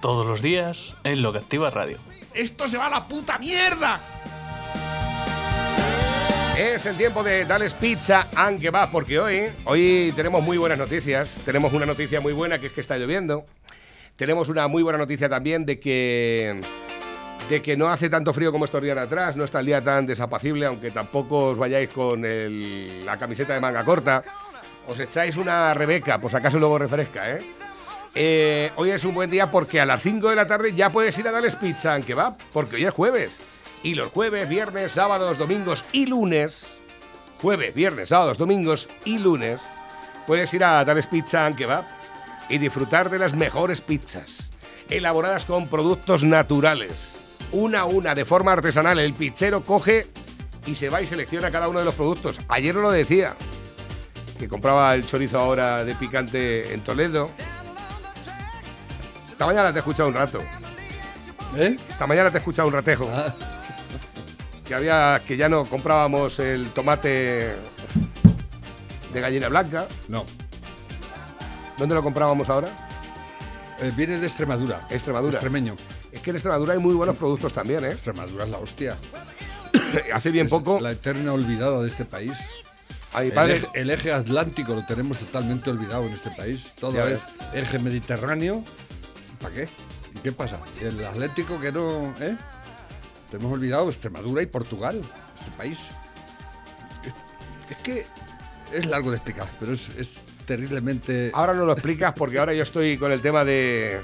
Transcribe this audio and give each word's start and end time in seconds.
Todos 0.00 0.26
los 0.26 0.42
días 0.42 0.96
en 1.04 1.22
Lo 1.22 1.32
que 1.32 1.38
Activa 1.38 1.70
Radio. 1.70 1.98
¡Esto 2.34 2.68
se 2.68 2.78
va 2.78 2.86
a 2.86 2.90
la 2.90 3.06
puta 3.06 3.38
mierda! 3.38 3.98
Es 6.58 6.86
el 6.86 6.96
tiempo 6.96 7.22
de 7.22 7.44
Dales 7.44 7.74
Pizza 7.74 8.28
aunque 8.34 8.70
va, 8.70 8.90
porque 8.90 9.18
hoy, 9.18 9.50
hoy 9.64 10.12
tenemos 10.16 10.42
muy 10.42 10.56
buenas 10.58 10.78
noticias. 10.78 11.34
Tenemos 11.44 11.72
una 11.72 11.86
noticia 11.86 12.20
muy 12.20 12.32
buena 12.32 12.58
que 12.58 12.68
es 12.68 12.72
que 12.72 12.80
está 12.80 12.96
lloviendo. 12.96 13.44
Tenemos 14.16 14.48
una 14.48 14.66
muy 14.68 14.82
buena 14.82 14.98
noticia 14.98 15.28
también 15.28 15.66
de 15.66 15.78
que 15.78 16.60
de 17.50 17.62
que 17.62 17.76
no 17.76 17.88
hace 17.90 18.08
tanto 18.10 18.32
frío 18.32 18.50
como 18.50 18.64
estos 18.64 18.82
días 18.82 18.96
de 18.96 19.02
atrás, 19.02 19.36
no 19.36 19.44
está 19.44 19.60
el 19.60 19.66
día 19.66 19.84
tan 19.84 20.04
desapacible, 20.06 20.66
aunque 20.66 20.90
tampoco 20.90 21.44
os 21.50 21.58
vayáis 21.58 21.90
con 21.90 22.24
el- 22.24 23.04
la 23.06 23.18
camiseta 23.18 23.54
de 23.54 23.60
manga 23.60 23.84
corta. 23.84 24.24
Os 24.88 24.98
echáis 24.98 25.36
una 25.36 25.72
Rebeca, 25.74 26.18
pues 26.20 26.34
acaso 26.34 26.58
luego 26.58 26.78
refresca, 26.78 27.30
¿eh? 27.30 27.40
Eh, 28.18 28.72
Hoy 28.76 28.90
es 28.92 29.04
un 29.04 29.12
buen 29.12 29.30
día 29.30 29.50
porque 29.50 29.78
a 29.78 29.84
las 29.84 30.02
5 30.02 30.30
de 30.30 30.36
la 30.36 30.46
tarde 30.46 30.72
ya 30.72 30.90
puedes 30.90 31.18
ir 31.18 31.28
a 31.28 31.32
darles 31.32 31.54
pizza 31.54 31.94
aunque 31.94 32.14
va, 32.14 32.34
porque 32.50 32.76
hoy 32.76 32.86
es 32.86 32.94
jueves. 32.94 33.40
Y 33.82 33.94
los 33.94 34.10
jueves, 34.10 34.48
viernes, 34.48 34.92
sábados, 34.92 35.36
domingos 35.36 35.84
y 35.92 36.06
lunes, 36.06 36.66
jueves, 37.42 37.74
viernes, 37.74 38.08
sábados, 38.08 38.38
domingos 38.38 38.88
y 39.04 39.18
lunes, 39.18 39.60
puedes 40.26 40.52
ir 40.54 40.64
a 40.64 40.82
darles 40.82 41.06
pizza 41.06 41.44
aunque 41.44 41.66
va 41.66 41.86
y 42.48 42.56
disfrutar 42.56 43.10
de 43.10 43.18
las 43.18 43.34
mejores 43.34 43.82
pizzas, 43.82 44.48
elaboradas 44.88 45.44
con 45.44 45.68
productos 45.68 46.24
naturales. 46.24 47.12
Una 47.52 47.80
a 47.80 47.84
una, 47.84 48.14
de 48.14 48.24
forma 48.24 48.54
artesanal, 48.54 48.98
el 48.98 49.12
pizzero 49.12 49.62
coge 49.62 50.06
y 50.64 50.74
se 50.74 50.88
va 50.88 51.02
y 51.02 51.06
selecciona 51.06 51.50
cada 51.50 51.68
uno 51.68 51.80
de 51.80 51.84
los 51.84 51.94
productos. 51.94 52.38
Ayer 52.48 52.74
lo 52.74 52.90
decía, 52.90 53.36
que 54.38 54.48
compraba 54.48 54.94
el 54.94 55.04
chorizo 55.04 55.38
ahora 55.38 55.84
de 55.84 55.94
picante 55.94 56.72
en 56.72 56.80
Toledo. 56.80 57.30
Esta 59.36 59.44
mañana 59.44 59.70
te 59.70 59.76
he 59.76 59.80
escuchado 59.80 60.08
un 60.08 60.14
rato. 60.14 60.38
¿Eh? 61.58 61.76
Esta 61.90 62.06
mañana 62.06 62.30
te 62.30 62.38
he 62.38 62.40
escuchado 62.40 62.68
un 62.68 62.72
ratejo. 62.72 63.06
Ah. 63.12 63.34
Que 64.64 64.74
había 64.74 65.20
que 65.26 65.36
ya 65.36 65.46
no 65.50 65.66
comprábamos 65.66 66.38
el 66.38 66.70
tomate 66.70 67.54
de 69.12 69.20
gallina 69.20 69.48
blanca. 69.48 69.86
No. 70.08 70.24
¿Dónde 71.76 71.94
lo 71.94 72.02
comprábamos 72.02 72.48
ahora? 72.48 72.68
Eh, 73.82 73.92
viene 73.94 74.18
de 74.18 74.26
Extremadura. 74.26 74.80
Extremadura. 74.88 75.34
Extremeño. 75.34 75.76
Es 76.12 76.20
que 76.22 76.30
en 76.30 76.36
Extremadura 76.36 76.72
hay 76.72 76.78
muy 76.78 76.94
buenos 76.94 77.16
productos 77.16 77.52
también, 77.52 77.84
¿eh? 77.84 77.88
Extremadura 77.88 78.44
es 78.44 78.50
la 78.50 78.56
hostia. 78.56 78.96
Hace 80.14 80.30
bien 80.30 80.46
Es 80.46 80.50
poco, 80.50 80.80
La 80.80 80.92
eterna 80.92 81.34
olvidada 81.34 81.82
de 81.82 81.88
este 81.88 82.06
país. 82.06 82.32
a 83.12 83.20
mi 83.20 83.26
El 83.26 83.32
padre, 83.34 83.56
eje, 83.56 83.66
el 83.74 83.90
eje 83.90 84.12
atlántico 84.14 84.72
lo 84.72 84.86
tenemos 84.86 85.18
totalmente 85.18 85.68
olvidado 85.68 86.04
en 86.04 86.12
este 86.14 86.30
país. 86.30 86.72
Todo 86.80 86.92
Ya 86.92 87.04
es 87.10 87.26
eje 87.52 87.78
mediterráneo. 87.78 88.64
¿Para 89.40 89.54
qué? 89.54 89.68
¿Y 90.14 90.18
qué 90.20 90.32
pasa? 90.32 90.58
El 90.80 91.04
Atlético 91.04 91.60
que 91.60 91.72
no. 91.72 92.14
¿Eh? 92.20 92.36
Tenemos 93.30 93.52
olvidado 93.52 93.88
Extremadura 93.88 94.42
y 94.42 94.46
Portugal. 94.46 95.02
Este 95.38 95.50
país. 95.52 95.80
Es, 97.04 97.70
es 97.70 97.76
que 97.82 98.06
es 98.72 98.86
largo 98.86 99.10
de 99.10 99.16
explicar, 99.16 99.48
pero 99.60 99.72
es, 99.72 99.88
es 99.96 100.18
terriblemente. 100.46 101.30
ahora 101.34 101.52
no 101.54 101.64
lo 101.66 101.72
explicas 101.72 102.12
porque 102.16 102.38
ahora 102.38 102.52
yo 102.54 102.62
estoy 102.62 102.96
con 102.98 103.12
el 103.12 103.20
tema 103.20 103.44
de... 103.44 104.00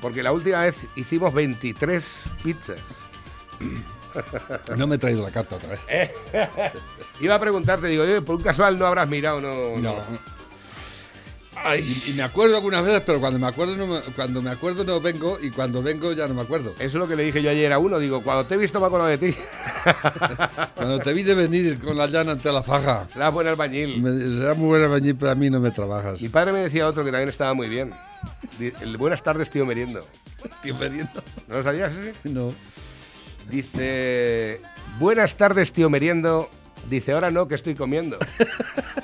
Porque 0.00 0.22
la 0.22 0.32
última 0.32 0.60
vez 0.62 0.76
hicimos 0.96 1.32
23 1.32 2.04
pizzas. 2.42 2.78
No 4.76 4.86
me 4.86 4.96
he 4.96 4.98
traído 4.98 5.22
la 5.22 5.30
carta 5.30 5.56
otra 5.56 5.70
vez. 5.70 6.10
Iba 7.20 7.36
a 7.36 7.38
preguntarte, 7.38 7.86
digo, 7.86 8.02
"Oye, 8.02 8.20
por 8.20 8.36
un 8.36 8.42
casual 8.42 8.78
no 8.78 8.86
habrás 8.86 9.08
mirado, 9.08 9.40
no... 9.40 9.76
No. 9.78 9.96
no. 9.96 10.31
Ay, 11.54 12.00
Y, 12.06 12.10
y 12.10 12.14
me 12.14 12.22
acuerdo 12.22 12.56
algunas 12.56 12.84
veces, 12.84 13.02
pero 13.04 13.20
cuando 13.20 13.38
me 13.38 13.46
acuerdo 13.46 13.76
no 13.76 13.86
me- 13.86 14.00
cuando 14.16 14.40
me 14.42 14.50
acuerdo 14.50 14.84
no 14.84 15.00
vengo 15.00 15.38
y 15.40 15.50
cuando 15.50 15.82
vengo 15.82 16.12
ya 16.12 16.26
no 16.26 16.34
me 16.34 16.42
acuerdo. 16.42 16.70
Eso 16.78 16.84
es 16.86 16.94
lo 16.94 17.06
que 17.06 17.14
le 17.14 17.24
dije 17.24 17.42
yo 17.42 17.50
ayer 17.50 17.72
a 17.72 17.78
uno, 17.78 17.98
digo, 17.98 18.22
cuando 18.22 18.44
te 18.46 18.54
he 18.54 18.58
visto 18.58 18.80
me 18.80 18.86
acuerdo 18.86 19.06
de 19.06 19.18
ti. 19.18 19.34
Cuando 20.76 20.98
te 21.00 21.12
vi 21.12 21.22
de 21.24 21.34
venir 21.34 21.78
con 21.80 21.96
la 21.96 22.06
llana 22.06 22.32
ante 22.32 22.50
la 22.52 22.62
faja, 22.62 23.06
Será 23.12 23.30
buen 23.30 23.46
albañil. 23.48 24.00
me, 24.00 24.38
será 24.38 24.54
muy 24.54 24.68
buena 24.68 24.86
bañil, 24.88 25.14
pero 25.16 25.30
a 25.32 25.34
mí 25.34 25.50
no 25.50 25.58
me 25.60 25.70
trabajas. 25.72 26.20
Mi 26.22 26.28
padre 26.28 26.52
me 26.52 26.60
decía 26.60 26.86
otro 26.88 27.04
que 27.04 27.10
también 27.10 27.28
estaba 27.28 27.52
muy 27.54 27.68
bien. 27.68 27.92
El 28.80 28.96
buenas 28.96 29.22
tardes, 29.22 29.50
tío 29.50 29.66
meriendo. 29.66 30.04
Tío, 30.62 30.76
meriendo. 30.76 31.22
¿No 31.48 31.56
lo 31.58 31.62
sabías 31.64 31.92
ese? 31.96 32.14
No. 32.24 32.52
Dice, 33.50 34.60
buenas 34.98 35.36
tardes, 35.36 35.72
tío 35.72 35.90
meriendo. 35.90 36.48
Dice, 36.88 37.12
ahora 37.12 37.30
no, 37.30 37.46
que 37.48 37.54
estoy 37.56 37.74
comiendo. 37.74 38.18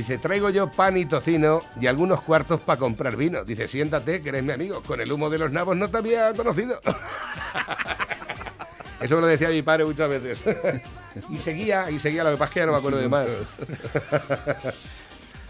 Dice, 0.00 0.16
traigo 0.16 0.48
yo 0.48 0.70
pan 0.70 0.96
y 0.96 1.04
tocino 1.04 1.60
y 1.78 1.86
algunos 1.86 2.22
cuartos 2.22 2.62
para 2.62 2.78
comprar 2.78 3.16
vino. 3.16 3.44
Dice, 3.44 3.68
siéntate, 3.68 4.22
que 4.22 4.30
eres 4.30 4.42
mi 4.42 4.50
amigo. 4.50 4.82
Con 4.82 4.98
el 4.98 5.12
humo 5.12 5.28
de 5.28 5.36
los 5.36 5.52
nabos 5.52 5.76
no 5.76 5.88
te 5.88 5.98
había 5.98 6.32
conocido. 6.32 6.80
Eso 9.02 9.16
me 9.16 9.20
lo 9.20 9.26
decía 9.26 9.50
mi 9.50 9.60
padre 9.60 9.84
muchas 9.84 10.08
veces. 10.08 10.40
y 11.28 11.36
seguía, 11.36 11.90
y 11.90 11.98
seguía, 11.98 12.24
lo 12.24 12.30
que 12.30 12.38
pasa 12.38 12.48
es 12.48 12.54
que 12.54 12.60
ya 12.60 12.66
no 12.66 12.72
me 12.72 12.78
acuerdo 12.78 12.96
de 12.96 13.10
más. 13.10 13.26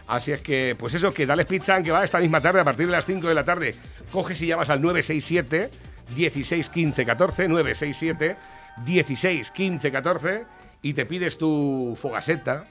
Así 0.09 0.33
es 0.33 0.41
que, 0.41 0.75
pues 0.77 0.95
eso, 0.95 1.15
que 1.15 1.27
dales 1.27 1.47
pizza 1.47 1.81
que 1.81 1.93
va 1.93 2.03
esta 2.03 2.19
misma 2.19 2.41
tarde 2.41 2.59
a 2.59 2.65
partir 2.65 2.87
de 2.87 2.93
las 2.93 3.07
5 3.07 3.29
de 3.29 3.35
la 3.37 3.45
tarde. 3.45 3.77
Coges 4.11 4.43
y 4.43 4.49
llamas 4.49 4.69
al 4.69 4.83
967 4.83 5.71
16 6.17 6.71
15 6.71 7.07
14, 7.07 7.47
967 7.47 8.37
16 8.85 9.51
15 9.53 9.93
14 9.93 10.45
y 10.83 10.95
te 10.95 11.07
pides 11.07 11.39
tu 11.39 11.97
fogaseta, 12.01 12.67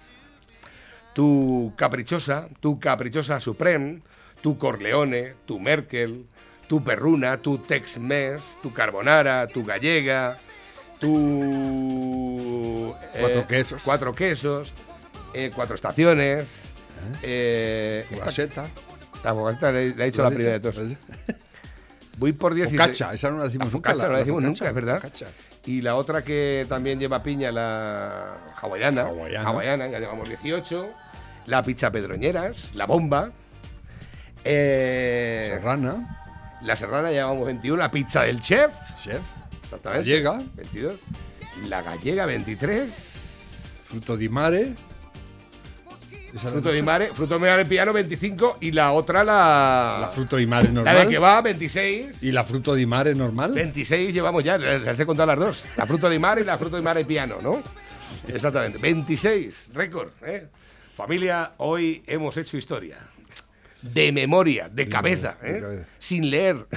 tu 1.13 1.73
caprichosa, 1.75 2.47
tu 2.59 2.79
caprichosa 2.79 3.39
Supreme, 3.39 4.01
tu 4.41 4.57
Corleone, 4.57 5.35
tu 5.45 5.59
Merkel, 5.59 6.25
tu 6.67 6.83
Perruna, 6.83 7.37
tu 7.41 7.57
Tex-Mex, 7.59 8.57
tu 8.61 8.71
Carbonara, 8.71 9.47
tu 9.47 9.65
Gallega, 9.65 10.37
tu... 10.99 12.93
Cuatro 13.19 13.47
quesos. 13.47 13.81
Cuatro 13.83 14.13
quesos, 14.13 14.73
eh, 15.33 15.51
cuatro 15.53 15.75
estaciones. 15.75 16.49
eh, 17.23 18.01
esta- 18.03 18.15
Fogaseta. 18.17 18.67
la 19.23 19.33
fogaseta 19.33 19.71
le, 19.71 19.95
le 19.95 20.03
ha 20.03 20.05
dicho 20.05 20.23
la 20.23 20.29
primera 20.29 20.59
de 20.59 20.59
todos. 20.59 20.91
Voy 22.17 22.33
por 22.33 22.53
16. 22.53 22.79
Focacha, 22.79 23.13
esa 23.13 23.31
no 23.31 23.37
la 23.37 23.45
decimos 23.45 23.67
La 23.67 23.71
nunca. 23.73 23.89
focaccia 23.91 24.07
no 24.07 24.13
la 24.13 24.19
decimos 24.19 24.43
nunca, 24.43 24.67
es 24.67 24.73
verdad. 24.75 24.95
focacha. 25.01 25.27
Y 25.69 25.81
la 25.83 25.95
otra 25.97 26.23
que 26.23 26.65
también 26.67 26.99
lleva 26.99 27.21
piña, 27.21 27.51
la 27.51 28.37
hawaiana. 28.59 29.03
Hawaiana. 29.03 29.87
ya 29.87 29.99
llevamos 29.99 30.27
18. 30.27 30.89
La 31.45 31.61
pizza 31.61 31.91
pedroñeras, 31.91 32.73
la 32.73 32.87
bomba. 32.87 33.29
Eh, 34.43 35.45
Serrana, 35.51 36.57
la 36.63 36.75
serrana 36.75 37.11
llevamos 37.11 37.45
21. 37.45 37.77
La 37.77 37.91
pizza 37.91 38.23
del 38.23 38.41
chef, 38.41 38.71
chef, 38.99 39.21
exactamente. 39.61 40.09
gallega, 40.09 40.39
22. 40.55 40.99
La 41.67 41.83
gallega, 41.83 42.25
23. 42.25 43.83
fruto 43.89 44.15
di 44.15 44.27
mare. 44.27 44.73
Fruto 46.35 46.71
di 46.71 46.81
mare, 46.81 47.11
fruto 47.13 47.37
di 47.37 47.41
mare 47.41 47.65
piano, 47.65 47.91
25. 47.91 48.57
Y 48.59 48.71
la 48.71 48.91
otra, 48.91 49.23
la. 49.23 49.97
La 50.01 50.09
fruto 50.09 50.35
di 50.35 50.45
mare 50.45 50.67
la 50.67 50.73
normal. 50.73 50.95
de 50.95 51.07
que 51.07 51.17
va, 51.17 51.41
26. 51.41 52.23
¿Y 52.23 52.31
la 52.31 52.43
fruto 52.43 52.73
di 52.73 52.85
mare 52.85 53.15
normal? 53.15 53.53
26 53.53 54.13
llevamos 54.13 54.43
ya, 54.43 54.57
les 54.57 54.99
he 54.99 55.05
contado 55.05 55.27
las 55.27 55.39
dos. 55.39 55.63
La 55.75 55.85
fruta 55.85 56.09
de 56.09 56.19
mar 56.19 56.39
y 56.39 56.43
la 56.43 56.57
fruta 56.57 56.75
de 56.75 56.81
mar 56.81 56.99
y 56.99 57.03
piano, 57.03 57.37
¿no? 57.41 57.61
Exactamente. 58.27 58.77
26, 58.77 59.69
récord. 59.73 60.11
¿eh? 60.25 60.47
Familia, 60.95 61.51
hoy 61.57 62.03
hemos 62.07 62.37
hecho 62.37 62.57
historia. 62.57 62.97
De 63.81 64.11
memoria, 64.11 64.67
de 64.69 64.89
cabeza, 64.89 65.37
de 65.41 65.57
¿eh? 65.57 65.61
cabeza. 65.61 65.85
sin 65.99 66.29
leer. 66.29 66.67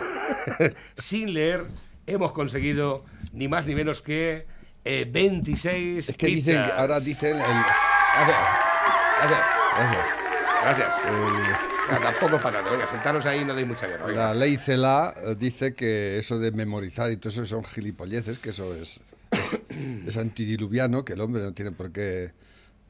sin 0.97 1.35
leer, 1.35 1.65
hemos 2.07 2.33
conseguido 2.33 3.05
ni 3.33 3.49
más 3.49 3.67
ni 3.67 3.75
menos 3.75 4.01
que 4.03 4.47
eh, 4.85 5.07
26 5.11 6.09
Es 6.09 6.17
que 6.17 6.27
dicen, 6.27 6.59
ahora 6.77 7.01
dicen 7.01 7.39
el... 7.39 8.72
Gracias. 9.23 9.47
Gracias. 9.77 10.09
Gracias. 10.63 10.89
Eh, 11.07 12.01
Tampoco 12.03 12.37
es 12.37 12.43
para 12.43 12.57
tanto. 12.59 12.71
Venga, 12.73 12.91
sentaros 12.91 13.27
ahí 13.27 13.41
y 13.41 13.45
no 13.45 13.55
deis 13.55 13.67
mucha 13.67 13.87
guerra. 13.87 14.07
venga. 14.07 14.27
La 14.29 14.35
ley 14.35 14.57
CELA 14.57 15.15
eh, 15.17 15.35
dice 15.39 15.75
que 15.75 16.19
eso 16.19 16.39
de 16.39 16.53
memorizar 16.53 17.11
y 17.11 17.17
todo 17.17 17.29
eso 17.31 17.45
son 17.45 17.65
gilipolleces, 17.65 18.39
que 18.39 18.51
eso 18.51 18.75
es, 18.75 19.01
es, 19.31 19.61
es 20.07 20.17
antidiluviano, 20.17 21.05
que 21.05 21.15
el 21.15 21.21
hombre 21.21 21.43
no 21.43 21.53
tiene 21.53 21.73
por 21.73 21.91
qué, 21.93 22.33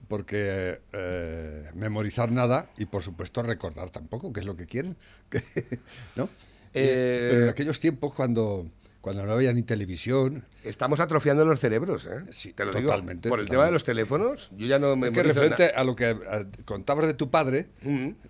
por 0.09 0.25
qué 0.27 0.81
eh, 0.93 1.71
memorizar 1.75 2.31
nada 2.31 2.67
y 2.77 2.85
por 2.87 3.03
supuesto 3.03 3.43
recordar 3.43 3.91
tampoco, 3.91 4.33
que 4.33 4.41
es 4.41 4.47
lo 4.47 4.57
que 4.57 4.67
quieren. 4.67 4.97
¿no? 6.17 6.29
Eh, 6.75 7.29
Pero 7.31 7.43
en 7.45 7.49
aquellos 7.49 7.81
tiempos, 7.81 8.13
cuando, 8.15 8.67
cuando 9.03 9.27
no 9.27 9.33
había 9.33 9.53
ni 9.53 9.63
televisión, 9.63 10.45
Estamos 10.65 11.01
atrofiando 11.01 11.45
los 11.45 11.59
cerebros, 11.59 12.07
¿eh? 12.07 12.21
Sí, 12.31 12.53
Te 12.53 12.65
lo 12.65 12.71
totalmente, 12.71 13.27
digo. 13.29 13.33
Por 13.33 13.41
el 13.41 13.47
totalmente. 13.47 13.51
tema 13.51 13.65
de 13.67 13.73
los 13.73 13.83
teléfonos, 13.83 14.49
yo 14.57 14.67
ya 14.69 14.79
no 14.79 14.95
me 14.95 15.09
es 15.09 15.13
que 15.13 15.23
referente 15.25 15.65
a 15.75 15.83
lo 15.83 15.97
que 15.97 16.17
contabas 16.65 17.07
de 17.09 17.15
tu 17.15 17.29
padre, 17.31 17.67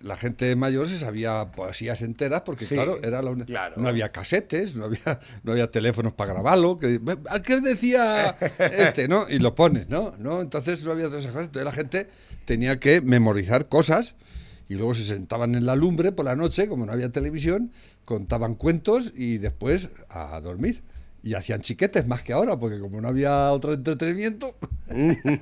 la 0.01 0.17
gente 0.17 0.55
mayor 0.55 0.87
se 0.87 0.97
sabía 0.97 1.51
poesías 1.55 2.01
enteras 2.01 2.41
porque, 2.41 2.65
Sí, 2.65 2.73
claro, 2.73 2.97
era 3.03 3.21
la 3.21 3.29
uni- 3.29 3.45
claro. 3.45 3.75
no 3.77 3.87
había 3.87 4.11
casetes, 4.11 4.73
no 4.75 4.85
había, 4.85 5.19
no 5.43 5.51
había 5.51 5.69
teléfonos 5.69 6.13
para 6.13 6.33
grabarlo. 6.33 6.79
Que, 6.79 6.99
¿A 7.29 7.41
qué 7.43 7.61
decía 7.61 8.31
este, 8.57 9.07
no? 9.07 9.29
Y 9.29 9.37
lo 9.37 9.53
pones, 9.53 9.87
¿no? 9.89 10.13
¿no? 10.17 10.41
Entonces 10.41 10.83
no 10.83 10.91
había 10.91 11.05
todas 11.05 11.21
esas 11.21 11.33
cosas. 11.33 11.47
Entonces 11.49 11.65
la 11.65 11.71
gente 11.71 12.09
tenía 12.45 12.79
que 12.79 12.99
memorizar 13.01 13.69
cosas 13.69 14.15
y 14.69 14.75
luego 14.75 14.93
se 14.93 15.03
sentaban 15.03 15.55
en 15.55 15.65
la 15.65 15.75
lumbre 15.75 16.11
por 16.11 16.25
la 16.25 16.35
noche, 16.35 16.67
como 16.67 16.85
no 16.85 16.91
había 16.93 17.09
televisión, 17.11 17.71
contaban 18.05 18.55
cuentos 18.55 19.13
y 19.15 19.37
después 19.37 19.89
a 20.09 20.39
dormir. 20.41 20.81
Y 21.21 21.35
hacían 21.35 21.61
chiquetes 21.61 22.05
más 22.05 22.21
que 22.21 22.33
ahora, 22.33 22.57
porque 22.59 22.79
como 22.79 22.99
no 22.99 23.07
había 23.07 23.51
otro 23.51 23.73
entretenimiento, 23.73 24.55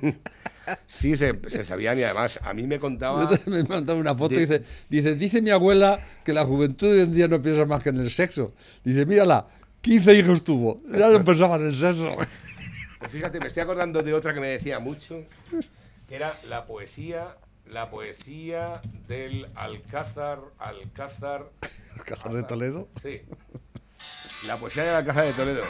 Sí, 0.86 1.16
se, 1.16 1.40
se 1.48 1.64
sabían 1.64 1.98
y 1.98 2.04
además 2.04 2.38
a 2.42 2.54
mí 2.54 2.68
me 2.68 2.78
contaba... 2.78 3.28
Yo 3.30 3.36
me 3.50 3.64
mandaba 3.64 3.98
una 3.98 4.14
foto 4.14 4.34
De- 4.36 4.42
y 4.42 4.46
dice, 4.46 4.62
dice, 4.88 5.14
dice 5.16 5.42
mi 5.42 5.50
abuela 5.50 6.00
que 6.24 6.32
la 6.32 6.44
juventud 6.44 6.86
de 6.86 6.98
hoy 6.98 7.00
en 7.00 7.14
día 7.14 7.26
no 7.28 7.42
piensa 7.42 7.64
más 7.66 7.82
que 7.82 7.88
en 7.88 7.96
el 7.98 8.10
sexo. 8.10 8.52
Dice, 8.84 9.04
mírala, 9.04 9.48
15 9.80 10.14
hijos 10.18 10.44
tuvo, 10.44 10.80
ya 10.96 11.08
no 11.08 11.24
pensaba 11.24 11.56
en 11.56 11.66
el 11.66 11.74
sexo. 11.74 12.10
Pues 13.00 13.10
fíjate, 13.10 13.40
me 13.40 13.48
estoy 13.48 13.64
acordando 13.64 14.02
de 14.02 14.14
otra 14.14 14.32
que 14.32 14.38
me 14.38 14.46
decía 14.46 14.78
mucho, 14.78 15.24
que 16.08 16.14
era 16.14 16.38
la 16.48 16.64
poesía, 16.64 17.34
la 17.66 17.90
poesía 17.90 18.80
del 19.06 19.48
Alcázar, 19.54 20.40
Alcázar... 20.58 21.50
Alcázar 21.96 22.32
de 22.32 22.42
Toledo. 22.42 22.88
Sí. 23.00 23.22
La 24.46 24.58
poesía 24.58 24.84
del 24.84 24.96
Alcázar 24.96 25.26
de 25.26 25.32
Toledo. 25.32 25.62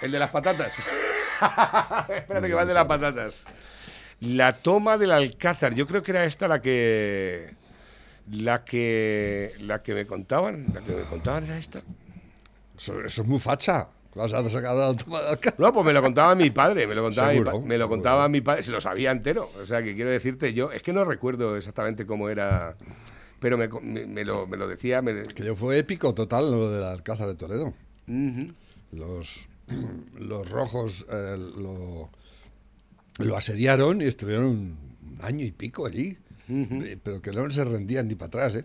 El 0.00 0.10
de 0.10 0.18
las 0.18 0.30
patatas. 0.30 0.74
Espérate 2.08 2.48
que 2.48 2.54
va 2.54 2.62
el 2.62 2.68
de 2.68 2.74
las 2.74 2.86
patatas. 2.86 3.44
La 4.20 4.54
toma 4.54 4.98
del 4.98 5.12
Alcázar. 5.12 5.74
Yo 5.74 5.86
creo 5.86 6.02
que 6.02 6.12
era 6.12 6.24
esta 6.24 6.48
la 6.48 6.60
que. 6.60 7.54
La 8.30 8.64
que. 8.64 9.54
La 9.60 9.82
que 9.82 9.94
me 9.94 10.06
contaban. 10.06 10.66
La 10.72 10.80
que 10.80 10.92
me 10.92 11.04
contaban 11.04 11.44
era 11.44 11.58
esta. 11.58 11.82
Eso, 12.76 13.00
eso 13.04 13.22
es 13.22 13.28
muy 13.28 13.38
facha. 13.38 13.88
Vas 14.14 14.32
a 14.34 14.48
sacar. 14.50 14.76
No, 15.58 15.72
pues 15.72 15.86
me 15.86 15.92
lo 15.92 16.02
contaba 16.02 16.34
mi 16.34 16.50
padre, 16.50 16.86
me 16.86 16.94
lo 16.94 17.02
contaba, 17.02 17.28
mi, 17.32 17.38
pa- 17.44 17.50
me 17.66 17.78
lo 17.78 17.88
contaba 17.88 18.28
mi 18.28 18.40
padre, 18.42 18.62
se 18.62 18.70
lo 18.70 18.80
sabía 18.80 19.10
entero. 19.10 19.50
O 19.62 19.66
sea, 19.66 19.82
que 19.82 19.94
quiero 19.94 20.10
decirte, 20.10 20.52
yo, 20.52 20.70
es 20.70 20.82
que 20.82 20.92
no 20.92 21.04
recuerdo 21.04 21.56
exactamente 21.56 22.04
cómo 22.04 22.28
era, 22.28 22.76
pero 23.40 23.56
me, 23.56 23.68
me- 23.80 24.06
me 24.06 24.24
lo, 24.24 24.46
me 24.46 24.56
lo 24.58 24.68
decía. 24.68 25.00
Que 25.34 25.44
yo 25.44 25.56
fue 25.56 25.78
épico 25.78 26.12
total 26.14 26.50
lo 26.50 26.70
del 26.70 26.84
Alcázar 26.84 27.28
de 27.28 27.36
Toledo. 27.36 27.72
Los, 28.92 29.48
los 30.18 30.50
rojos 30.50 31.06
eh, 31.10 31.36
lo, 31.38 32.10
lo 33.18 33.36
asediaron 33.36 34.02
y 34.02 34.04
estuvieron 34.04 34.46
un 34.46 35.18
año 35.22 35.44
y 35.46 35.52
pico 35.52 35.86
allí. 35.86 36.18
Pero 37.02 37.22
que 37.22 37.30
no 37.30 37.50
se 37.50 37.64
rendían 37.64 38.08
ni 38.08 38.14
para 38.14 38.26
atrás, 38.26 38.56
¿eh? 38.56 38.64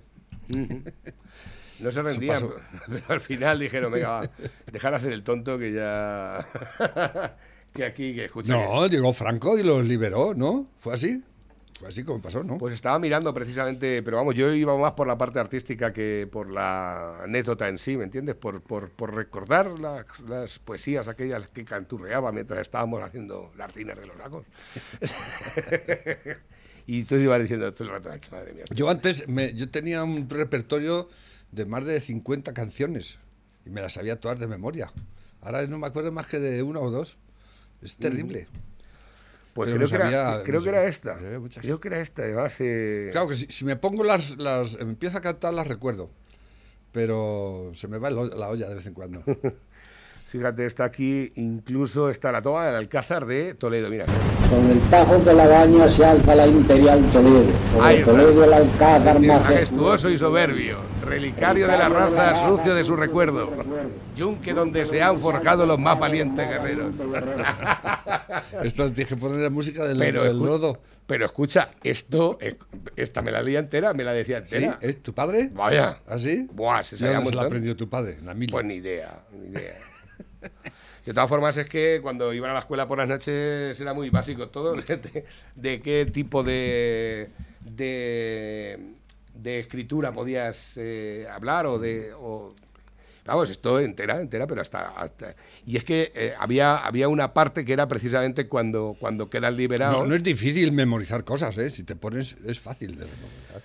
No 1.79 1.91
se 1.91 2.01
rendían, 2.01 2.43
pero 2.89 3.03
al 3.09 3.21
final 3.21 3.59
dijeron, 3.59 3.91
venga, 3.91 4.09
va, 4.09 4.29
dejar 4.71 4.93
hacer 4.95 5.11
el 5.13 5.23
tonto 5.23 5.57
que 5.57 5.71
ya... 5.73 6.45
que 7.73 7.85
aquí, 7.85 8.15
que 8.15 8.25
escucha... 8.25 8.53
que- 8.53 8.59
No, 8.65 8.87
llegó 8.87 9.13
Franco 9.13 9.57
y 9.57 9.63
los 9.63 9.85
liberó, 9.85 10.33
¿no? 10.33 10.67
¿Fue 10.79 10.93
así? 10.93 11.23
Fue 11.79 11.89
así 11.89 12.03
como 12.03 12.19
pasó, 12.19 12.41
¿no? 12.43 12.57
Pues 12.57 12.73
estaba 12.73 12.97
mirando 12.97 13.31
precisamente, 13.35 14.01
pero 14.01 14.17
vamos, 14.17 14.33
yo 14.33 14.51
iba 14.51 14.75
más 14.75 14.93
por 14.93 15.05
la 15.05 15.15
parte 15.15 15.37
artística 15.39 15.93
que 15.93 16.27
por 16.31 16.49
la 16.49 17.21
anécdota 17.21 17.69
en 17.69 17.77
sí, 17.77 17.95
¿me 17.95 18.05
entiendes? 18.05 18.33
Por, 18.33 18.61
por, 18.61 18.89
por 18.89 19.13
recordar 19.13 19.77
las, 19.77 20.19
las 20.21 20.57
poesías 20.57 21.07
aquellas 21.07 21.47
que 21.49 21.63
canturreaba 21.63 22.31
mientras 22.31 22.61
estábamos 22.61 23.03
haciendo 23.03 23.51
las 23.55 23.71
cinas 23.71 23.95
de 23.99 24.07
los 24.07 24.17
lagos. 24.17 24.43
y 26.87 27.03
tú 27.03 27.15
ibas 27.15 27.41
diciendo 27.41 27.71
todo 27.73 27.89
el 27.89 27.93
rato, 28.03 28.09
madre 28.31 28.53
mía. 28.53 28.63
Yo 28.73 28.89
antes, 28.89 29.27
me- 29.27 29.53
yo 29.53 29.69
tenía 29.69 30.03
un 30.03 30.27
repertorio 30.29 31.09
de 31.51 31.65
más 31.65 31.85
de 31.85 31.99
50 31.99 32.53
canciones 32.53 33.19
y 33.65 33.69
me 33.69 33.81
las 33.81 33.93
sabía 33.93 34.19
todas 34.19 34.39
de 34.39 34.47
memoria. 34.47 34.91
Ahora 35.41 35.65
no 35.67 35.77
me 35.77 35.87
acuerdo 35.87 36.11
más 36.11 36.27
que 36.27 36.39
de 36.39 36.63
una 36.63 36.79
o 36.79 36.89
dos. 36.89 37.17
Es 37.81 37.97
terrible. 37.97 38.47
Pues 39.53 39.67
creo, 39.69 39.79
no 39.79 39.87
que, 39.89 39.95
era, 39.95 40.41
creo 40.43 40.59
no 40.59 40.63
que 40.63 40.69
era 40.69 40.85
esta. 40.85 41.17
Eh. 41.21 41.39
Creo 41.61 41.79
que 41.79 41.87
era 41.87 41.99
esta, 41.99 42.21
además. 42.23 42.55
eh, 42.59 43.09
Claro 43.11 43.27
que 43.27 43.35
si, 43.35 43.47
si 43.47 43.65
me 43.65 43.75
pongo 43.75 44.03
las, 44.03 44.37
las, 44.37 44.75
empiezo 44.75 45.17
a 45.17 45.21
cantar 45.21 45.53
las 45.53 45.67
recuerdo, 45.67 46.11
pero 46.91 47.71
se 47.73 47.87
me 47.87 47.97
va 47.97 48.09
la 48.11 48.49
olla 48.49 48.69
de 48.69 48.75
vez 48.75 48.85
en 48.85 48.93
cuando. 48.93 49.23
Fíjate, 50.27 50.65
está 50.65 50.83
aquí, 50.83 51.31
incluso 51.35 52.09
está 52.09 52.33
la 52.33 52.41
toma 52.41 52.65
del 52.65 52.75
Alcázar 52.75 53.25
de 53.25 53.53
Toledo, 53.53 53.89
mira. 53.89 54.05
Con 54.49 54.69
el 54.69 54.79
Tajo 54.89 55.19
de 55.19 55.33
la 55.33 55.47
Baña 55.47 55.87
se 55.89 56.03
alza 56.05 56.35
la 56.35 56.45
Imperial 56.45 57.01
Toledo. 57.13 57.45
Sobre. 57.73 58.03
Toledo 58.03 58.43
el 58.43 58.53
Alcázar 58.53 59.15
majestuoso. 59.21 59.43
Majestuoso 59.43 60.09
y 60.09 60.17
soberbio, 60.17 60.79
relicario 61.05 61.67
de 61.67 61.77
la 61.77 61.87
raza, 61.87 62.45
sucio 62.45 62.75
de 62.75 62.83
su 62.83 62.97
recuerdo. 62.97 63.49
Yunque 64.17 64.53
donde 64.53 64.85
se 64.85 65.01
han 65.01 65.19
forjado 65.21 65.65
los 65.65 65.79
más 65.79 65.97
valientes 65.97 66.45
guerreros. 66.47 66.93
Esto 68.63 68.91
tienes 68.91 69.07
que 69.13 69.15
poner 69.17 69.39
la 69.41 69.49
música 69.49 69.85
del, 69.85 69.97
Pero, 69.97 70.23
del 70.23 70.37
lodo. 70.39 70.81
pero 71.05 71.25
escucha, 71.25 71.69
esto, 71.83 72.37
esta 72.97 73.21
me 73.21 73.31
la 73.31 73.41
leía 73.41 73.59
entera, 73.59 73.93
me 73.93 74.03
la 74.03 74.11
decía 74.11 74.45
¿Sí? 74.45 74.55
entera. 74.57 74.77
¿Es 74.81 75.01
tu 75.01 75.13
padre? 75.13 75.49
Vaya. 75.53 75.99
¿Así? 76.07 76.47
Buah, 76.51 76.83
se 76.83 76.95
¿Y 76.95 76.99
sabía 76.99 77.15
dónde 77.15 77.27
un 77.27 77.33
se 77.33 77.35
la 77.37 77.43
aprendió 77.43 77.75
tu 77.77 77.87
padre? 77.87 78.17
En 78.19 78.25
la 78.25 78.33
mili. 78.33 78.51
Pues 78.51 78.65
ni 78.65 78.75
idea, 78.75 79.19
ni 79.31 79.47
idea. 79.57 79.75
De 81.05 81.13
todas 81.13 81.29
formas, 81.29 81.55
es 81.57 81.69
que 81.69 81.99
cuando 82.01 82.33
iban 82.33 82.51
a 82.51 82.53
la 82.55 82.59
escuela 82.59 82.87
por 82.87 82.97
las 82.97 83.07
noches 83.07 83.79
era 83.79 83.93
muy 83.93 84.09
básico 84.09 84.49
todo, 84.49 84.75
de, 85.55 85.81
qué 85.81 86.05
tipo 86.11 86.43
de, 86.43 87.29
de, 87.61 88.77
de 89.33 89.59
escritura 89.59 90.11
podías 90.11 90.73
eh, 90.75 91.25
hablar 91.31 91.65
o 91.65 91.79
de... 91.79 92.11
o- 92.13 92.53
vamos, 93.25 93.49
esto 93.49 93.79
entera, 93.79 94.19
entera, 94.19 94.47
pero 94.47 94.61
hasta... 94.61 94.89
hasta- 94.89 95.35
y 95.65 95.77
es 95.77 95.83
que 95.85 96.11
eh, 96.13 96.33
había, 96.37 96.77
había 96.77 97.07
una 97.07 97.33
parte 97.33 97.63
que 97.63 97.71
era 97.73 97.87
precisamente 97.87 98.47
cuando, 98.47 98.95
cuando 98.99 99.29
quedan 99.29 99.55
liberados... 99.55 99.99
no, 100.01 100.07
no 100.07 100.15
es 100.15 100.23
difícil 100.23 100.71
memorizar 100.73 101.23
cosas, 101.23 101.57
¿eh? 101.57 101.69
Si 101.69 101.83
te 101.83 101.95
pones, 101.95 102.35
es 102.45 102.59
fácil 102.59 102.91
de 102.97 103.05
memorizar. 103.05 103.61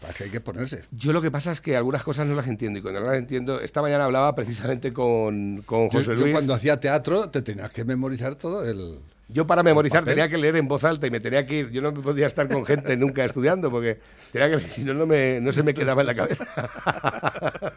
Para 0.00 0.14
que 0.14 0.24
hay 0.24 0.30
que 0.30 0.40
ponerse. 0.40 0.84
Yo 0.92 1.12
lo 1.12 1.20
que 1.20 1.30
pasa 1.30 1.50
es 1.50 1.60
que 1.60 1.76
algunas 1.76 2.04
cosas 2.04 2.26
no 2.26 2.36
las 2.36 2.46
entiendo 2.46 2.78
y 2.78 2.82
cuando 2.82 3.00
no 3.00 3.06
las 3.06 3.16
entiendo, 3.18 3.60
esta 3.60 3.82
mañana 3.82 4.04
hablaba 4.04 4.34
precisamente 4.34 4.92
con, 4.92 5.62
con 5.66 5.90
Yo, 5.90 5.98
José 5.98 6.16
yo 6.16 6.22
Luis. 6.22 6.32
cuando 6.32 6.54
hacía 6.54 6.78
teatro 6.78 7.30
te 7.30 7.42
tenías 7.42 7.72
que 7.72 7.84
memorizar 7.84 8.36
todo 8.36 8.64
el... 8.64 9.00
Yo 9.30 9.46
para 9.46 9.62
memorizar 9.62 10.04
tenía 10.04 10.28
que 10.28 10.38
leer 10.38 10.56
en 10.56 10.68
voz 10.68 10.84
alta 10.84 11.06
y 11.06 11.10
me 11.10 11.20
tenía 11.20 11.44
que 11.44 11.58
ir. 11.58 11.70
Yo 11.70 11.82
no 11.82 11.92
podía 11.92 12.26
estar 12.26 12.48
con 12.48 12.64
gente 12.64 12.96
nunca 12.96 13.24
estudiando 13.24 13.70
porque 13.70 13.98
tenía 14.32 14.50
que, 14.50 14.66
si 14.68 14.84
no, 14.84 14.94
no, 14.94 15.04
me, 15.04 15.38
no 15.40 15.52
se 15.52 15.62
me 15.62 15.74
quedaba 15.74 16.00
en 16.00 16.06
la 16.06 16.14
cabeza. 16.14 16.46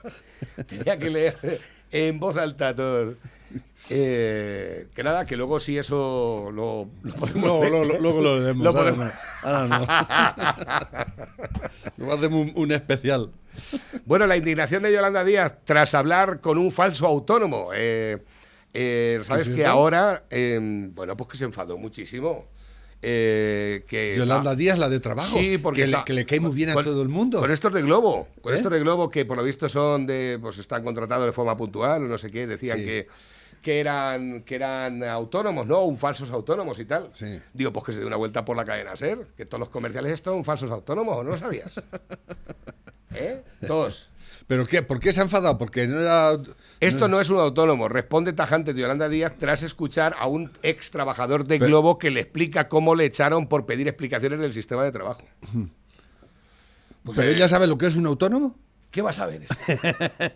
tenía 0.68 0.98
que 0.98 1.10
leer 1.10 1.60
en 1.92 2.20
voz 2.20 2.38
alta 2.38 2.74
todo. 2.74 3.16
Eh, 3.94 4.88
que 4.96 5.04
nada, 5.04 5.26
que 5.26 5.36
luego 5.36 5.60
si 5.60 5.78
eso 5.78 6.50
lo, 6.54 6.88
lo 7.04 7.14
podemos 7.16 7.44
No, 7.44 7.60
leer. 7.60 7.72
lo- 7.74 7.84
lo- 7.84 8.00
luego 8.00 8.22
lo 8.22 8.40
leemos. 8.40 8.64
Lo 8.64 8.70
ahora 8.70 8.92
podemos- 8.94 9.14
no. 9.44 9.50
Ahora 9.50 9.68
no. 9.68 10.82
Luego 11.98 12.14
hacemos 12.14 12.42
un, 12.48 12.52
un 12.56 12.72
especial. 12.72 13.32
Bueno, 14.06 14.26
la 14.28 14.38
indignación 14.38 14.84
de 14.84 14.94
Yolanda 14.94 15.24
Díaz 15.26 15.58
tras 15.66 15.94
hablar 15.94 16.40
con 16.40 16.58
un 16.58 16.72
falso 16.72 17.06
autónomo. 17.08 17.72
Eh, 17.76 18.20
eh, 18.74 19.20
Sabes 19.24 19.50
es 19.50 19.56
que 19.56 19.66
ahora, 19.66 20.24
eh, 20.30 20.60
bueno, 20.62 21.18
pues 21.18 21.30
que 21.32 21.38
se 21.38 21.46
enfadó 21.46 21.78
muchísimo. 21.78 22.48
Eh, 23.02 23.84
que 23.88 24.14
Yolanda 24.16 24.52
está- 24.52 24.56
Díaz, 24.56 24.78
la 24.80 24.88
de 24.90 25.00
trabajo. 25.00 25.36
Sí, 25.38 25.58
porque 25.58 25.82
que, 25.82 25.88
le, 25.88 25.94
está- 25.94 26.06
que 26.06 26.14
le 26.14 26.26
cae 26.26 26.40
muy 26.40 26.52
bien 26.52 26.70
a 26.70 26.74
con- 26.76 26.86
todo 26.86 27.02
el 27.02 27.10
mundo. 27.10 27.40
Con 27.40 27.52
estos 27.52 27.74
de 27.74 27.82
Globo, 27.82 28.28
con 28.42 28.54
¿Eh? 28.54 28.58
estos 28.58 28.72
de 28.72 28.80
Globo 28.80 29.10
que 29.10 29.26
por 29.26 29.36
lo 29.38 29.44
visto 29.44 29.68
son 29.68 30.06
de, 30.06 30.38
pues 30.42 30.60
están 30.60 30.84
contratados 30.84 31.26
de 31.26 31.32
forma 31.34 31.58
puntual 31.58 32.04
o 32.04 32.08
no 32.08 32.18
sé 32.18 32.30
qué, 32.32 32.46
decían 32.48 32.78
Sí. 32.78 32.86
que, 32.86 33.08
que 33.62 33.80
eran 33.80 34.44
que 34.44 34.56
eran 34.56 35.04
autónomos, 35.04 35.68
¿no? 35.68 35.84
Un 35.84 35.98
falsos 35.98 36.30
autónomos 36.32 36.80
y 36.80 36.86
tal. 36.86 37.10
Sí. 37.14 37.40
Digo, 37.54 37.72
pues 37.72 37.86
que 37.86 37.94
se 37.94 38.00
dé 38.00 38.06
una 38.06 38.16
vuelta 38.16 38.44
por 38.44 38.58
la 38.58 38.66
cadena 38.66 38.96
SER, 38.96 39.28
que 39.38 39.46
todos 39.46 39.60
los 39.60 39.70
comerciales 39.70 40.20
son 40.24 40.44
falsos 40.44 40.72
autónomos, 40.72 41.18
¿o 41.18 41.24
no 41.24 41.32
lo 41.32 41.38
sabías? 41.38 41.72
¿Eh? 43.16 43.44
Todos. 43.68 44.10
¿Pero 44.48 44.66
qué? 44.66 44.82
¿Por 44.82 45.00
qué 45.00 45.14
se 45.14 45.20
ha 45.22 45.24
enfadado? 45.24 45.58
Porque 45.58 45.88
no 45.88 46.00
era... 46.00 46.34
Esto 46.80 47.08
no 47.08 47.22
es 47.22 47.30
un 47.30 47.40
autónomo, 47.40 47.88
responde 47.88 48.34
tajante 48.34 48.74
de 48.74 48.82
Yolanda 48.82 49.08
Díaz 49.08 49.34
tras 49.38 49.64
escuchar 49.64 50.16
a 50.20 50.28
un 50.28 50.52
ex 50.64 50.92
trabajador 50.92 51.46
de 51.46 51.58
Pero- 51.60 51.68
Globo 51.70 51.98
que 51.98 52.10
le 52.10 52.22
explica 52.22 52.68
cómo 52.68 52.96
le 52.96 53.06
echaron 53.06 53.48
por 53.48 53.66
pedir 53.66 53.88
explicaciones 53.88 54.40
del 54.40 54.52
sistema 54.52 54.84
de 54.84 54.92
trabajo. 54.92 55.24
Pues, 57.04 57.18
¿Pero 57.18 57.32
ella 57.32 57.48
sabe 57.48 57.68
lo 57.68 57.78
que 57.78 57.86
es 57.86 57.96
un 57.96 58.06
autónomo? 58.08 58.56
¿Qué 58.92 59.02
vas 59.02 59.20
a 59.20 59.26
ver? 59.26 59.44
este? 59.44 59.78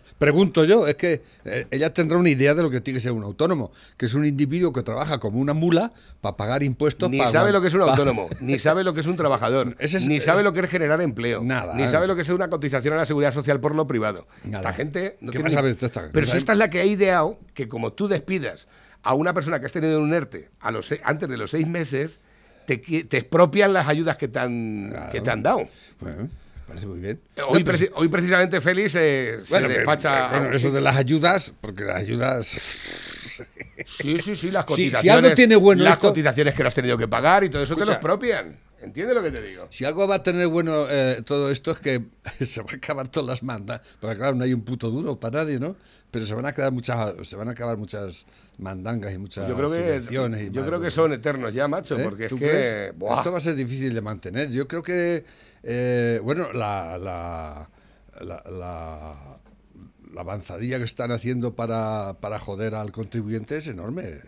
Pregunto 0.18 0.64
yo, 0.64 0.86
es 0.86 0.94
que 0.94 1.22
eh, 1.44 1.66
ella 1.70 1.92
tendrá 1.92 2.16
una 2.16 2.30
idea 2.30 2.54
de 2.54 2.62
lo 2.62 2.70
que 2.70 2.80
tiene 2.80 2.96
que 2.96 3.02
ser 3.02 3.12
un 3.12 3.22
autónomo, 3.22 3.70
que 3.98 4.06
es 4.06 4.14
un 4.14 4.24
individuo 4.24 4.72
que 4.72 4.82
trabaja 4.82 5.18
como 5.18 5.38
una 5.40 5.52
mula 5.52 5.92
para 6.22 6.36
pagar 6.38 6.62
impuestos. 6.62 7.10
Ni 7.10 7.18
pa- 7.18 7.28
sabe 7.28 7.52
lo 7.52 7.60
que 7.60 7.68
es 7.68 7.74
un 7.74 7.82
autónomo, 7.82 8.28
ni 8.40 8.58
sabe 8.58 8.82
lo 8.82 8.94
que 8.94 9.00
es 9.00 9.06
un 9.06 9.16
trabajador, 9.16 9.76
es- 9.78 10.08
ni 10.08 10.20
sabe 10.20 10.38
es- 10.38 10.44
lo 10.44 10.52
que 10.54 10.60
es 10.60 10.70
generar 10.70 11.02
empleo, 11.02 11.42
Nada, 11.44 11.74
ni 11.74 11.86
sabe 11.86 12.06
lo 12.06 12.16
que 12.16 12.22
es 12.22 12.28
una 12.30 12.48
cotización 12.48 12.94
a 12.94 12.96
la 12.96 13.04
seguridad 13.06 13.32
social 13.32 13.60
por 13.60 13.74
lo 13.74 13.86
privado. 13.86 14.26
Nada. 14.44 14.56
Esta 14.56 14.72
gente 14.72 15.18
no 15.20 15.32
¿Qué 15.32 15.38
tiene 15.38 15.44
vas 15.44 15.56
a 15.56 15.60
ver 15.60 15.76
de 15.76 15.86
esta 15.86 16.00
gente? 16.00 16.12
Pero 16.14 16.26
No 16.26 16.32
si 16.32 16.38
esta 16.38 16.52
es 16.52 16.58
la 16.58 16.70
que 16.70 16.80
ha 16.80 16.84
ideado 16.86 17.38
que 17.52 17.68
como 17.68 17.92
tú 17.92 18.08
despidas 18.08 18.68
a 19.02 19.12
una 19.14 19.34
persona 19.34 19.60
que 19.60 19.66
has 19.66 19.72
tenido 19.72 19.98
en 19.98 20.02
un 20.02 20.14
ERTE 20.14 20.48
a 20.60 20.70
los 20.70 20.92
antes 21.04 21.28
de 21.28 21.36
los 21.36 21.50
seis 21.50 21.66
meses, 21.68 22.20
te, 22.66 22.78
te 22.78 23.18
expropian 23.18 23.72
las 23.74 23.86
ayudas 23.86 24.16
que 24.16 24.28
te 24.28 24.38
han, 24.38 24.88
Claro. 24.90 25.12
que 25.12 25.20
te 25.20 25.30
han 25.30 25.42
dado. 25.42 25.68
Bueno, 26.00 26.28
parece 26.66 26.86
muy 26.86 26.98
bien. 27.00 27.20
Hoy, 27.48 27.60
No, 27.60 27.64
pues- 27.64 27.80
preci- 27.82 27.92
hoy 27.94 28.08
precisamente 28.08 28.60
Félix 28.60 28.94
eh, 28.96 29.38
se 29.44 29.50
bueno, 29.50 29.68
que- 29.68 29.74
despacha... 29.74 30.28
bueno, 30.30 30.48
a- 30.50 30.54
eso 30.56 30.70
de 30.70 30.80
las 30.80 30.96
ayudas, 30.96 31.52
porque 31.60 31.84
las 31.84 31.96
ayudas. 31.96 32.46
Sí, 33.86 34.18
sí, 34.18 34.36
sí, 34.36 34.50
las 34.50 34.66
Si- 34.68 34.74
si 34.74 34.90
cotizaciones. 34.90 35.24
algo 35.24 35.34
tiene 35.36 35.56
bueno 35.56 35.84
las 35.84 35.94
esto- 35.94 36.08
cotizaciones 36.08 36.54
que 36.54 36.62
le 36.62 36.66
has 36.68 36.74
tenido 36.74 36.98
que 36.98 37.08
pagar 37.08 37.44
y 37.44 37.50
todo 37.50 37.62
eso 37.62 37.76
te 37.76 37.84
lo 37.84 37.92
expropian. 37.92 38.58
¿Entiendes 38.82 39.16
lo 39.16 39.22
que 39.22 39.30
te 39.30 39.42
digo? 39.42 39.66
Si 39.70 39.84
algo 39.84 40.06
va 40.06 40.16
a 40.16 40.22
tener 40.22 40.46
bueno 40.48 40.86
eh, 40.88 41.22
todo 41.24 41.50
esto 41.50 41.70
es 41.72 41.78
que 41.78 42.02
se 42.44 42.60
van 42.60 42.74
a 42.74 42.76
acabar 42.76 43.08
todas 43.08 43.26
las 43.28 43.42
mandas, 43.42 43.80
porque 44.00 44.16
claro, 44.16 44.34
no 44.34 44.44
hay 44.44 44.52
un 44.52 44.62
puto 44.62 44.90
duro 44.90 45.18
para 45.18 45.40
nadie, 45.44 45.58
¿no? 45.58 45.76
Pero 46.10 46.24
se 46.24 46.34
van 46.34 46.46
a 46.46 46.52
quedar 46.52 46.70
muchas, 46.72 47.14
se 47.28 47.36
van 47.36 47.48
a 47.48 47.50
acabar 47.52 47.76
muchas 47.76 48.26
mandangas 48.58 49.12
y 49.12 49.18
muchas 49.18 49.48
Yo 49.48 49.56
creo 49.56 49.70
que, 49.70 50.50
yo 50.52 50.64
creo 50.64 50.80
que 50.80 50.90
son 50.90 51.12
eternos 51.12 51.52
ya, 51.52 51.66
macho, 51.68 51.98
¿Eh? 51.98 52.02
porque 52.04 52.24
es 52.24 52.28
¿Tú 52.30 52.38
que... 52.38 52.92
buah. 52.96 53.18
Esto 53.18 53.32
va 53.32 53.38
a 53.38 53.40
ser 53.40 53.54
difícil 53.56 53.92
de 53.92 54.00
mantener. 54.00 54.50
Yo 54.50 54.68
creo 54.68 54.82
que, 54.82 55.24
eh, 55.66 56.20
bueno, 56.22 56.52
la, 56.52 56.96
la, 56.98 57.68
la, 58.20 58.42
la- 58.50 59.38
la 60.14 60.20
avanzadilla 60.22 60.78
que 60.78 60.84
están 60.84 61.10
haciendo 61.12 61.54
para, 61.54 62.16
para 62.20 62.38
joder 62.38 62.74
al 62.74 62.90
contribuyente 62.92 63.56
es 63.56 63.66
enorme. 63.66 64.20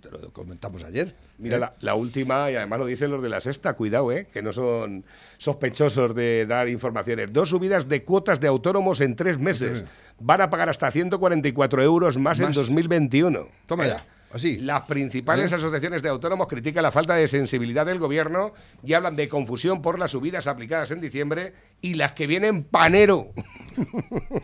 Te 0.00 0.10
lo 0.10 0.32
comentamos 0.32 0.82
ayer. 0.82 1.14
Mira, 1.38 1.56
¿eh? 1.56 1.60
la, 1.60 1.74
la 1.80 1.94
última, 1.94 2.50
y 2.50 2.56
además 2.56 2.78
lo 2.80 2.86
dicen 2.86 3.10
los 3.12 3.22
de 3.22 3.28
la 3.28 3.40
sexta, 3.40 3.74
cuidado, 3.74 4.10
¿eh? 4.10 4.26
que 4.32 4.42
no 4.42 4.50
son 4.50 5.04
sospechosos 5.38 6.14
de 6.16 6.46
dar 6.46 6.68
informaciones. 6.68 7.32
Dos 7.32 7.50
subidas 7.50 7.86
de 7.88 8.02
cuotas 8.02 8.40
de 8.40 8.48
autónomos 8.48 9.00
en 9.02 9.14
tres 9.14 9.38
meses. 9.38 9.84
Van 10.18 10.40
a 10.40 10.50
pagar 10.50 10.68
hasta 10.70 10.90
144 10.90 11.82
euros 11.82 12.18
más, 12.18 12.40
en 12.40 12.46
Más. 12.46 12.56
2021. 12.56 13.46
Toma 13.66 13.86
Eh, 13.86 13.88
ya, 13.90 14.04
así. 14.32 14.58
Las 14.58 14.82
principales 14.86 15.52
¿Eh? 15.52 15.54
asociaciones 15.56 16.02
de 16.02 16.08
autónomos 16.08 16.46
critican 16.48 16.82
la 16.82 16.90
falta 16.92 17.14
de 17.14 17.26
sensibilidad 17.28 17.84
del 17.86 17.98
gobierno 17.98 18.52
y 18.84 18.92
hablan 18.94 19.16
de 19.16 19.28
confusión 19.28 19.82
por 19.82 19.98
las 19.98 20.10
subidas 20.12 20.46
aplicadas 20.46 20.90
en 20.90 21.00
diciembre 21.00 21.52
y 21.80 21.94
las 21.94 22.12
que 22.12 22.26
vienen 22.26 22.64
panero. 22.64 23.32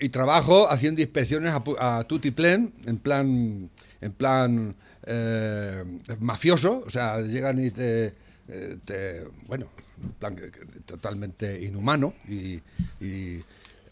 Y 0.00 0.08
trabajo 0.08 0.68
haciendo 0.68 1.00
inspecciones 1.00 1.54
a, 1.54 1.98
a 1.98 2.04
tutiplén, 2.04 2.74
en 2.84 2.98
plan, 2.98 3.70
en 4.00 4.12
plan 4.12 4.74
eh, 5.06 5.84
mafioso, 6.18 6.82
o 6.84 6.90
sea, 6.90 7.20
llegan 7.20 7.60
y 7.64 7.70
te, 7.70 8.12
eh, 8.48 8.76
te- 8.84 9.22
bueno, 9.46 9.68
en 10.02 10.10
plan 10.14 10.36
totalmente 10.84 11.62
inhumano 11.62 12.12
y, 12.28 12.60
y 13.00 13.38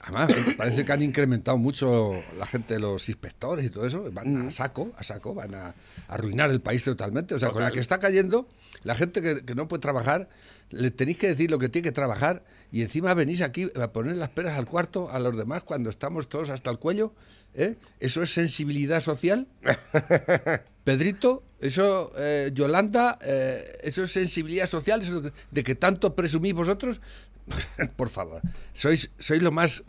además 0.03 0.31
parece 0.57 0.85
que 0.85 0.93
han 0.93 1.03
incrementado 1.03 1.57
mucho 1.57 2.13
la 2.39 2.47
gente, 2.47 2.79
los 2.79 3.09
inspectores 3.09 3.65
y 3.65 3.71
todo 3.71 3.87
eso, 3.87 4.11
van 4.13 4.49
a 4.49 4.51
saco, 4.51 4.93
a 4.97 5.03
saco, 5.03 5.35
van 5.35 5.55
a 5.55 5.75
arruinar 6.09 6.51
el 6.51 6.61
país 6.61 6.83
totalmente, 6.85 7.35
o 7.35 7.39
sea, 7.39 7.51
con 7.51 7.63
la 7.63 7.71
que 7.71 7.81
está 7.81 7.99
cayendo, 7.99 8.49
la 8.83 8.95
gente 8.95 9.23
que, 9.23 9.45
que 9.45 9.55
no 9.55 9.69
puede 9.69 9.81
trabajar, 9.81 10.29
le 10.71 10.91
tenéis 10.91 11.19
que 11.19 11.29
decir 11.29 11.51
lo 11.51 11.59
que 11.59 11.69
tiene 11.69 11.85
que 11.89 11.93
trabajar 11.93 12.43
y 12.71 12.83
encima 12.83 13.15
venís 13.15 13.43
aquí 13.43 13.71
a 13.81 13.93
poner 13.93 14.17
las 14.17 14.31
peras 14.31 14.57
al 14.59 14.67
cuarto 14.67 15.11
a 15.11 15.19
los 15.21 15.37
demás 15.37 15.63
cuando 15.63 15.91
estamos 15.91 16.29
todos 16.29 16.49
hasta 16.51 16.71
el 16.71 16.79
cuello. 16.79 17.13
¿eh? 17.55 17.77
¿Eso 18.01 18.23
es 18.23 18.33
sensibilidad 18.33 19.01
social? 19.03 19.47
Pedrito, 20.85 21.45
eso, 21.61 22.11
eh, 22.17 22.51
Yolanda, 22.53 23.19
eh, 23.23 23.65
eso 23.83 24.03
es 24.03 24.13
sensibilidad 24.13 24.69
social, 24.69 25.01
eso 25.03 25.21
de- 25.21 25.33
de 25.51 25.63
que 25.63 25.75
tanto 25.77 26.15
presumís 26.17 26.55
vosotros. 26.55 27.01
Por 27.97 28.09
favor, 28.09 28.41
sois, 28.73 29.11
sois 29.19 29.43
lo 29.43 29.53
más 29.53 29.85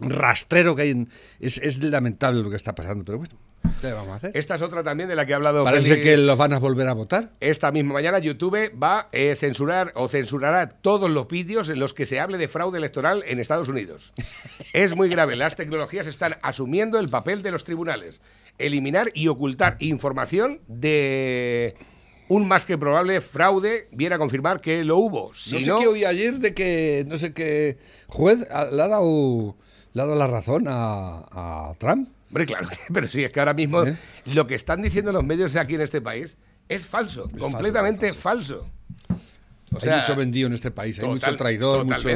rastrero 0.00 0.74
que 0.76 0.82
hay. 0.82 0.90
En, 0.90 1.08
es, 1.38 1.58
es 1.58 1.82
lamentable 1.82 2.42
lo 2.42 2.50
que 2.50 2.56
está 2.56 2.74
pasando, 2.74 3.04
pero 3.04 3.18
bueno, 3.18 3.34
¿qué 3.80 3.92
vamos 3.92 4.08
a 4.08 4.14
hacer? 4.16 4.32
Esta 4.34 4.54
es 4.54 4.62
otra 4.62 4.82
también 4.82 5.08
de 5.08 5.16
la 5.16 5.26
que 5.26 5.32
ha 5.32 5.36
hablado 5.36 5.64
Parece 5.64 5.90
Félix. 5.90 6.04
que 6.04 6.16
los 6.16 6.38
van 6.38 6.52
a 6.52 6.58
volver 6.58 6.88
a 6.88 6.92
votar. 6.92 7.32
Esta 7.40 7.70
misma 7.72 7.94
mañana 7.94 8.18
YouTube 8.18 8.72
va 8.80 9.00
a 9.00 9.08
eh, 9.12 9.36
censurar 9.36 9.92
o 9.94 10.08
censurará 10.08 10.68
todos 10.68 11.10
los 11.10 11.28
vídeos 11.28 11.68
en 11.68 11.78
los 11.78 11.94
que 11.94 12.06
se 12.06 12.20
hable 12.20 12.38
de 12.38 12.48
fraude 12.48 12.78
electoral 12.78 13.24
en 13.26 13.38
Estados 13.38 13.68
Unidos. 13.68 14.12
es 14.72 14.96
muy 14.96 15.08
grave. 15.08 15.36
Las 15.36 15.56
tecnologías 15.56 16.06
están 16.06 16.36
asumiendo 16.42 16.98
el 16.98 17.08
papel 17.08 17.42
de 17.42 17.50
los 17.50 17.64
tribunales. 17.64 18.20
Eliminar 18.58 19.10
y 19.14 19.28
ocultar 19.28 19.76
información 19.80 20.60
de 20.68 21.76
un 22.30 22.46
más 22.46 22.64
que 22.64 22.78
probable 22.78 23.20
fraude 23.20 23.88
viene 23.90 24.14
a 24.14 24.18
confirmar 24.18 24.60
que 24.60 24.84
lo 24.84 24.98
hubo. 24.98 25.34
Si 25.34 25.54
no 25.54 25.60
sé 25.60 25.66
no, 25.66 25.78
qué 25.80 25.86
oí 25.88 26.04
ayer 26.04 26.34
de 26.34 26.54
que 26.54 27.04
no 27.08 27.16
sé 27.16 27.34
qué 27.34 27.78
juez 28.06 28.38
le 28.38 28.82
ha 28.82 28.88
dado, 28.88 29.56
le 29.92 30.02
ha 30.02 30.04
dado 30.04 30.16
la 30.18 30.26
razón 30.26 30.64
a, 30.68 31.68
a 31.70 31.74
Trump. 31.78 32.08
Hombre, 32.28 32.46
claro, 32.46 32.68
que- 32.68 32.76
pero 32.92 33.08
sí, 33.08 33.24
es 33.24 33.32
que 33.32 33.40
ahora 33.40 33.54
mismo 33.54 33.84
¿Eh? 33.84 33.96
lo 34.26 34.46
que 34.46 34.54
están 34.54 34.82
diciendo 34.82 35.10
los 35.12 35.24
medios 35.24 35.54
aquí 35.56 35.74
en 35.74 35.80
este 35.80 36.00
país 36.00 36.36
es 36.68 36.86
falso, 36.86 37.28
completamente 37.38 38.12
falso. 38.12 38.66
O 39.72 39.76
hay 39.76 39.80
sea, 39.80 39.98
mucho 39.98 40.16
vendido 40.16 40.46
en 40.48 40.52
este 40.54 40.70
país, 40.70 40.98
hay 40.98 41.04
total- 41.04 41.30
mucho 41.30 41.36
traidor, 41.36 41.84
mucho, 41.84 42.08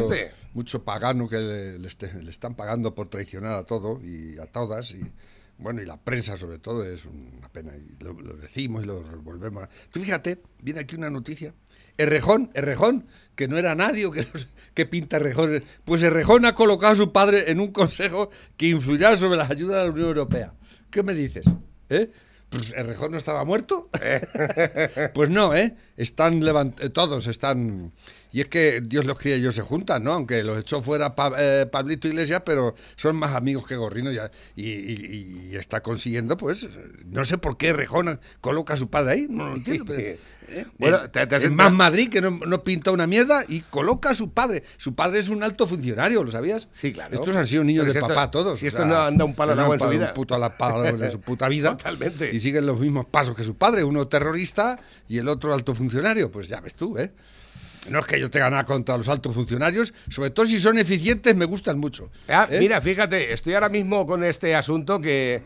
mucho 0.54 0.82
pagano 0.84 1.28
que 1.28 1.36
le, 1.38 1.78
le 1.78 1.88
este- 1.88 2.22
le 2.22 2.30
están 2.30 2.54
pagando 2.54 2.94
por 2.94 3.08
traicionar 3.08 3.52
a 3.54 3.64
todo 3.64 4.00
y 4.04 4.38
a 4.38 4.46
todas. 4.46 4.92
Y 4.92 5.02
bueno, 5.58 5.80
y 5.82 5.86
la 5.86 5.96
prensa 5.96 6.36
sobre 6.36 6.58
todo 6.58 6.84
es 6.84 7.04
una 7.04 7.48
pena. 7.48 7.72
Y 7.76 8.02
lo, 8.02 8.12
lo 8.12 8.34
decimos 8.36 8.82
y 8.82 8.86
lo 8.86 9.02
volvemos 9.22 9.64
a... 9.64 9.68
Tú 9.90 10.00
fíjate, 10.00 10.40
viene 10.62 10.80
aquí 10.80 10.96
una 10.96 11.10
noticia. 11.10 11.54
Errejón, 11.96 12.50
Errejón, 12.54 13.06
que 13.36 13.48
no 13.48 13.56
era 13.58 13.74
nadie, 13.74 14.10
que, 14.12 14.26
¿qué 14.74 14.86
pinta 14.86 15.16
Errejón? 15.16 15.62
Pues 15.84 16.02
Errejón 16.02 16.44
ha 16.44 16.54
colocado 16.54 16.92
a 16.92 16.96
su 16.96 17.12
padre 17.12 17.50
en 17.50 17.60
un 17.60 17.72
consejo 17.72 18.30
que 18.56 18.66
influirá 18.68 19.16
sobre 19.16 19.36
las 19.38 19.50
ayudas 19.50 19.78
de 19.80 19.84
la 19.88 19.92
Unión 19.92 20.08
Europea. 20.08 20.54
¿Qué 20.90 21.02
me 21.02 21.14
dices? 21.14 21.44
¿Eh? 21.90 22.10
Pues 22.48 22.72
Errejón 22.72 23.10
no 23.12 23.18
estaba 23.18 23.44
muerto. 23.44 23.88
Pues 25.14 25.30
no, 25.30 25.54
¿eh? 25.54 25.74
Están 25.96 26.44
levant 26.44 26.80
eh, 26.80 26.90
todos 26.90 27.26
están... 27.26 27.92
Y 28.32 28.40
es 28.40 28.48
que 28.48 28.80
Dios 28.80 29.04
los 29.04 29.16
cría 29.18 29.36
y 29.36 29.40
ellos 29.40 29.54
se 29.54 29.62
juntan, 29.62 30.02
¿no? 30.02 30.12
Aunque 30.12 30.42
los 30.42 30.58
echó 30.58 30.82
fuera 30.82 31.14
Pa- 31.14 31.34
eh, 31.38 31.66
Pablito 31.66 32.08
Iglesias, 32.08 32.42
pero 32.44 32.74
son 32.96 33.14
más 33.14 33.32
amigos 33.36 33.64
que 33.68 33.76
Gorrino 33.76 34.10
ya, 34.10 34.28
y, 34.56 34.70
y- 34.70 35.48
y 35.52 35.56
está 35.56 35.82
consiguiendo, 35.82 36.36
pues, 36.36 36.68
no 37.06 37.24
sé 37.24 37.38
por 37.38 37.56
qué 37.56 37.72
Rejón 37.72 38.18
coloca 38.40 38.74
a 38.74 38.76
su 38.76 38.88
padre 38.90 39.12
ahí, 39.12 39.26
no 39.30 39.50
lo 39.50 39.54
entiendo. 39.56 39.84
pero, 39.86 40.18
¿eh? 40.54 40.66
Bueno, 40.78 41.10
te- 41.10 41.26
te 41.26 41.50
Más 41.50 41.72
Madrid, 41.72 42.08
que 42.10 42.20
no, 42.20 42.30
no 42.30 42.62
pinta 42.64 42.90
una 42.90 43.06
mierda, 43.06 43.44
y 43.48 43.60
coloca 43.60 44.10
a 44.10 44.14
su 44.14 44.30
padre. 44.32 44.62
Su 44.76 44.94
padre 44.94 45.18
es 45.18 45.28
un 45.28 45.42
alto 45.42 45.66
funcionario, 45.66 46.22
¿lo 46.24 46.30
sabías? 46.30 46.68
Sí, 46.72 46.92
claro. 46.92 47.14
Estos 47.14 47.34
han 47.36 47.46
sido 47.46 47.64
niños 47.64 47.82
Pero 47.84 47.92
de 47.94 48.00
si 48.00 48.04
esto- 48.04 48.08
papá 48.14 48.30
todos. 48.30 48.58
si 48.58 48.66
o 48.66 48.68
esto 48.68 48.84
no 48.84 48.96
han 49.02 49.16
dado 49.18 49.26
un 49.26 49.34
palo 49.34 49.52
al 49.52 49.60
agua 49.60 49.74
en 49.76 49.80
su 49.80 49.88
vida. 49.88 50.08
un 50.08 50.14
puto 50.14 50.34
en 50.36 51.10
su 51.10 51.20
puta 51.20 51.48
vida. 51.48 51.70
Totalmente. 51.76 52.30
Y 52.34 52.40
siguen 52.40 52.66
los 52.66 52.78
mismos 52.80 53.06
pasos 53.06 53.36
que 53.36 53.44
su 53.44 53.56
padre, 53.56 53.84
uno 53.84 54.06
terrorista 54.08 54.78
y 55.08 55.18
el 55.18 55.28
otro 55.28 55.52
alto 55.52 55.74
funcionario. 55.74 56.30
Pues 56.30 56.48
ya 56.48 56.60
ves 56.60 56.74
tú, 56.74 56.96
¿eh? 56.98 57.12
No 57.90 57.98
es 57.98 58.06
que 58.06 58.18
yo 58.18 58.30
tenga 58.30 58.48
nada 58.48 58.64
contra 58.64 58.96
los 58.96 59.08
altos 59.10 59.34
funcionarios, 59.34 59.92
sobre 60.08 60.30
todo 60.30 60.46
si 60.46 60.58
son 60.58 60.78
eficientes, 60.78 61.36
me 61.36 61.44
gustan 61.44 61.78
mucho. 61.78 62.08
Ah, 62.28 62.48
¿eh? 62.50 62.58
mira, 62.58 62.80
fíjate, 62.80 63.34
estoy 63.34 63.52
ahora 63.52 63.68
mismo 63.68 64.06
con 64.06 64.24
este 64.24 64.54
asunto 64.54 64.98
que 65.02 65.42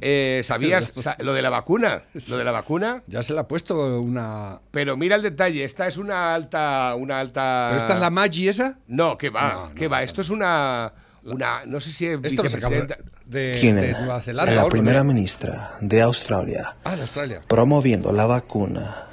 eh, 0.00 0.42
sabías 0.44 0.92
sa- 0.96 1.16
lo 1.20 1.32
de 1.34 1.42
la 1.42 1.50
vacuna, 1.50 2.02
lo 2.28 2.36
de 2.38 2.44
la 2.44 2.52
vacuna, 2.52 3.02
Ya 3.06 3.22
se 3.22 3.32
le 3.34 3.40
ha 3.40 3.48
puesto 3.48 4.00
una. 4.00 4.60
pero 4.70 4.96
mira 4.96 5.16
el 5.16 5.22
detalle, 5.22 5.64
esta 5.64 5.86
es 5.86 5.96
una 5.96 6.34
alta, 6.34 6.94
una 6.96 7.20
alta. 7.20 7.68
¿Pero 7.70 7.80
esta 7.82 7.94
es 7.94 8.00
la 8.00 8.10
Maggi 8.10 8.48
esa? 8.48 8.78
No, 8.88 9.16
que 9.18 9.30
va, 9.30 9.52
No, 9.52 9.68
no, 9.68 9.74
que 9.74 9.88
va. 9.88 10.02
Esto 10.02 10.20
es 10.22 10.30
una, 10.30 10.92
una, 11.24 11.64
no 11.66 11.78
sé 11.80 11.90
si 11.92 12.06
es 12.06 12.20
vicepresidenta. 12.20 12.96
de, 13.26 13.56
¿Quién 13.60 13.76
de 13.76 13.90
era? 13.90 13.98
Nueva 14.00 14.20
Zelanda. 14.20 14.52
La 14.54 14.68
primera 14.68 15.04
ministra 15.04 15.74
de 15.80 16.02
Australia 16.02 16.74
Ah, 16.84 16.96
de 16.96 17.02
Australia. 17.02 17.42
promoviendo 17.46 18.10
la 18.12 18.26
vacuna 18.26 19.06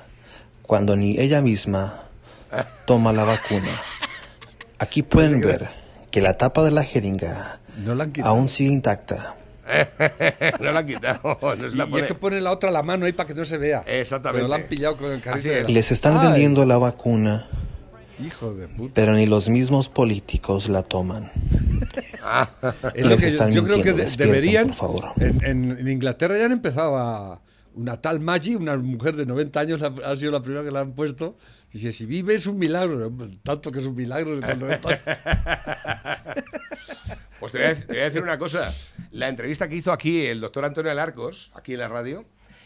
cuando 0.63 0.95
ni 0.95 1.19
ella 1.19 1.41
misma 1.41 2.03
toma 2.85 3.13
la 3.13 3.23
vacuna. 3.25 3.69
Aquí 4.79 5.03
pueden 5.03 5.41
ver 5.41 5.67
que 6.11 6.21
la 6.21 6.37
tapa 6.37 6.63
de 6.63 6.71
la 6.71 6.83
jeringa 6.83 7.59
No 7.77 7.93
la 7.95 8.09
aún 8.23 8.49
sigue 8.49 8.71
intacta. 8.71 9.35
no 10.59 10.71
la 10.71 10.79
han 10.79 10.87
quitado. 10.87 11.37
no 11.41 11.69
se 11.69 11.75
Y, 11.75 11.77
la 11.77 11.85
y 11.85 11.89
pone. 11.89 12.01
es 12.01 12.07
que 12.07 12.15
pone 12.15 12.41
la 12.41 12.51
otra 12.51 12.71
la 12.71 12.83
mano 12.83 13.05
ahí 13.05 13.13
para 13.13 13.27
que 13.27 13.33
no 13.35 13.45
se 13.45 13.57
vea. 13.57 13.83
Exactamente. 13.87 14.39
Pero 14.39 14.47
la 14.47 14.55
han 14.57 14.63
pillado 14.69 14.97
con 14.97 15.11
el 15.11 15.21
carrito. 15.21 15.39
Así 15.39 15.49
de 15.49 15.61
es. 15.61 15.67
la- 15.67 15.73
Les 15.73 15.91
están 15.91 16.17
Ay, 16.17 16.27
vendiendo 16.27 16.65
la 16.65 16.77
vacuna, 16.77 17.47
Hijo 18.23 18.53
de 18.53 18.67
puta. 18.67 18.91
pero 18.95 19.13
ni 19.13 19.25
los 19.25 19.49
mismos 19.49 19.89
políticos 19.89 20.69
la 20.69 20.83
toman. 20.83 21.31
Es 22.93 23.03
lo 23.03 23.09
Les 23.11 23.21
que 23.21 23.23
yo, 23.23 23.27
están 23.29 23.51
yo 23.51 23.63
creo 23.63 23.81
que 23.81 23.93
de- 23.93 24.05
deberían. 24.17 24.67
por 24.67 24.75
favor. 24.75 25.05
En, 25.19 25.43
en- 25.43 25.77
en 25.79 25.87
Inglaterra 25.87 26.37
ya 26.37 26.45
han 26.45 26.51
empezado 26.51 26.97
a, 26.97 27.41
una 27.75 28.01
tal 28.01 28.19
Maggi, 28.19 28.55
una 28.55 28.75
mujer 28.77 29.15
de 29.15 29.25
90 29.25 29.59
años, 29.59 29.81
la- 29.81 29.93
ha 30.05 30.17
sido 30.17 30.31
la 30.31 30.41
primera 30.41 30.63
que 30.63 30.71
la 30.71 30.81
han 30.81 30.93
puesto. 30.93 31.37
Dice, 31.71 31.91
si 31.91 32.05
vive 32.07 32.33
es 32.35 32.47
un 32.47 32.57
milagro. 32.57 33.11
Tanto 33.43 33.71
que 33.71 33.79
es 33.79 33.85
un 33.85 33.95
milagro 33.95 34.39
con 34.41 34.59
90 34.59 34.89
años. 34.89 35.01
Pues 37.39 37.51
te 37.51 37.57
voy, 37.59 37.67
a, 37.67 38.03
decir 38.03 38.21
una 38.21 38.37
cosa. 38.37 38.73
La 39.11 39.27
entrevista 39.27 39.67
que 39.69 39.75
hizo 39.75 39.91
aquí 39.91 40.25
el 40.25 40.41
doctor 40.41 40.65
Antonio 40.65 40.91
Alarcos, 40.91 41.51
aquí 41.55 41.73
en 41.73 41.79
la 41.79 41.87
radio, 41.87 42.25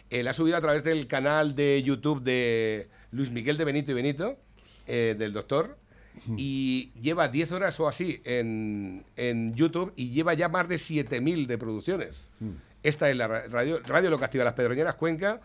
eh, 0.10 0.24
la 0.24 0.32
ha 0.32 0.34
subido 0.34 0.58
a 0.58 0.62
través 0.62 0.84
del 0.84 1.08
canal 1.08 1.56
de 1.56 1.82
YouTube 1.84 2.22
de 2.24 2.88
Luis 3.12 3.32
Miguel 3.32 3.58
de 3.58 3.66
Benito 3.66 3.92
y 3.92 3.94
Benito, 3.94 4.38
eh, 4.88 5.16
del 5.18 5.34
doctor, 5.34 5.78
y 6.38 6.92
lleva 7.02 7.28
10 7.28 7.52
horas 7.54 7.80
o 7.80 7.88
así 7.88 8.22
en, 8.24 9.04
en 9.16 9.54
YouTube 9.56 9.94
y 9.96 10.12
lleva 10.12 10.34
ya 10.36 10.48
más 10.48 10.68
de 10.70 10.76
7.000 10.76 11.48
de 11.48 11.58
producciones. 11.58 12.18
Esta 12.84 13.10
es 13.10 13.16
la 13.16 13.28
ra- 13.28 13.48
radio, 13.48 13.80
radio 13.86 14.10
Lo 14.12 14.20
Castiga 14.20 14.44
Las 14.44 14.54
Pedroñeras 14.54 14.96
Cuenca, 14.96 15.42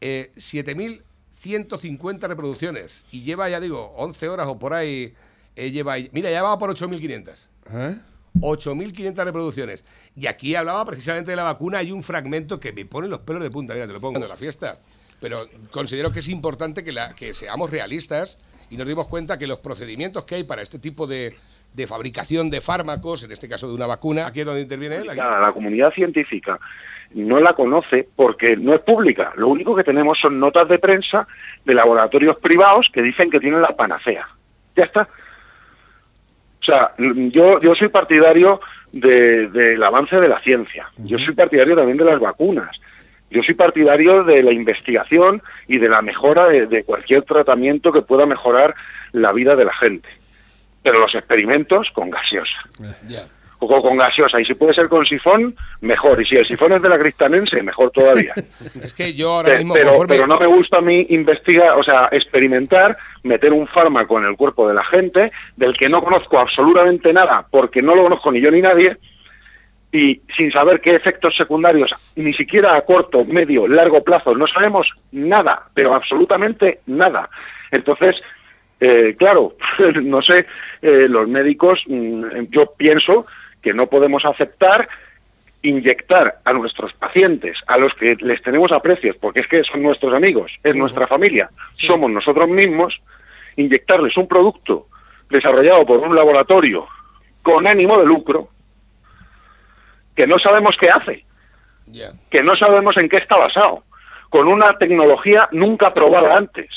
eh, 0.00 0.30
7.150 0.36 2.28
reproducciones 2.28 3.04
y 3.10 3.22
lleva, 3.22 3.48
ya 3.48 3.60
digo, 3.60 3.92
11 3.96 4.28
horas 4.28 4.46
o 4.48 4.58
por 4.58 4.74
ahí. 4.74 5.14
eh, 5.56 5.70
lleva, 5.70 5.96
mira, 6.12 6.30
ya 6.30 6.42
va 6.42 6.58
por 6.58 6.70
8.500. 6.70 7.46
¿Eh? 7.72 7.96
8.500 8.40 9.24
reproducciones. 9.24 9.84
Y 10.16 10.26
aquí 10.26 10.54
hablaba 10.54 10.84
precisamente 10.84 11.30
de 11.30 11.36
la 11.36 11.44
vacuna. 11.44 11.78
Hay 11.78 11.92
un 11.92 12.02
fragmento 12.02 12.58
que 12.58 12.72
me 12.72 12.84
pone 12.84 13.08
los 13.08 13.20
pelos 13.20 13.42
de 13.42 13.50
punta. 13.50 13.74
Mira, 13.74 13.86
te 13.86 13.92
lo 13.92 14.00
pongo 14.00 14.20
en 14.20 14.28
la 14.28 14.36
fiesta. 14.36 14.78
Pero 15.20 15.46
considero 15.70 16.10
que 16.10 16.18
es 16.18 16.28
importante 16.28 16.82
que, 16.82 16.92
la, 16.92 17.14
que 17.14 17.34
seamos 17.34 17.70
realistas 17.70 18.38
y 18.70 18.76
nos 18.76 18.86
dimos 18.86 19.08
cuenta 19.08 19.38
que 19.38 19.46
los 19.46 19.58
procedimientos 19.58 20.24
que 20.24 20.36
hay 20.36 20.44
para 20.44 20.62
este 20.62 20.78
tipo 20.78 21.06
de, 21.06 21.36
de 21.74 21.86
fabricación 21.86 22.50
de 22.50 22.60
fármacos, 22.60 23.22
en 23.22 23.32
este 23.32 23.48
caso 23.48 23.68
de 23.68 23.74
una 23.74 23.86
vacuna, 23.86 24.26
aquí 24.26 24.40
es 24.40 24.46
donde 24.46 24.62
interviene 24.62 24.96
él. 24.96 25.10
aquí. 25.10 25.18
la 25.18 25.52
comunidad 25.52 25.92
científica 25.92 26.58
no 27.14 27.40
la 27.40 27.52
conoce 27.52 28.08
porque 28.16 28.56
no 28.56 28.74
es 28.74 28.80
pública. 28.80 29.32
Lo 29.36 29.48
único 29.48 29.76
que 29.76 29.84
tenemos 29.84 30.18
son 30.18 30.38
notas 30.38 30.68
de 30.68 30.78
prensa 30.78 31.26
de 31.64 31.74
laboratorios 31.74 32.38
privados 32.38 32.90
que 32.92 33.02
dicen 33.02 33.30
que 33.30 33.40
tienen 33.40 33.60
la 33.60 33.76
panacea. 33.76 34.26
Ya 34.76 34.84
está. 34.84 35.08
O 36.62 36.64
sea, 36.64 36.92
yo, 36.98 37.60
yo 37.60 37.74
soy 37.74 37.88
partidario 37.88 38.60
de- 38.92 39.48
del 39.48 39.82
avance 39.82 40.16
de 40.20 40.28
la 40.28 40.40
ciencia. 40.40 40.88
Yo 40.98 41.18
soy 41.18 41.34
partidario 41.34 41.74
también 41.74 41.98
de 41.98 42.04
las 42.04 42.20
vacunas. 42.20 42.80
Yo 43.30 43.42
soy 43.42 43.54
partidario 43.54 44.22
de 44.24 44.42
la 44.42 44.52
investigación 44.52 45.42
y 45.66 45.78
de 45.78 45.88
la 45.88 46.02
mejora 46.02 46.46
de, 46.48 46.66
de 46.66 46.84
cualquier 46.84 47.22
tratamiento 47.22 47.90
que 47.92 48.02
pueda 48.02 48.26
mejorar 48.26 48.74
la 49.12 49.32
vida 49.32 49.56
de 49.56 49.64
la 49.64 49.72
gente. 49.74 50.08
Pero 50.82 50.98
los 51.00 51.14
experimentos 51.14 51.90
con 51.92 52.10
gaseosa 52.10 52.60
Ya. 53.08 53.24
O 53.70 53.82
con 53.82 53.96
gaseosa. 53.96 54.40
Y 54.40 54.44
si 54.44 54.54
puede 54.54 54.74
ser 54.74 54.88
con 54.88 55.04
sifón, 55.06 55.54
mejor. 55.80 56.20
Y 56.20 56.26
si 56.26 56.36
el 56.36 56.46
sifón 56.46 56.72
es 56.72 56.82
de 56.82 56.88
la 56.88 56.98
cristanense, 56.98 57.62
mejor 57.62 57.90
todavía. 57.90 58.34
Es 58.82 58.94
que 58.94 59.14
yo 59.14 59.32
ahora 59.34 59.56
mismo, 59.58 59.74
pero, 59.74 59.92
conforme- 59.94 60.08
pero 60.08 60.26
no 60.26 60.38
me 60.38 60.46
gusta 60.46 60.78
a 60.78 60.80
mí 60.80 61.06
investigar, 61.10 61.78
o 61.78 61.82
sea, 61.82 62.08
experimentar, 62.10 62.96
meter 63.22 63.52
un 63.52 63.66
fármaco 63.68 64.18
en 64.18 64.26
el 64.26 64.36
cuerpo 64.36 64.66
de 64.68 64.74
la 64.74 64.84
gente, 64.84 65.30
del 65.56 65.76
que 65.76 65.88
no 65.88 66.02
conozco 66.02 66.38
absolutamente 66.38 67.12
nada, 67.12 67.46
porque 67.50 67.82
no 67.82 67.94
lo 67.94 68.02
conozco 68.04 68.32
ni 68.32 68.40
yo 68.40 68.50
ni 68.50 68.60
nadie, 68.60 68.96
y 69.92 70.22
sin 70.36 70.50
saber 70.50 70.80
qué 70.80 70.94
efectos 70.94 71.36
secundarios, 71.36 71.94
ni 72.16 72.32
siquiera 72.32 72.74
a 72.76 72.80
corto, 72.82 73.24
medio, 73.26 73.68
largo 73.68 74.02
plazo, 74.02 74.34
no 74.34 74.46
sabemos 74.46 74.90
nada, 75.12 75.64
pero 75.74 75.94
absolutamente 75.94 76.80
nada. 76.86 77.28
Entonces, 77.70 78.16
eh, 78.80 79.14
claro, 79.18 79.54
no 80.02 80.22
sé, 80.22 80.46
eh, 80.80 81.06
los 81.08 81.28
médicos, 81.28 81.84
mm, 81.86 82.24
yo 82.50 82.72
pienso 82.76 83.26
que 83.62 83.72
no 83.72 83.86
podemos 83.86 84.24
aceptar 84.24 84.88
inyectar 85.62 86.40
a 86.44 86.52
nuestros 86.52 86.92
pacientes, 86.94 87.58
a 87.68 87.78
los 87.78 87.94
que 87.94 88.16
les 88.16 88.42
tenemos 88.42 88.72
aprecios, 88.72 89.16
porque 89.16 89.40
es 89.40 89.46
que 89.46 89.62
son 89.62 89.82
nuestros 89.82 90.12
amigos, 90.12 90.58
es 90.64 90.74
nuestra 90.74 91.06
familia, 91.06 91.50
somos 91.74 92.10
nosotros 92.10 92.48
mismos, 92.48 93.00
inyectarles 93.56 94.16
un 94.16 94.26
producto 94.26 94.88
desarrollado 95.30 95.86
por 95.86 96.00
un 96.00 96.16
laboratorio 96.16 96.86
con 97.42 97.66
ánimo 97.66 97.96
de 97.98 98.06
lucro, 98.06 98.48
que 100.16 100.26
no 100.26 100.38
sabemos 100.38 100.76
qué 100.76 100.90
hace, 100.90 101.24
que 102.30 102.42
no 102.42 102.56
sabemos 102.56 102.96
en 102.96 103.08
qué 103.08 103.16
está 103.16 103.36
basado, 103.36 103.84
con 104.30 104.48
una 104.48 104.76
tecnología 104.78 105.48
nunca 105.52 105.94
probada 105.94 106.36
antes. 106.36 106.70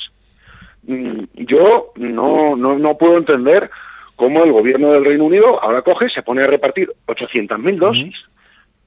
Mm, 0.83 1.23
Yo 1.33 1.91
no, 1.95 2.55
no, 2.55 2.77
no 2.77 2.97
puedo 2.97 3.17
entender 3.17 3.71
cómo 4.15 4.43
el 4.43 4.51
gobierno 4.51 4.91
del 4.91 5.05
Reino 5.05 5.25
Unido 5.25 5.61
ahora 5.61 5.81
coge, 5.81 6.09
se 6.09 6.23
pone 6.23 6.43
a 6.43 6.47
repartir 6.47 6.91
800.000 7.07 7.77
dosis, 7.77 8.15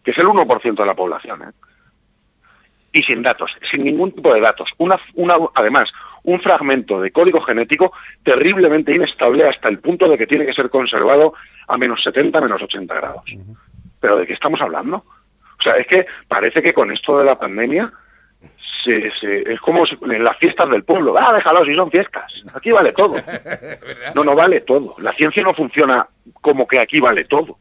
que 0.03 0.12
es 0.12 0.19
el 0.19 0.27
1% 0.27 0.75
de 0.75 0.87
la 0.87 0.95
población, 0.95 1.43
¿eh? 1.43 1.53
y 2.93 3.03
sin 3.03 3.23
datos, 3.23 3.55
sin 3.71 3.85
ningún 3.85 4.12
tipo 4.12 4.33
de 4.33 4.41
datos. 4.41 4.71
Una, 4.79 4.99
una, 5.14 5.37
además, 5.55 5.93
un 6.25 6.41
fragmento 6.41 7.01
de 7.01 7.11
código 7.11 7.41
genético 7.41 7.93
terriblemente 8.23 8.95
inestable 8.95 9.47
hasta 9.47 9.69
el 9.69 9.79
punto 9.79 10.09
de 10.09 10.19
que 10.19 10.27
tiene 10.27 10.47
que 10.47 10.55
ser 10.55 10.71
conservado 10.71 11.35
a 11.67 11.77
menos 11.77 12.03
70, 12.03 12.41
menos 12.41 12.62
80 12.62 12.95
grados. 12.95 13.25
¿Pero 14.01 14.17
de 14.17 14.27
qué 14.27 14.33
estamos 14.33 14.61
hablando? 14.61 15.05
O 15.59 15.62
sea, 15.62 15.75
es 15.75 15.87
que 15.87 16.07
parece 16.29 16.62
que 16.62 16.73
con 16.73 16.91
esto 16.91 17.19
de 17.19 17.25
la 17.25 17.38
pandemia 17.38 17.93
se- 18.88 19.11
se- 19.20 19.53
es 19.53 19.61
como 19.61 19.85
en 19.87 20.24
las 20.24 20.37
fiestas 20.38 20.68
del 20.70 20.85
pueblo. 20.85 21.14
Ah, 21.18 21.33
déjalo, 21.35 21.64
si 21.64 21.74
son 21.74 21.90
fiestas. 21.90 22.33
Aquí 22.55 22.70
vale 22.72 22.92
todo. 22.92 23.14
No, 24.14 24.24
no 24.24 24.35
vale 24.35 24.61
todo. 24.61 24.94
La 24.98 25.12
ciencia 25.12 25.42
no 25.42 25.55
funciona 25.55 26.09
como 26.40 26.66
que 26.66 26.79
aquí 26.81 26.98
vale 27.01 27.24
todo. 27.24 27.59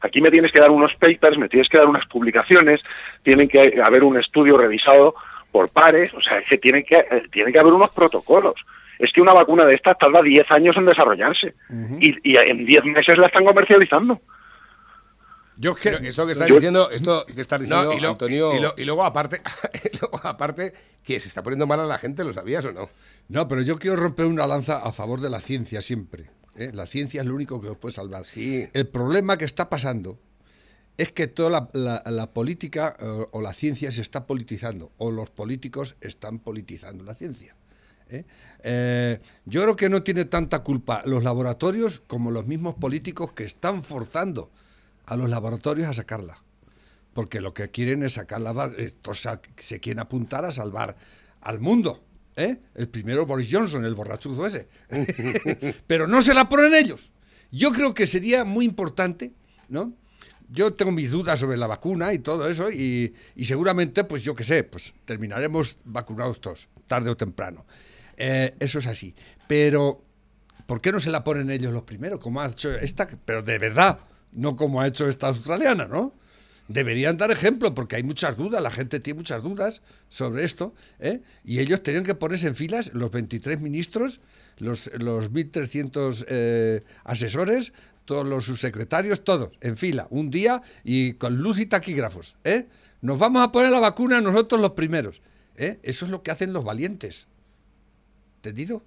Aquí 0.00 0.20
me 0.20 0.30
tienes 0.30 0.52
que 0.52 0.60
dar 0.60 0.70
unos 0.70 0.94
papers, 0.96 1.38
me 1.38 1.48
tienes 1.48 1.68
que 1.68 1.78
dar 1.78 1.86
unas 1.88 2.04
publicaciones, 2.06 2.80
tienen 3.22 3.48
que 3.48 3.80
haber 3.82 4.04
un 4.04 4.18
estudio 4.18 4.58
revisado 4.58 5.14
por 5.50 5.70
pares, 5.70 6.12
o 6.12 6.20
sea, 6.20 6.38
es 6.38 6.46
que 6.48 6.58
tiene 6.58 6.84
que, 6.84 6.96
eh, 6.96 7.22
tiene 7.32 7.52
que 7.52 7.58
haber 7.58 7.72
unos 7.72 7.90
protocolos. 7.92 8.54
Es 8.98 9.12
que 9.12 9.22
una 9.22 9.32
vacuna 9.32 9.64
de 9.64 9.74
estas 9.74 9.96
tarda 9.98 10.20
10 10.22 10.50
años 10.50 10.76
en 10.76 10.84
desarrollarse 10.86 11.54
y, 12.00 12.32
y 12.32 12.36
en 12.36 12.66
10 12.66 12.84
meses 12.84 13.16
la 13.18 13.26
están 13.28 13.44
comercializando. 13.44 14.20
Yo 15.56 15.72
es 15.72 15.78
que- 15.78 15.90
Pero 15.90 16.04
esto 16.04 16.26
que 16.26 16.32
estás 16.32 16.48
Yo- 16.48 16.54
diciendo, 16.54 16.90
esto 16.90 17.26
que 17.26 17.40
estás 17.40 17.60
diciendo, 17.60 17.84
No, 17.84 17.92
y, 17.96 18.00
lo- 18.00 18.10
Antonio. 18.10 18.56
y 18.56 18.60
lo- 18.60 18.74
y 18.76 18.84
luego 18.84 19.04
aparte, 19.04 19.40
y 19.92 19.96
luego 19.98 20.20
aparte, 20.24 20.72
que 21.02 21.20
se 21.20 21.28
está 21.28 21.42
poniendo 21.42 21.66
mal 21.66 21.80
a 21.80 21.84
la 21.86 21.98
gente, 21.98 22.24
¿lo 22.24 22.32
sabías 22.32 22.64
o 22.64 22.72
no? 22.72 22.88
No, 23.28 23.46
pero 23.48 23.62
yo 23.62 23.78
quiero 23.78 23.96
romper 23.96 24.26
una 24.26 24.46
lanza 24.46 24.78
a 24.78 24.92
favor 24.92 25.20
de 25.20 25.30
la 25.30 25.40
ciencia 25.40 25.80
siempre. 25.80 26.30
¿eh? 26.56 26.70
La 26.72 26.86
ciencia 26.86 27.20
es 27.20 27.26
lo 27.26 27.34
único 27.34 27.60
que 27.60 27.68
nos 27.68 27.76
puede 27.76 27.92
salvar. 27.92 28.26
Sí. 28.26 28.66
El 28.72 28.88
problema 28.88 29.36
que 29.38 29.44
está 29.44 29.68
pasando 29.68 30.18
es 30.96 31.10
que 31.12 31.26
toda 31.26 31.50
la, 31.50 31.68
la- 31.72 32.02
la 32.06 32.32
política 32.32 32.96
eh, 33.00 33.26
o 33.30 33.40
la 33.40 33.52
ciencia 33.52 33.90
se 33.92 34.00
está 34.02 34.26
politizando, 34.26 34.92
o 34.98 35.10
los 35.10 35.30
políticos 35.30 35.96
están 36.00 36.38
politizando 36.38 37.02
la 37.04 37.14
ciencia. 37.14 37.56
¿eh? 38.10 38.24
Eh, 38.62 39.18
yo 39.46 39.62
creo 39.62 39.76
que 39.76 39.88
no 39.88 40.02
tiene 40.02 40.24
tanta 40.26 40.62
culpa 40.62 41.02
los 41.04 41.24
laboratorios 41.24 42.00
como 42.06 42.30
los 42.30 42.46
mismos 42.46 42.74
políticos 42.74 43.32
que 43.32 43.44
están 43.44 43.82
forzando 43.82 44.50
a 45.06 45.16
los 45.16 45.28
laboratorios 45.30 45.88
a 45.88 45.94
sacarla. 45.94 46.42
Porque 47.12 47.40
lo 47.40 47.54
que 47.54 47.70
quieren 47.70 48.02
es 48.02 48.14
sacarla, 48.14 48.72
sa- 49.14 49.40
se 49.56 49.80
quieren 49.80 50.00
apuntar 50.00 50.44
a 50.44 50.52
salvar 50.52 50.96
al 51.40 51.60
mundo. 51.60 52.02
¿eh? 52.36 52.58
El 52.74 52.88
primero 52.88 53.24
Boris 53.26 53.48
Johnson, 53.50 53.84
el 53.84 53.94
borrachuzo 53.94 54.46
ese. 54.46 54.68
Pero 55.86 56.06
no 56.08 56.22
se 56.22 56.34
la 56.34 56.48
ponen 56.48 56.74
ellos. 56.74 57.10
Yo 57.52 57.70
creo 57.72 57.94
que 57.94 58.06
sería 58.06 58.44
muy 58.44 58.64
importante, 58.64 59.32
¿no? 59.68 59.92
Yo 60.50 60.74
tengo 60.74 60.92
mis 60.92 61.10
dudas 61.10 61.38
sobre 61.40 61.56
la 61.56 61.66
vacuna 61.66 62.12
y 62.12 62.18
todo 62.18 62.48
eso, 62.48 62.70
y, 62.70 63.14
y 63.34 63.44
seguramente, 63.44 64.04
pues 64.04 64.22
yo 64.22 64.34
qué 64.34 64.44
sé, 64.44 64.62
pues 64.64 64.92
terminaremos 65.04 65.78
vacunados 65.84 66.40
todos, 66.40 66.68
tarde 66.86 67.10
o 67.10 67.16
temprano. 67.16 67.64
Eh, 68.16 68.54
eso 68.60 68.78
es 68.78 68.86
así. 68.86 69.14
Pero, 69.46 70.04
¿por 70.66 70.80
qué 70.80 70.92
no 70.92 71.00
se 71.00 71.10
la 71.10 71.24
ponen 71.24 71.50
ellos 71.50 71.72
los 71.72 71.84
primeros? 71.84 72.20
Como 72.20 72.40
ha 72.40 72.46
hecho 72.48 72.72
esta, 72.74 73.08
pero 73.24 73.42
de 73.42 73.58
verdad, 73.58 73.98
no 74.34 74.56
como 74.56 74.80
ha 74.80 74.86
hecho 74.86 75.08
esta 75.08 75.28
australiana, 75.28 75.86
¿no? 75.86 76.12
Deberían 76.68 77.18
dar 77.18 77.30
ejemplo 77.30 77.74
porque 77.74 77.96
hay 77.96 78.02
muchas 78.02 78.36
dudas, 78.36 78.62
la 78.62 78.70
gente 78.70 78.98
tiene 78.98 79.18
muchas 79.18 79.42
dudas 79.42 79.82
sobre 80.08 80.44
esto, 80.44 80.74
¿eh? 80.98 81.20
y 81.44 81.58
ellos 81.58 81.82
tenían 81.82 82.04
que 82.04 82.14
ponerse 82.14 82.46
en 82.46 82.54
filas, 82.54 82.92
los 82.94 83.10
23 83.10 83.60
ministros, 83.60 84.20
los, 84.58 84.90
los 84.94 85.30
1.300 85.30 86.24
eh, 86.28 86.82
asesores, 87.04 87.74
todos 88.04 88.26
los 88.26 88.46
subsecretarios, 88.46 89.24
todos, 89.24 89.50
en 89.60 89.76
fila, 89.76 90.06
un 90.10 90.30
día 90.30 90.62
y 90.84 91.14
con 91.14 91.36
luz 91.36 91.58
y 91.58 91.66
taquígrafos. 91.66 92.36
¿eh? 92.44 92.66
Nos 93.00 93.18
vamos 93.18 93.42
a 93.42 93.52
poner 93.52 93.70
la 93.70 93.80
vacuna 93.80 94.20
nosotros 94.20 94.60
los 94.60 94.72
primeros. 94.72 95.20
¿eh? 95.56 95.78
Eso 95.82 96.06
es 96.06 96.10
lo 96.10 96.22
que 96.22 96.30
hacen 96.30 96.52
los 96.52 96.64
valientes. 96.64 97.26
¿Entendido? 98.36 98.82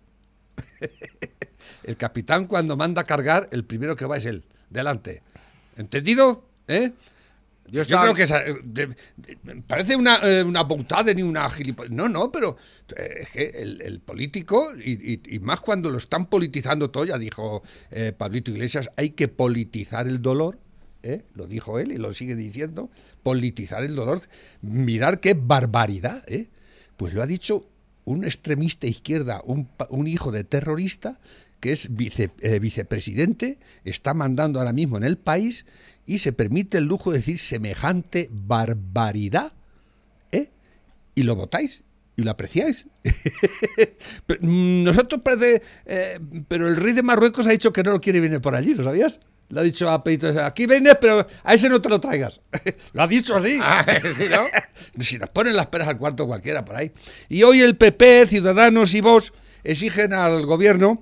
el 1.84 1.98
capitán 1.98 2.48
cuando 2.48 2.78
manda 2.78 3.02
a 3.04 3.06
cargar, 3.06 3.48
el 3.52 3.64
primero 3.64 3.96
que 3.96 4.06
va 4.06 4.18
es 4.18 4.26
él. 4.26 4.44
Delante. 4.70 5.22
¿Entendido? 5.78 6.44
¿Eh? 6.68 6.92
Yo, 7.70 7.82
estaba- 7.82 8.04
creo 8.04 8.16
que 8.16 8.24
esa- 8.24 8.44
de- 8.64 8.96
de- 9.18 9.62
parece 9.68 9.96
una, 9.96 10.18
eh, 10.24 10.44
una 10.44 10.66
ni 11.14 11.22
una 11.22 11.50
gilipollas. 11.50 11.92
No, 11.92 12.08
no, 12.08 12.32
pero 12.32 12.56
eh, 12.96 13.14
es 13.22 13.30
que 13.30 13.44
el, 13.50 13.82
el 13.82 14.00
político, 14.00 14.72
y, 14.76 14.92
y- 15.14 15.22
y 15.36 15.40
más 15.40 15.60
cuando 15.60 15.90
lo 15.90 15.98
están 15.98 16.28
politizando 16.28 16.90
todo, 16.92 17.04
ya 17.06 17.18
dijo 17.18 17.64
eh, 17.92 18.14
Pablito 18.18 18.52
Iglesias, 18.52 18.90
hay 18.96 19.10
que 19.12 19.28
politizar 19.28 20.08
el 20.08 20.22
dolor. 20.22 20.56
¿eh? 21.04 21.14
¿eh? 21.14 21.24
lo 21.36 21.46
dijo 21.48 21.78
él 21.80 21.92
y 21.92 21.98
lo 21.98 22.12
sigue 22.12 22.36
diciendo, 22.36 22.90
politizar 23.24 23.84
el 23.84 23.96
dolor. 23.96 24.22
Mirar 24.62 25.20
qué 25.20 25.36
barbaridad, 25.40 26.24
¿eh? 26.28 26.48
Pues 26.98 27.14
lo 27.14 27.22
ha 27.22 27.28
dicho 27.28 27.66
un 28.06 28.24
extremista 28.26 28.88
izquierda, 28.88 29.42
un 29.90 30.08
hijo 30.08 30.32
de 30.32 30.44
terrorista, 30.44 31.20
que 31.60 31.72
es 31.72 31.90
vice- 31.96 32.32
eh, 32.42 32.60
vicepresidente, 32.60 33.58
está 33.84 34.14
mandando 34.14 34.60
ahora 34.60 34.74
mismo 34.74 34.98
en 34.98 35.04
el 35.04 35.18
país 35.18 35.66
y 36.06 36.20
se 36.20 36.32
permite 36.34 36.78
el 36.78 36.86
lujo 36.86 37.12
de 37.12 37.18
decir 37.20 37.40
semejante 37.40 38.30
barbaridad, 38.32 39.54
¿eh? 40.32 40.50
Y 41.16 41.24
lo 41.24 41.36
votáis 41.36 41.84
y 42.16 42.24
lo 42.24 42.32
apreciáis. 42.32 42.86
Pero, 44.26 44.40
mm, 44.42 44.84
Nosotros 44.84 45.22
parece, 45.24 45.62
eh, 45.86 46.20
pero 46.48 46.68
el 46.68 46.76
rey 46.78 46.94
de 46.94 47.04
Marruecos 47.04 47.46
ha 47.48 47.52
dicho 47.52 47.72
que 47.74 47.84
no 47.84 47.92
lo 47.92 48.02
quiere 48.02 48.20
venir 48.20 48.42
por 48.42 48.56
allí, 48.56 48.74
¿lo 48.74 48.84
sabías? 48.84 49.20
Le 49.50 49.60
ha 49.62 49.64
dicho 49.64 49.90
a 49.90 50.04
Pedito, 50.04 50.28
aquí 50.44 50.66
vienes, 50.68 50.98
pero 51.00 51.26
a 51.44 51.54
ese 51.54 51.70
no 51.70 51.82
te 51.82 51.88
lo 51.88 52.02
traigas. 52.02 52.42
lo 52.94 53.02
ha 53.04 53.08
dicho 53.08 53.36
así. 53.36 53.58
Ah, 53.62 53.86
sí, 54.18 54.24
¿no? 54.30 54.46
Si 55.02 55.18
nos 55.18 55.30
ponen 55.30 55.56
las 55.56 55.68
peras 55.68 55.88
al 55.88 55.98
cuarto 55.98 56.28
cualquiera 56.28 56.66
por 56.66 56.76
ahí. 56.76 56.92
Y 57.30 57.44
hoy 57.44 57.62
el 57.62 57.78
PP, 57.78 58.28
Ciudadanos 58.28 58.94
y 58.94 59.00
vos 59.02 59.32
exigen 59.64 60.12
al 60.14 60.46
gobierno 60.46 61.02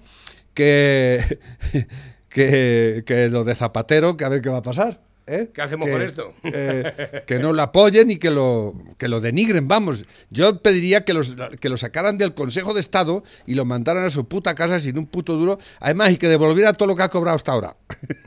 que, 0.56 1.39
que, 2.30 3.04
que 3.06 3.30
lo 3.30 3.44
de 3.44 3.54
Zapatero, 3.54 4.18
que 4.18 4.26
a 4.26 4.30
ver 4.30 4.41
qué 4.41 4.50
va 4.50 4.58
a 4.58 4.63
pasar. 4.63 5.02
¿eh? 5.28 5.50
¿Qué 5.54 5.62
hacemos 5.62 5.88
Que- 5.88 5.91
con 5.91 6.02
esto? 6.04 6.34
eh, 6.44 7.24
que 7.28 7.39
no 7.39 7.52
lo 7.54 7.62
apoyen 7.63 8.12
y 8.12 8.18
que 8.18 8.30
lo, 8.30 8.76
que 8.98 9.08
lo 9.08 9.20
denigren, 9.22 9.68
vamos. 9.68 10.06
Yo 10.30 10.62
pediría 10.62 11.04
que, 11.04 11.13
los, 11.13 11.36
que 11.60 11.70
lo 11.70 11.78
sacaran 11.78 12.18
del 12.18 12.34
Consejo 12.36 12.74
de 12.74 12.80
Estado 12.80 13.24
y 13.46 13.56
lo 13.56 13.65
mandaran 13.65 14.04
a 14.06 14.10
su 14.10 14.28
puta 14.28 14.54
casa 14.56 14.80
sin 14.80 14.98
un 14.98 15.08
puto 15.08 15.36
duro. 15.36 15.58
Además, 15.80 16.12
y 16.12 16.18
que 16.18 16.28
devolviera 16.30 16.74
todo 16.74 16.88
lo 16.89 16.96
que 16.96 17.04
ha 17.04 17.10
cobrado 17.10 17.36
hasta 17.36 17.52
ahora. 17.54 17.76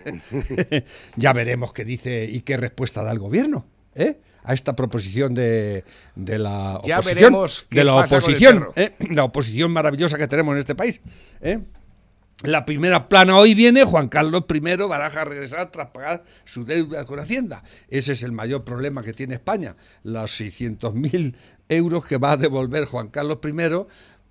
ya 1.17 1.33
veremos 1.33 1.73
qué 1.73 1.85
dice 1.85 2.25
y 2.25 2.41
qué 2.41 2.57
respuesta 2.57 3.03
da 3.03 3.12
el 3.12 3.19
gobierno 3.19 3.67
¿eh? 3.95 4.19
a 4.43 4.55
esta 4.55 4.75
proposición 4.75 5.35
de, 5.35 5.85
de 6.14 6.38
la 6.38 6.81
Ya 6.85 6.97
oposición. 6.99 7.14
veremos 7.17 7.67
de 7.71 7.85
la 7.85 7.95
oposición. 7.97 8.69
¿eh? 8.77 8.93
la 9.11 9.25
oposición 9.25 9.71
maravillosa 9.71 10.17
que 10.19 10.27
tenemos 10.27 10.53
en 10.55 10.59
este 10.59 10.75
país. 10.75 11.01
¿eh? 11.41 11.59
La 12.44 12.64
primera 12.64 13.09
plana 13.09 13.37
hoy 13.37 13.55
viene, 13.55 13.83
Juan 13.83 14.09
Carlos 14.09 14.44
I 14.48 14.61
baraja 14.61 15.24
regresar 15.24 15.72
tras 15.72 15.88
pagar 15.90 16.22
su 16.44 16.64
deuda 16.64 17.05
con 17.05 17.18
Hacienda. 17.18 17.64
Ese 17.88 18.12
es 18.12 18.22
el 18.22 18.31
mayor 18.31 18.62
problema 18.62 19.03
que 19.03 19.12
tiene 19.12 19.35
España, 19.35 19.74
los 20.05 20.40
600.000 20.40 21.35
euros 21.68 22.07
que 22.07 22.16
va 22.16 22.33
a 22.33 22.37
devolver 22.37 22.85
Juan 22.85 23.09
Carlos 23.09 23.38
I 23.42 23.53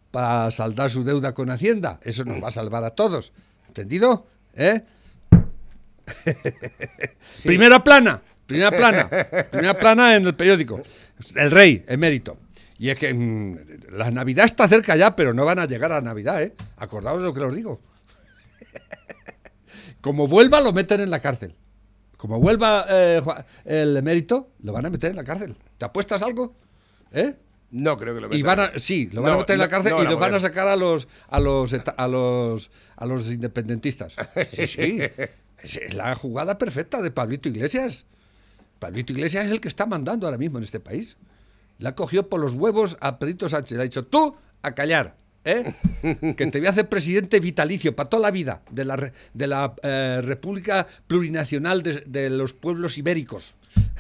para 0.09 0.49
saldar 0.51 0.89
su 0.89 1.03
deuda 1.03 1.33
con 1.33 1.49
Hacienda. 1.51 1.99
Eso 2.01 2.23
nos 2.23 2.41
va 2.41 2.47
a 2.47 2.51
salvar 2.51 2.85
a 2.85 2.91
todos. 2.91 3.33
¿Entendido? 3.67 4.25
¿Eh? 4.55 4.83
Primera 7.43 7.83
plana, 7.83 8.21
primera 8.45 8.71
plana, 8.71 9.09
primera 9.51 9.77
plana 9.77 10.15
en 10.15 10.25
el 10.25 10.33
periódico. 10.33 10.81
El 11.35 11.51
rey, 11.51 11.83
emérito. 11.89 12.37
Y 12.79 12.89
es 12.89 12.97
que 12.97 13.13
mm, 13.13 13.57
la 13.91 14.11
Navidad 14.11 14.45
está 14.45 14.65
cerca 14.69 14.95
ya, 14.95 15.13
pero 15.13 15.33
no 15.33 15.43
van 15.43 15.59
a 15.59 15.65
llegar 15.65 15.91
a 15.91 15.99
Navidad, 15.99 16.41
¿eh? 16.41 16.53
Acordaos 16.77 17.17
de 17.17 17.25
lo 17.25 17.33
que 17.33 17.41
os 17.41 17.53
digo. 17.53 17.81
Como 20.01 20.27
vuelva, 20.27 20.61
lo 20.61 20.73
meten 20.73 21.01
en 21.01 21.09
la 21.09 21.19
cárcel. 21.19 21.55
Como 22.17 22.39
vuelva 22.39 22.85
eh, 22.89 23.21
el 23.65 23.95
emérito, 23.97 24.49
lo 24.61 24.73
van 24.73 24.85
a 24.85 24.89
meter 24.89 25.11
en 25.11 25.17
la 25.17 25.23
cárcel. 25.23 25.55
¿Te 25.77 25.85
apuestas 25.85 26.21
algo? 26.21 26.55
¿Eh? 27.11 27.35
No 27.69 27.97
creo 27.97 28.15
que 28.15 28.21
lo 28.21 28.27
Y 28.27 28.41
metan. 28.43 28.57
van 28.57 28.59
a, 28.59 28.79
sí, 28.79 29.09
lo 29.11 29.21
van 29.21 29.33
a 29.33 29.37
meter 29.37 29.53
en 29.55 29.59
la 29.59 29.67
cárcel 29.67 29.91
no 29.93 30.03
y 30.03 30.07
lo 30.07 30.17
van 30.17 30.33
a 30.33 30.39
sacar 30.39 30.67
a 30.67 30.75
los 30.75 31.07
a 31.27 31.39
los 31.39 31.73
a 31.73 32.07
los 32.07 32.71
a 32.95 33.05
los 33.05 33.31
independentistas. 33.31 34.15
Sí, 34.49 34.67
sí. 34.67 34.99
Es, 35.61 35.93
la 35.93 36.15
jugada 36.15 36.57
perfecta 36.57 37.01
de 37.01 37.11
Pablito 37.11 37.49
Iglesias. 37.49 38.05
Pablito 38.79 39.11
Iglesias 39.13 39.45
es 39.45 39.51
el 39.51 39.59
que 39.59 39.67
está 39.67 39.85
mandando 39.85 40.25
ahora 40.27 40.37
mismo 40.37 40.57
en 40.59 40.63
este 40.63 40.79
país. 40.79 41.17
Le 41.79 41.89
ha 41.89 41.95
cogido 41.95 42.29
por 42.29 42.39
los 42.39 42.53
huevos 42.53 42.97
a 43.01 43.19
Pedrito 43.19 43.49
Sánchez. 43.49 43.75
Le 43.77 43.81
ha 43.81 43.83
dicho, 43.83 44.05
tú 44.05 44.35
a 44.61 44.73
callar, 44.73 45.15
¿eh? 45.47 45.73
que 46.35 46.47
te 46.47 46.59
voy 46.59 46.67
a 46.67 46.71
hacer 46.71 46.87
presidente 46.89 47.39
vitalicio 47.39 47.95
para 47.95 48.09
toda 48.09 48.21
la 48.23 48.31
vida 48.31 48.61
de 48.69 48.85
la, 48.85 49.11
de 49.33 49.47
la 49.47 49.73
eh, 49.83 50.21
República 50.23 50.85
Plurinacional 51.07 51.81
de, 51.83 52.03
de 52.05 52.29
los 52.29 52.53
Pueblos 52.53 52.97
Ibéricos. 52.97 53.55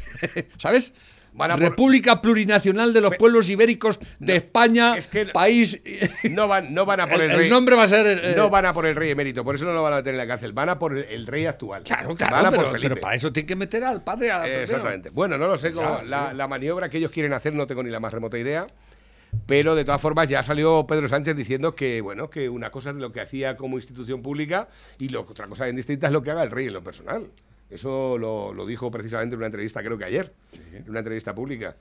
¿Sabes? 0.57 0.93
Van 1.33 1.51
a 1.51 1.53
por- 1.55 1.63
República 1.63 2.19
Plurinacional 2.19 2.93
de 2.93 3.01
los 3.01 3.15
Pueblos 3.15 3.47
Ibéricos 3.47 3.99
de 4.17 4.37
España, 4.37 4.97
es 4.97 5.07
que- 5.07 5.25
país... 5.25 5.81
No 6.31 6.47
van, 6.47 6.73
no 6.73 6.83
van 6.85 7.01
a 7.01 7.07
por 7.09 7.17
el, 7.21 7.25
el, 7.25 7.31
el 7.31 7.37
rey. 7.41 7.49
nombre 7.49 7.75
va 7.75 7.83
a 7.83 7.87
ser... 7.87 8.07
eh, 8.07 8.33
No 8.35 8.49
van 8.49 8.65
a 8.65 8.73
por 8.73 8.87
el 8.87 8.95
rey 8.95 9.11
emérito, 9.11 9.43
por 9.43 9.53
eso 9.53 9.65
no 9.65 9.73
lo 9.73 9.83
van 9.83 9.93
a 9.93 9.95
meter 9.97 10.13
en 10.15 10.17
la 10.17 10.25
cárcel. 10.25 10.53
Van 10.53 10.69
a 10.69 10.79
por 10.79 10.97
el, 10.97 11.27
rey 11.27 11.45
actual. 11.45 11.83
Claro, 11.83 12.07
Van 12.07 12.17
claro, 12.17 12.49
por 12.49 12.57
pero, 12.57 12.71
Felipe. 12.71 12.89
pero 12.89 13.01
para 13.01 13.15
eso 13.15 13.31
tienen 13.31 13.47
que 13.47 13.55
meter 13.55 13.83
al 13.83 14.03
padre 14.03 14.31
a 14.31 14.47
Eh. 14.47 14.63
Exactamente. 14.63 15.11
Bueno, 15.11 15.37
no 15.37 15.47
lo 15.47 15.57
sé 15.59 15.71
la, 15.73 16.01
sí. 16.31 16.35
la 16.35 16.47
maniobra 16.47 16.89
que 16.89 16.97
ellos 16.97 17.11
quieren 17.11 17.33
hacer 17.33 17.53
no 17.53 17.67
tengo 17.67 17.83
ni 17.83 17.91
la 17.91 17.99
más 17.99 18.11
remota 18.11 18.37
idea. 18.39 18.65
Pero 19.45 19.75
de 19.75 19.85
todas 19.85 20.01
formas 20.01 20.27
ya 20.29 20.43
salió 20.43 20.85
Pedro 20.87 21.07
Sánchez 21.07 21.35
diciendo 21.35 21.75
que 21.75 22.01
bueno 22.01 22.29
que 22.29 22.49
una 22.49 22.69
cosa 22.71 22.89
es 22.89 22.95
lo 22.97 23.11
que 23.11 23.21
hacía 23.21 23.55
como 23.55 23.77
institución 23.77 24.21
pública 24.21 24.67
y 24.99 25.09
lo, 25.09 25.21
otra 25.21 25.47
cosa 25.47 25.65
bien 25.65 25.75
distinta 25.75 26.07
es 26.07 26.13
lo 26.13 26.21
que 26.21 26.31
haga 26.31 26.43
el 26.43 26.51
rey 26.51 26.67
en 26.67 26.73
lo 26.73 26.83
personal. 26.83 27.29
Eso 27.69 28.17
lo, 28.17 28.53
lo 28.53 28.65
dijo 28.65 28.89
precisamente 28.91 29.33
en 29.33 29.37
una 29.39 29.47
entrevista, 29.47 29.83
creo 29.83 29.97
que 29.97 30.05
ayer, 30.05 30.33
en 30.73 30.89
una 30.89 30.99
entrevista 30.99 31.35
pública. 31.35 31.75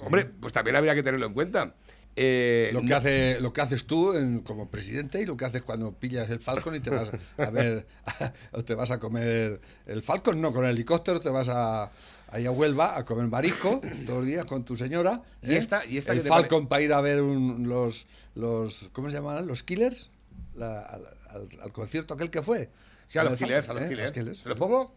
Hombre, 0.00 0.24
pues 0.26 0.52
también 0.52 0.76
habría 0.76 0.94
que 0.94 1.02
tenerlo 1.02 1.26
en 1.26 1.34
cuenta. 1.34 1.74
Eh, 2.16 2.70
Lo 2.72 2.80
que, 2.80 2.86
no- 2.88 2.96
hace, 2.96 3.38
lo 3.40 3.52
que 3.52 3.60
haces 3.60 3.86
tú 3.86 4.12
en- 4.14 4.40
como 4.40 4.68
presidente 4.70 5.20
y 5.22 5.26
lo 5.26 5.36
que 5.36 5.44
haces 5.44 5.62
cuando 5.62 5.92
pillas 5.92 6.28
el 6.30 6.40
Falcon 6.40 6.74
y 6.74 6.80
te 6.80 6.90
vas 6.90 7.12
a 7.36 7.50
ver, 7.50 7.86
o 8.52 8.64
te 8.64 8.74
vas 8.74 8.90
a 8.90 8.98
comer 8.98 9.60
el 9.86 10.02
Falcon, 10.02 10.40
no, 10.40 10.50
con 10.50 10.64
el 10.64 10.70
helicóptero 10.72 11.20
te 11.20 11.28
vas 11.30 11.48
a, 11.48 11.90
ahí 12.30 12.46
a 12.46 12.50
Huelva 12.50 12.96
a 12.98 13.04
comer 13.04 13.26
marisco 13.28 13.80
todos 14.06 14.18
los 14.20 14.26
días 14.26 14.44
con 14.44 14.64
tu 14.64 14.76
señora. 14.76 15.22
Y 15.42 15.52
¿eh? 15.52 15.56
esta- 15.58 15.84
y 15.84 15.98
esta 15.98 16.12
el 16.12 16.18
que 16.18 16.22
te 16.24 16.28
Falcon 16.28 16.66
para 16.68 16.82
ir 16.82 16.92
a 16.92 17.00
ver 17.00 17.20
un- 17.22 17.68
los, 17.68 18.06
los, 18.34 18.88
¿cómo 18.92 19.10
se 19.10 19.16
llaman? 19.16 19.46
Los 19.46 19.62
Killers, 19.62 20.10
La- 20.54 20.80
al, 20.82 21.06
al- 21.30 21.48
al 21.62 21.72
concierto 21.72 22.14
aquel 22.14 22.30
que 22.30 22.42
fue. 22.42 22.68
sí, 23.06 23.18
a 23.18 23.24
los 23.24 23.32
Con 23.34 23.38
el 23.42 23.44
Killers, 23.46 23.68
a 23.68 23.72
los 23.72 23.80
Falcon, 23.82 23.92
¿eh? 23.92 23.94
Killers. 23.96 24.12
Killers. 24.12 24.38
¿Se 24.40 24.48
los 24.48 24.58
pongo? 24.58 24.94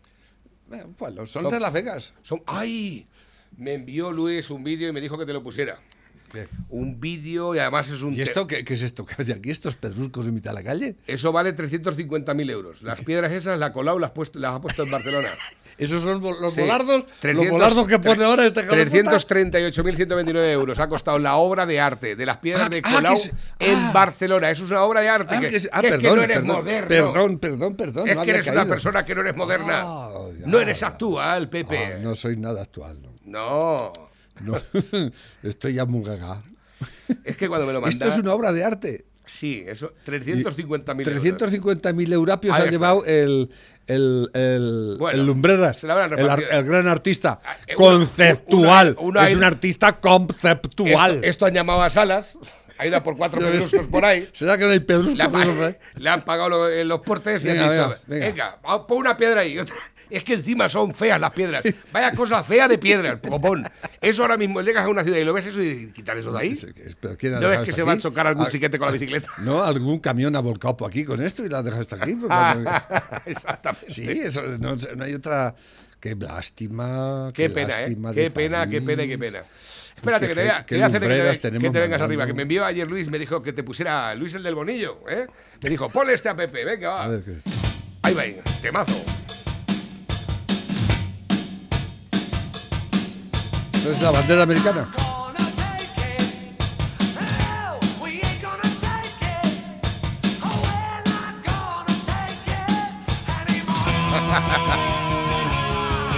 Eh, 0.72 0.86
pues 0.98 1.14
los- 1.14 1.32
son 1.32 1.44
Son- 1.44 1.52
de 1.52 1.60
Las 1.60 1.74
Vegas. 1.74 2.14
Son, 2.24 2.42
¡Ay! 2.46 3.08
Me 3.58 3.74
envió 3.74 4.12
Luis 4.12 4.50
un 4.50 4.64
vídeo 4.64 4.88
y 4.90 4.94
me 4.94 5.02
dijo 5.02 5.18
que 5.18 5.26
te 5.26 5.34
lo 5.34 5.44
pusiera. 5.44 5.80
Un 6.70 7.02
vídeo 7.02 7.54
y 7.54 7.60
además 7.60 7.90
es 7.90 8.02
un... 8.02 8.14
¿Y 8.14 8.18
te- 8.18 8.22
esto 8.24 8.48
qué, 8.48 8.64
qué 8.64 8.74
es 8.76 8.82
esto? 8.84 9.06
¿Qué 9.06 9.16
hay 9.22 9.32
aquí 9.34 9.50
estos 9.52 9.76
pedruscos 9.76 10.26
en 10.28 10.34
mitad 10.34 10.52
de 10.52 10.56
la 10.56 10.64
calle? 10.64 10.96
Eso 11.06 11.34
vale 11.34 11.54
350.000 11.54 12.50
euros. 12.50 12.82
Las 12.84 13.02
piedras 13.04 13.34
esas 13.34 13.60
la 13.60 13.66
ha 13.66 13.72
colado 13.74 14.00
las, 14.00 14.12
puesto, 14.12 14.40
las 14.40 14.54
ha 14.56 14.62
puesto 14.62 14.84
en 14.84 14.92
Barcelona. 14.92 15.30
Esos 15.82 16.04
son 16.04 16.22
los 16.22 16.54
Sí. 16.54 16.62
los 16.62 17.06
300 17.20 17.50
bolardos 17.50 17.88
que 17.88 18.00
pone 18.00 18.24
ahora 18.24 18.46
este 18.46 18.62
hijo 18.62 18.76
de 18.76 18.86
puta. 18.86 19.12
338.129 19.12 20.52
euros 20.52 20.80
ha 20.80 20.88
costado 20.88 21.18
la 21.20 21.36
obra 21.38 21.66
de 21.66 21.80
arte 21.80 22.16
de 22.16 22.26
las 22.26 22.38
piedras 22.38 22.68
Ah, 22.68 22.70
de 22.70 22.82
ah, 22.84 22.92
Colau 22.94 23.14
es- 23.14 23.32
en 23.60 23.76
ah. 23.76 23.92
Barcelona. 23.94 24.50
Eso 24.52 24.66
es 24.66 24.72
una 24.72 24.84
obra 24.84 25.02
de 25.02 25.10
arte. 25.10 25.40
Que, 25.40 25.46
es- 25.48 25.52
que 25.52 25.58
es 25.58 25.70
que 25.70 25.90
perdón, 25.90 26.16
no 26.18 26.24
eres 26.24 26.38
perdón, 26.38 26.56
moderno. 26.58 26.88
perdón, 26.88 27.40
perdón, 27.40 27.76
perdón, 27.76 28.08
Es 28.10 28.16
no 28.16 28.24
que 28.24 28.30
eres 28.32 28.48
una 28.48 28.66
persona 28.66 29.04
que 29.06 29.16
no 29.16 29.22
eres 29.22 29.36
moderna. 29.36 29.84
Ya. 30.40 30.48
no 30.48 30.60
eres 30.60 30.84
actual, 30.84 31.50
Pepe. 31.50 31.98
No 32.02 32.14
soy 32.16 32.38
nada 32.38 32.62
actual, 32.62 33.00
no. 33.02 33.12
no. 33.26 33.94
No. 34.42 34.58
Estoy 35.44 35.74
ya 35.74 35.86
muy 35.86 36.04
gaga. 36.04 36.42
Es 37.24 37.38
que 37.38 37.48
cuando 37.48 37.68
me 37.68 37.74
lo 37.74 37.82
mandas... 37.82 37.94
Esto 38.08 38.14
es 38.14 38.20
una 38.20 38.34
obra 38.34 38.52
de 38.52 38.64
arte. 38.64 39.06
Sí, 39.24 39.64
eso, 39.68 39.94
350.000 40.06 41.08
euros. 41.08 41.24
350.000 41.24 42.12
eurapios 42.14 42.58
ha 42.60 42.66
llevado 42.66 43.06
el, 43.06 43.50
el, 43.88 44.30
el, 44.34 44.96
Bueno, 45.00 45.20
el 45.20 45.26
Lumbreras, 45.26 45.84
el, 45.84 45.92
ar- 45.92 46.44
el 46.52 46.64
gran 46.66 46.88
artista. 46.88 47.40
Ah, 47.44 47.56
eh, 47.68 47.76
conceptual. 47.76 48.96
una- 49.00 49.22
una- 49.22 49.30
es 49.30 49.36
un 49.36 49.44
artista 49.44 50.00
conceptual. 50.00 51.16
Esto, 51.16 51.28
esto 51.28 51.46
han 51.46 51.54
llamado 51.54 51.82
a 51.82 51.90
Salas, 51.90 52.36
ha 52.78 52.88
ido 52.88 52.98
a 52.98 53.04
por 53.04 53.18
cuatro 53.18 53.40
pedruscos 53.52 53.88
por 53.88 54.06
ahí. 54.06 54.28
¿Será 54.34 54.58
que 54.58 54.66
no 54.66 54.72
hay 54.72 54.80
pedruscos 54.80 55.16
Le 55.18 55.24
han, 55.24 55.64
eh? 55.64 55.80
le 55.96 56.10
han 56.10 56.24
pagado 56.26 56.50
lo- 56.50 56.70
en 56.70 56.88
los 56.88 57.02
portes 57.02 57.44
y 57.44 57.48
Venga, 57.48 57.66
han 57.66 57.72
dicho, 57.72 57.82
venga, 57.88 58.00
venga, 58.08 58.26
venga. 58.28 58.58
vamos, 58.64 58.86
pon 58.88 58.98
una 59.00 59.18
piedra 59.18 59.42
ahí. 59.42 59.54
y 59.54 59.60
otra. 59.60 59.76
Es 60.12 60.24
que 60.24 60.34
encima 60.34 60.68
son 60.70 60.94
feas 60.94 61.20
las 61.20 61.32
piedras. 61.32 61.64
Vaya 61.92 62.12
cosa 62.12 62.44
fea 62.44 62.68
de 62.68 62.78
piedras, 62.78 63.20
copón. 63.28 63.64
Eso 64.02 64.22
ahora 64.24 64.36
mismo 64.38 64.62
llegas 64.62 64.86
a 64.86 64.90
una 64.90 65.04
ciudad 65.04 65.18
y 65.18 65.24
lo 65.24 65.34
ves 65.34 65.46
eso 65.48 65.62
y 65.62 65.92
quitar 65.94 66.18
eso 66.18 66.32
de 66.32 66.40
ahí. 66.40 66.52
Es- 66.52 66.64
es- 66.64 66.96
pero 66.96 67.16
¿quién 67.18 67.36
ha 67.36 67.40
¿No 67.40 67.48
ves 67.50 67.62
que 67.62 67.72
se 67.74 67.82
va 67.84 67.94
a 67.94 67.98
chocar 67.98 68.28
algún 68.28 68.46
Ah, 68.46 68.50
chiquete 68.50 68.78
con 68.78 68.88
la 68.88 68.92
bicicleta? 68.92 69.30
No, 69.40 69.64
algún 69.64 70.00
camión 70.00 70.36
ha 70.36 70.40
volcado 70.42 70.76
por 70.78 70.90
aquí 70.90 71.06
con 71.06 71.22
esto 71.24 71.46
y 71.46 71.50
la 71.50 71.60
ha 71.60 71.64
dejado 71.64 71.82
hasta 71.82 71.96
aquí. 71.96 72.16
pues, 72.16 72.30
Exactamente. 73.26 73.90
sí, 73.90 74.08
eso 74.10 74.42
no, 74.60 74.76
no 74.96 75.04
hay 75.04 75.14
otra. 75.14 75.56
Qué 76.00 76.16
lástima. 76.16 77.32
Qué 77.34 77.50
pena, 77.52 77.84
¿eh? 77.84 77.98
Qué 78.14 78.32
pena, 78.32 78.68
qué 78.68 78.82
pena, 78.82 79.06
qué 79.06 79.18
pena. 79.20 79.44
Espérate, 79.96 80.28
que 80.30 80.34
te, 80.34 80.42
ge- 80.42 80.48
voy 80.48 80.58
a, 80.58 80.64
qué 80.64 80.68
te 80.70 80.76
voy 80.76 80.84
a 80.84 80.86
hacer 80.88 81.02
que 81.02 81.08
te, 81.08 81.60
que 81.60 81.70
te 81.70 81.80
vengas 81.80 82.02
arriba. 82.02 82.26
Que 82.26 82.34
me 82.34 82.42
envió 82.42 82.66
ayer 82.66 82.90
Luis, 82.90 83.08
me 83.10 83.20
dijo 83.20 83.44
que 83.44 83.54
te 83.54 83.64
pusiera 83.64 84.16
Luis 84.16 84.34
el 84.34 84.42
del 84.42 84.56
Bonillo, 84.56 84.98
¿eh? 85.08 85.28
Me 85.62 85.70
dijo, 85.70 85.90
ponle 85.92 86.14
este 86.14 86.30
a 86.30 86.36
Pepe, 86.36 86.66
venga, 86.66 86.90
va. 86.90 87.04
A 87.04 87.08
ver, 87.08 87.22
¿qué? 87.24 87.38
Ahí 88.02 88.14
va, 88.16 88.24
temazo. 88.64 89.00
¿Esto 93.82 93.94
es 93.94 94.02
la 94.04 94.12
bandera 94.12 94.44
americana? 94.44 94.88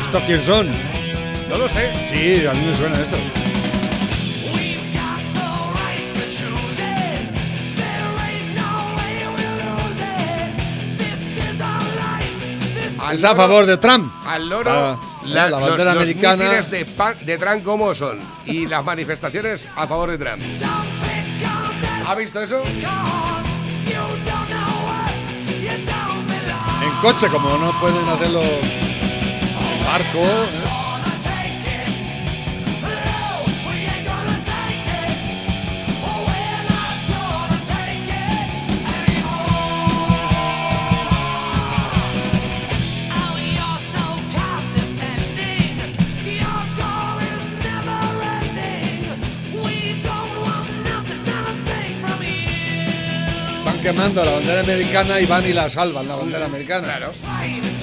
¿Estos 0.06 0.24
quién 0.24 0.42
son? 0.42 0.68
No 1.50 1.58
lo 1.58 1.70
sé. 1.70 1.92
Sí, 2.10 2.46
a 2.46 2.54
mí 2.54 2.66
me 2.66 2.76
suena 2.76 2.96
esto. 3.00 3.18
Al 13.02 13.14
Es 13.16 13.24
a 13.24 13.36
favor 13.36 13.66
de 13.66 13.78
Trump. 13.78 14.12
Al 14.26 14.50
loro, 14.50 14.72
Ah, 14.72 14.98
la, 15.26 15.50
la 15.50 15.60
los- 15.60 15.70
bandera 15.70 15.94
los 15.94 16.04
americana. 16.04 16.44
mítines 16.44 16.72
de, 16.72 16.86
de 17.26 17.38
Trump 17.38 17.64
como 17.64 17.94
son 17.96 18.20
y 18.46 18.66
las 18.68 18.84
manifestaciones 18.84 19.68
a 19.76 19.88
favor 19.88 20.12
de 20.12 20.18
Trump. 20.18 20.42
¿Ha 22.08 22.16
visto 22.16 22.42
eso? 22.42 22.62
En 26.84 26.92
coche, 27.02 27.28
como 27.30 27.58
no 27.58 27.72
pueden 27.80 28.08
hacerlo 28.10 28.42
en 28.42 29.86
barco. 29.86 30.20
¿eh? 30.20 30.73
Quemando 53.84 54.24
la 54.24 54.32
bandera 54.32 54.62
americana 54.62 55.20
y 55.20 55.26
van 55.26 55.46
y 55.46 55.52
la 55.52 55.70
salvan, 55.70 56.08
la 56.08 56.16
bandera 56.16 56.46
americana. 56.46 56.86
Claro. 56.86 57.12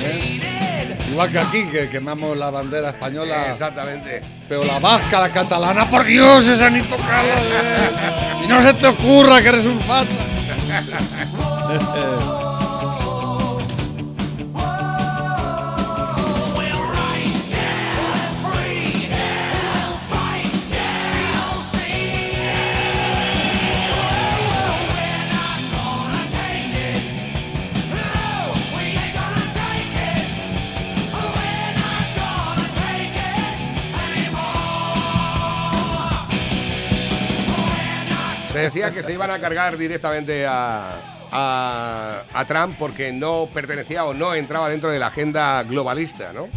¿eh? 0.02 0.96
Igual 1.10 1.30
que 1.30 1.38
aquí, 1.38 1.64
que 1.64 1.90
quemamos 1.90 2.36
la 2.38 2.48
bandera 2.50 2.90
española. 2.90 3.50
Exactamente. 3.50 4.22
Pero 4.48 4.64
la 4.64 4.78
vasca, 4.78 5.20
la 5.20 5.28
catalana, 5.28 5.88
por 5.90 6.04
Dios, 6.04 6.46
esa 6.46 6.70
ni 6.70 6.80
tocarla. 6.80 7.34
¿eh? 7.34 8.44
Y 8.44 8.46
no 8.48 8.62
se 8.62 8.72
te 8.72 8.86
ocurra 8.86 9.42
que 9.42 9.48
eres 9.48 9.66
un 9.66 9.78
facha. 9.80 10.10
Se 38.52 38.58
decía 38.58 38.90
que 38.90 39.02
se 39.02 39.12
iban 39.12 39.30
a 39.30 39.38
cargar 39.38 39.76
directamente 39.76 40.44
a, 40.46 40.96
a- 41.30 42.44
Trump 42.46 42.76
porque 42.78 43.12
no 43.12 43.48
pertenecía 43.52 44.04
o 44.04 44.12
no 44.14 44.34
entraba 44.34 44.68
dentro 44.68 44.90
de 44.90 44.98
la 44.98 45.06
agenda 45.06 45.62
globalista, 45.62 46.32
¿no? 46.32 46.48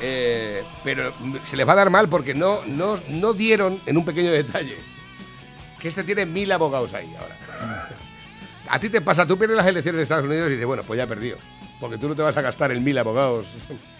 Eh, 0.00 0.62
pero 0.84 1.12
se 1.42 1.56
les 1.56 1.68
va 1.68 1.72
a 1.72 1.76
dar 1.76 1.90
mal 1.90 2.08
porque 2.08 2.32
no, 2.34 2.60
no, 2.66 2.98
no 3.08 3.32
dieron 3.32 3.80
en 3.86 3.96
un 3.96 4.04
pequeño 4.04 4.30
detalle 4.30 4.76
que 5.78 5.88
este 5.88 6.04
tiene 6.04 6.26
mil 6.26 6.50
abogados 6.52 6.94
ahí 6.94 7.12
ahora. 7.18 7.88
A 8.68 8.78
ti 8.78 8.88
te 8.88 9.00
pasa, 9.00 9.26
tú 9.26 9.36
pierdes 9.36 9.56
las 9.56 9.66
elecciones 9.66 9.98
de 9.98 10.02
Estados 10.04 10.24
Unidos 10.26 10.48
y 10.48 10.52
dices, 10.52 10.66
bueno, 10.66 10.84
pues 10.86 10.96
ya 10.96 11.04
he 11.04 11.08
perdido, 11.08 11.38
porque 11.80 11.98
tú 11.98 12.08
no 12.08 12.14
te 12.14 12.22
vas 12.22 12.36
a 12.36 12.42
gastar 12.42 12.70
en 12.70 12.84
mil 12.84 12.96
abogados, 12.98 13.46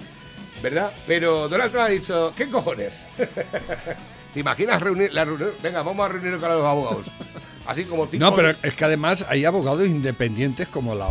¿verdad? 0.63 0.93
Pero 1.07 1.49
Donald 1.49 1.73
Trump 1.73 1.87
ha 1.87 1.91
dicho, 1.91 2.33
¿qué 2.37 2.49
cojones? 2.49 3.07
¿Te 4.35 4.41
imaginas 4.41 4.81
reunir 4.83 5.13
la 5.13 5.25
reunión? 5.25 5.51
Venga, 5.63 5.83
vamos 5.83 6.05
a 6.05 6.09
reunirnos 6.09 6.41
con 6.41 6.51
los 6.51 6.65
abogados. 6.65 7.07
Así 7.67 7.85
como 7.85 8.07
cinco. 8.07 8.25
No, 8.25 8.35
pero 8.35 8.53
es 8.63 8.75
que 8.75 8.85
además 8.85 9.25
hay 9.29 9.45
abogados 9.45 9.87
independientes 9.87 10.67
como 10.67 10.95
la, 10.95 11.09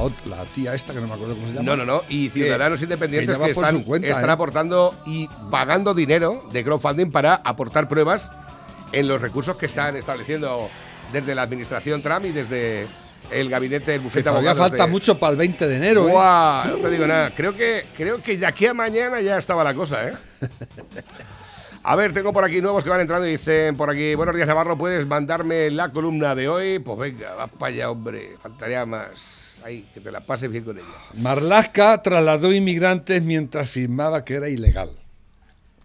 tía 0.54 0.74
esta, 0.74 0.94
que 0.94 1.00
no 1.00 1.08
me 1.08 1.14
acuerdo 1.14 1.36
cómo 1.36 1.48
se 1.48 1.54
llama. 1.54 1.66
No, 1.66 1.78
no, 1.78 1.86
no. 1.86 2.04
Y 2.10 2.30
ciudadanos 2.30 2.82
independientes 2.82 3.38
que 3.38 3.52
están, 3.52 3.78
su 3.78 3.86
cuenta, 3.86 4.08
están 4.10 4.30
¿eh? 4.30 4.34
aportando 4.34 4.94
y 5.06 5.30
pagando 5.50 5.94
dinero 5.94 6.44
de 6.52 6.64
crowdfunding 6.64 7.12
para 7.12 7.36
aportar 7.36 7.88
pruebas 7.88 8.30
en 8.92 9.08
los 9.08 9.22
recursos 9.22 9.56
que 9.56 9.68
están 9.68 9.96
estableciendo 9.96 10.70
desde 11.14 11.36
la 11.36 11.44
administración 11.44 12.02
Trump 12.02 12.26
y 12.26 12.32
desde 12.32 12.88
el 13.32 13.50
gabinete 13.50 13.92
del 13.92 14.02
bufete 14.02 14.28
abogados. 14.28 14.58
falta 14.58 14.86
de- 14.86 14.92
mucho 14.92 15.18
para 15.18 15.32
el 15.32 15.38
20 15.38 15.68
de 15.68 15.76
enero. 15.78 16.10
¿eh? 16.10 16.14
No 16.72 16.78
te 16.78 16.90
digo 16.90 17.08
nada. 17.08 17.34
Creo 17.34 17.56
que, 17.56 17.86
creo 17.96 18.22
que 18.22 18.38
de 18.38 18.46
aquí 18.46 18.66
a 18.66 18.74
mañana 18.74 19.22
ya 19.22 19.38
estaba 19.38 19.64
la 19.64 19.74
cosa, 19.74 20.10
¿eh? 20.10 20.14
A 21.84 21.96
ver, 21.96 22.14
tengo 22.14 22.34
por 22.34 22.44
aquí 22.44 22.62
nuevos 22.62 22.84
que 22.84 22.90
van 22.90 23.02
entrando 23.02 23.26
y 23.28 23.32
dicen 23.32 23.76
por 23.76 23.90
aquí, 23.90 24.14
buenos 24.14 24.36
días 24.36 24.48
Navarro, 24.48 24.78
¿puedes 24.78 25.08
mandarme 25.08 25.72
la 25.72 25.92
columna 25.92 26.36
de 26.36 26.48
hoy? 26.50 26.80
Pues 26.80 27.00
venga, 27.00 27.34
vas 27.36 27.50
para 27.58 27.74
allá, 27.74 27.90
hombre, 27.90 28.36
faltaría 28.42 28.86
más. 28.86 29.60
Ahí, 29.64 29.86
que 29.94 30.00
te 30.00 30.12
la 30.12 30.22
pases 30.22 30.50
bien 30.52 30.64
con 30.64 30.78
ella. 30.78 30.88
Marlaska 31.16 32.02
trasladó 32.02 32.54
inmigrantes 32.54 33.22
mientras 33.24 33.70
firmaba 33.70 34.24
que 34.24 34.36
era 34.36 34.50
ilegal. 34.50 34.92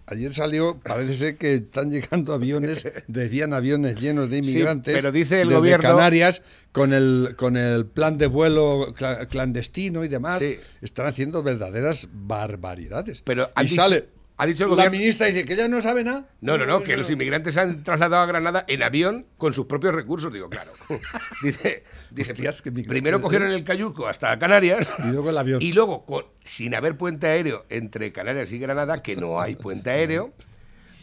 Ayer 0.07 0.35
salió, 0.35 0.79
parece 0.81 1.15
ser 1.15 1.37
que 1.39 1.55
están 1.55 1.91
llegando 1.91 2.35
aviones, 2.35 2.87
desvían 3.09 3.55
aviones 3.55 3.99
llenos 3.99 4.29
de 4.31 4.43
Sí, 4.43 4.51
inmigrantes. 4.51 4.95
pero 4.95 5.11
dice 5.11 5.41
el 5.41 5.49
desde 5.49 5.59
gobierno- 5.59 5.89
Canarias 5.89 6.43
con 6.73 6.93
el, 6.93 7.35
con 7.37 7.57
el 7.57 7.87
plan 7.87 8.19
de 8.19 8.27
vuelo 8.27 8.95
cla- 8.95 9.27
clandestino 9.27 10.05
y 10.05 10.09
demás. 10.09 10.41
Sí. 10.41 10.59
Están 10.83 11.07
haciendo 11.07 11.43
verdaderas 11.43 12.09
barbaridades. 12.13 13.23
Pero 13.23 13.51
y 13.57 13.63
dicho- 13.63 13.77
sale. 13.77 14.09
Ha 14.37 14.47
dicho 14.47 14.65
el 14.65 14.77
la 14.77 14.91
ministra 14.91 15.27
dice 15.27 15.45
que 15.45 15.55
ella 15.55 15.69
no 15.69 15.81
sabe 15.81 16.03
nada. 16.05 16.27
No, 16.41 16.59
no, 16.59 16.67
no, 16.67 16.83
que 16.83 16.97
los 16.97 17.09
inmigrantes 17.11 17.55
se 17.55 17.61
han 17.61 17.85
trasladado 17.85 18.23
a 18.23 18.27
Granada 18.27 18.65
en 18.69 18.83
avión 18.83 19.27
con 19.37 19.53
sus 19.53 19.67
propios 19.67 19.95
recursos, 19.95 20.33
digo, 20.33 20.51
claro. 20.51 20.73
dice, 21.43 21.85
dice 22.11 22.33
Hostias, 22.33 22.65
migrantes, 22.67 22.89
primero 22.89 23.19
¿eh? 23.19 23.21
cogieron 23.21 23.51
el 23.51 23.63
cayuco 23.65 24.07
hasta 24.09 24.37
Canarias 24.39 24.89
Y 24.99 25.09
luego 25.13 25.31
el 25.31 25.39
avión. 25.39 25.59
y 25.63 25.73
luego, 25.73 26.05
con- 26.05 26.25
sin 26.43 26.75
haber 26.75 26.97
puente 26.97 27.27
aéreo 27.29 27.65
entre 27.69 28.13
Canarias 28.13 28.51
y 28.53 28.59
Granada, 28.59 29.03
que 29.03 29.15
no 29.17 29.41
hay 29.41 29.55
puente 29.55 29.91
aéreo, 29.91 30.33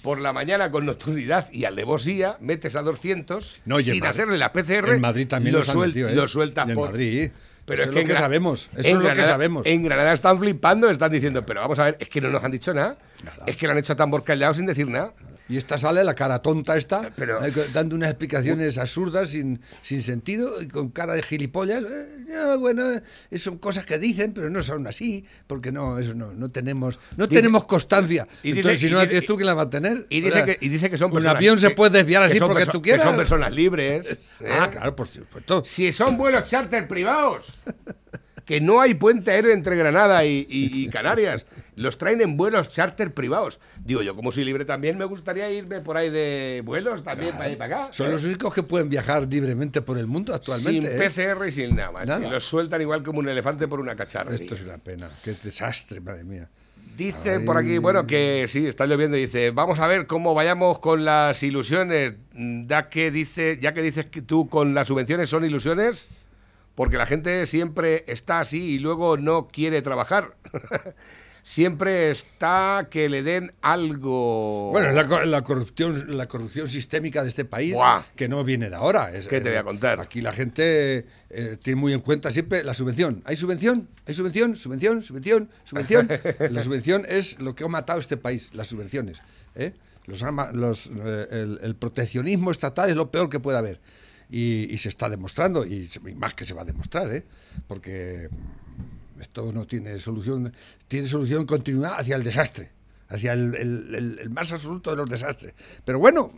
por 0.01 0.19
la 0.19 0.33
mañana 0.33 0.71
con 0.71 0.85
nocturnidad 0.85 1.47
y 1.53 1.65
alevosía, 1.65 2.35
metes 2.41 2.75
a 2.75 2.81
200 2.81 3.61
No, 3.65 3.79
y 3.79 3.83
en 3.83 3.85
sin 3.91 3.99
Madrid- 3.99 4.09
hacerle 4.09 4.37
la 4.39 4.51
PCR, 4.51 4.89
En 4.95 5.01
Madrid 5.01 5.27
también 5.27 5.53
lo, 5.53 5.59
los 5.59 5.69
han 5.69 5.75
suel- 5.77 5.87
metido, 5.89 6.09
¿eh? 6.09 6.15
lo 6.15 6.27
sueltas 6.27 6.65
por... 6.73 6.89
Madrid. 6.91 7.31
Pero 7.71 7.83
Eso 7.83 7.91
es 7.91 7.95
lo 7.95 8.03
que 8.03 8.15
sabemos. 8.15 8.69
Eso 8.75 8.87
es 8.97 9.03
lo 9.03 9.13
que 9.13 9.23
sabemos. 9.23 9.65
En 9.65 9.83
Granada 9.83 10.11
están 10.11 10.37
flipando, 10.39 10.89
están 10.89 11.11
diciendo, 11.11 11.45
pero 11.45 11.61
vamos 11.61 11.79
a 11.79 11.85
ver, 11.85 11.97
es 11.99 12.09
que 12.09 12.19
no 12.19 12.29
nos 12.29 12.43
han 12.43 12.51
dicho 12.51 12.73
nada. 12.73 12.97
Es 13.45 13.55
que 13.55 13.65
lo 13.65 13.71
han 13.71 13.77
hecho 13.77 13.93
a 13.93 13.95
tambor 13.95 14.23
callado 14.23 14.53
sin 14.53 14.65
decir 14.65 14.87
nada. 14.87 15.13
Y 15.51 15.57
esta 15.57 15.77
sale 15.77 16.01
la 16.05 16.15
cara 16.15 16.41
tonta 16.41 16.77
esta, 16.77 17.11
Pero- 17.13 17.43
eh, 17.45 17.51
dando 17.73 17.95
unas 17.97 18.09
explicaciones 18.11 18.77
absurdas, 18.77 19.29
sin, 19.31 19.59
sin 19.81 20.01
sentido, 20.01 20.61
y 20.61 20.69
con 20.69 20.91
cara 20.91 21.13
de 21.13 21.21
gilipollas. 21.23 21.83
Eh, 21.83 22.23
no, 22.29 22.57
bueno, 22.59 22.83
eh, 23.29 23.37
son 23.37 23.57
cosas 23.57 23.85
que 23.85 23.99
dicen, 23.99 24.33
pero 24.33 24.49
no 24.49 24.63
son 24.63 24.87
así, 24.87 25.25
porque 25.47 25.73
no, 25.73 25.99
eso 25.99 26.13
no, 26.13 26.31
no 26.31 26.49
tenemos, 26.51 26.99
no 27.17 27.27
Dice- 27.27 27.41
tenemos 27.41 27.65
constancia. 27.65 28.27
y 28.43 28.47
dice- 28.53 28.59
Entonces, 28.59 28.79
si 28.79 28.89
no 28.89 28.97
la 28.97 29.09
tienes 29.09 29.27
tú, 29.27 29.35
¿quién 29.35 29.47
la 29.47 29.53
va 29.53 29.63
a 29.63 29.69
tener? 29.69 30.07
Y 30.09 30.21
O 30.21 30.25
dice, 30.25 30.31
sea, 30.37 30.45
que, 30.45 30.57
y 30.61 30.69
dice 30.69 30.89
que 30.89 30.97
son 30.97 31.07
un 31.07 31.15
personas. 31.15 31.35
avión 31.35 31.59
se 31.59 31.71
puede 31.71 31.97
desviar 31.97 32.23
así 32.23 32.39
porque 32.39 32.65
tú 32.67 32.81
quieras. 32.81 33.01
Que 33.03 33.07
son 33.09 33.17
personas 33.17 33.51
libres. 33.53 34.09
¿eh? 34.39 34.47
Ah, 34.49 34.69
claro, 34.71 34.95
por 34.95 35.09
supuesto. 35.09 35.63
Si 35.65 35.91
son 35.91 36.15
vuelos 36.15 36.45
charter 36.47 36.87
privados. 36.87 37.59
Que 38.51 38.59
no 38.59 38.81
hay 38.81 38.95
puente 38.95 39.31
aéreo 39.31 39.53
entre 39.53 39.77
Granada 39.77 40.25
y, 40.25 40.45
y- 40.49 40.83
y 40.83 40.87
Canarias. 40.89 41.45
Los 41.77 41.97
traen 41.97 42.19
en 42.19 42.35
vuelos 42.35 42.67
charter 42.67 43.13
privados. 43.13 43.61
Digo, 43.85 44.01
yo 44.01 44.13
como 44.13 44.33
soy 44.33 44.43
libre 44.43 44.65
también 44.65 44.97
me 44.97 45.05
gustaría 45.05 45.49
irme 45.49 45.79
por 45.79 45.95
ahí 45.95 46.09
de 46.09 46.61
vuelos 46.65 47.01
también 47.01 47.31
para 47.31 47.45
allá 47.45 47.53
y 47.53 47.55
para 47.55 47.83
acá. 47.83 47.93
Son 47.93 48.07
¿eh? 48.07 48.11
los 48.11 48.25
únicos 48.25 48.53
que 48.53 48.61
pueden 48.63 48.89
viajar 48.89 49.25
libremente 49.25 49.81
por 49.81 49.97
el 49.97 50.05
mundo 50.05 50.35
actualmente. 50.35 50.91
Sin 50.91 51.01
¿eh? 51.01 51.09
PCR 51.37 51.47
y 51.47 51.51
sin 51.53 51.77
nada 51.77 51.91
más. 51.91 52.07
Nada. 52.07 52.27
Y 52.27 52.29
los 52.29 52.43
sueltan 52.43 52.81
igual 52.81 53.03
como 53.03 53.19
un 53.19 53.29
elefante 53.29 53.69
por 53.69 53.79
una 53.79 53.95
cacharra. 53.95 54.35
Esto 54.35 54.53
es 54.53 54.65
una 54.65 54.79
pena. 54.79 55.09
Qué 55.23 55.33
desastre, 55.41 56.01
madre 56.01 56.25
mía. 56.25 56.49
Dice 56.97 57.39
por 57.39 57.55
aquí, 57.57 57.77
bueno, 57.77 58.05
que 58.05 58.47
sí, 58.49 58.67
está 58.67 58.85
lloviendo. 58.85 59.15
Dice, 59.15 59.51
vamos 59.51 59.79
a 59.79 59.87
ver 59.87 60.05
cómo 60.07 60.33
vayamos 60.33 60.79
con 60.79 61.05
las 61.05 61.41
ilusiones. 61.41 62.15
Ya 62.67 62.89
que, 62.89 63.11
dice, 63.11 63.59
ya 63.61 63.73
que 63.73 63.81
dices 63.81 64.07
que 64.07 64.21
tú 64.21 64.49
con 64.49 64.73
las 64.73 64.87
subvenciones 64.87 65.29
son 65.29 65.45
ilusiones, 65.45 66.09
porque 66.81 66.97
la 66.97 67.05
gente 67.05 67.45
siempre 67.45 68.03
está 68.07 68.39
así 68.39 68.57
y 68.71 68.79
luego 68.79 69.15
no 69.15 69.47
quiere 69.47 69.83
trabajar. 69.83 70.33
siempre 71.43 72.09
está 72.09 72.87
que 72.89 73.07
le 73.07 73.21
den 73.21 73.51
algo. 73.61 74.71
Bueno, 74.71 74.89
es 74.99 75.07
la, 75.07 75.25
la 75.27 75.43
corrupción, 75.43 76.17
la 76.17 76.25
corrupción 76.27 76.67
sistémica 76.67 77.21
de 77.21 77.29
este 77.29 77.45
país 77.45 77.73
Buah. 77.75 78.01
que 78.15 78.27
no 78.27 78.43
viene 78.43 78.67
de 78.71 78.75
ahora. 78.77 79.13
Es- 79.15 79.27
¿Qué 79.27 79.41
te 79.41 79.49
voy 79.49 79.57
a 79.57 79.61
eh, 79.61 79.63
contar? 79.63 79.99
Aquí 79.99 80.21
la 80.21 80.33
gente 80.33 81.05
eh, 81.29 81.57
tiene 81.61 81.79
muy 81.79 81.93
en 81.93 81.99
cuenta 81.99 82.31
siempre 82.31 82.63
la 82.63 82.73
subvención. 82.73 83.21
¿Hay 83.25 83.35
subvención? 83.35 83.87
¿Hay 84.07 84.15
subvención? 84.15 84.55
¿Subvención? 84.55 85.03
¿Subvención? 85.03 85.49
¿Subvención? 85.63 86.09
la 86.49 86.61
subvención 86.63 87.05
es 87.07 87.39
lo 87.39 87.53
que 87.53 87.63
ha 87.63 87.67
matado 87.67 87.99
este 87.99 88.17
país, 88.17 88.55
las 88.55 88.65
subvenciones. 88.65 89.21
¿eh? 89.53 89.73
Los, 90.07 90.23
ha 90.23 90.31
ma- 90.31 90.51
los, 90.51 90.87
eh, 90.87 91.27
el, 91.29 91.59
el 91.61 91.75
proteccionismo 91.75 92.49
estatal 92.49 92.89
es 92.89 92.95
lo 92.95 93.11
peor 93.11 93.29
que 93.29 93.39
puede 93.39 93.59
haber. 93.59 93.79
Y, 94.33 94.77
se 94.77 94.87
está 94.89 95.09
demostrando, 95.09 95.65
y, 95.65 95.89
más 96.15 96.33
que 96.33 96.45
se 96.45 96.53
va 96.53 96.61
a 96.61 96.65
demostrar, 96.65 97.13
¿eh? 97.13 97.25
porque 97.67 98.29
esto 99.19 99.51
no 99.51 99.65
tiene 99.67 99.99
solución, 99.99 100.53
tiene 100.87 101.05
solución 101.07 101.45
continuada 101.45 101.97
hacia 101.97 102.15
el 102.15 102.23
desastre. 102.23 102.71
hacia 103.09 103.33
el, 103.33 104.29
más 104.31 104.51
absoluto 104.53 104.91
de 104.91 104.95
los 104.95 105.09
desastres. 105.09 105.53
Pero 105.83 105.99
bueno, 105.99 106.31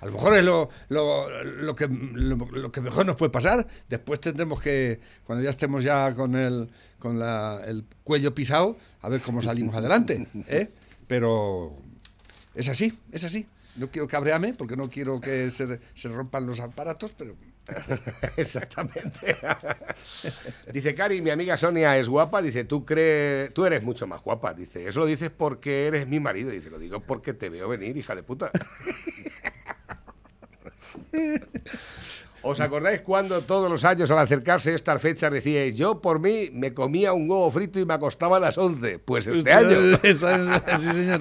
a 0.00 0.06
lo 0.06 0.12
mejor 0.12 0.36
es 0.36 0.44
lo, 0.44 0.68
lo- 0.88 1.44
lo 1.44 1.74
que, 1.76 1.86
lo, 1.88 2.36
lo 2.36 2.72
que 2.72 2.80
mejor 2.80 3.06
nos 3.06 3.14
puede 3.14 3.30
pasar. 3.30 3.64
Después 3.88 4.18
tendremos 4.20 4.60
que, 4.60 4.98
cuando 5.24 5.44
ya 5.44 5.50
estemos 5.50 5.84
ya 5.84 6.12
con 6.14 6.34
el, 6.34 6.68
con 6.98 7.20
la- 7.20 7.62
el 7.64 7.84
cuello 8.02 8.34
pisado, 8.34 8.76
a 9.02 9.08
ver 9.08 9.20
cómo 9.20 9.40
salimos 9.40 9.76
adelante. 9.76 10.26
¿eh? 10.48 10.68
Pero 11.06 11.76
es 12.56 12.68
así, 12.68 12.98
es 13.12 13.22
así. 13.22 13.46
No 13.76 13.90
quiero 13.90 14.06
cabrearme 14.06 14.54
porque 14.54 14.76
no 14.76 14.88
quiero 14.88 15.20
que 15.20 15.50
se, 15.50 15.80
se 15.94 16.08
rompan 16.08 16.46
los 16.46 16.60
aparatos, 16.60 17.12
pero 17.12 17.34
Exactamente. 18.36 19.36
dice 20.72 20.94
Cari, 20.94 21.20
mi 21.22 21.30
amiga 21.30 21.56
Sonia 21.56 21.96
es 21.96 22.08
guapa. 22.08 22.42
Dice, 22.42 22.64
tú 22.64 22.84
crees, 22.84 23.52
tú 23.54 23.64
eres 23.64 23.82
mucho 23.82 24.06
más 24.06 24.22
guapa. 24.22 24.52
Dice, 24.54 24.86
eso 24.86 25.00
lo 25.00 25.06
dices 25.06 25.30
porque 25.30 25.86
eres 25.86 26.06
mi 26.06 26.20
marido. 26.20 26.50
Dice, 26.50 26.70
lo 26.70 26.78
digo 26.78 27.00
porque 27.00 27.32
te 27.34 27.48
veo 27.48 27.68
venir, 27.68 27.96
hija 27.96 28.14
de 28.14 28.22
puta. 28.22 28.50
¿Os 32.42 32.60
acordáis 32.60 33.00
cuando 33.00 33.42
todos 33.44 33.70
los 33.70 33.84
años 33.84 34.10
al 34.10 34.18
acercarse 34.18 34.74
estas 34.74 35.00
fechas 35.00 35.32
decíais, 35.32 35.74
yo 35.74 36.02
por 36.02 36.20
mí 36.20 36.50
me 36.52 36.74
comía 36.74 37.14
un 37.14 37.30
huevo 37.30 37.50
frito 37.50 37.80
y 37.80 37.86
me 37.86 37.94
acostaba 37.94 38.36
a 38.36 38.40
las 38.40 38.58
11? 38.58 38.98
Pues 38.98 39.26
este 39.26 39.50
año. 39.50 39.80
sí, 40.02 40.12
señor. 40.12 41.20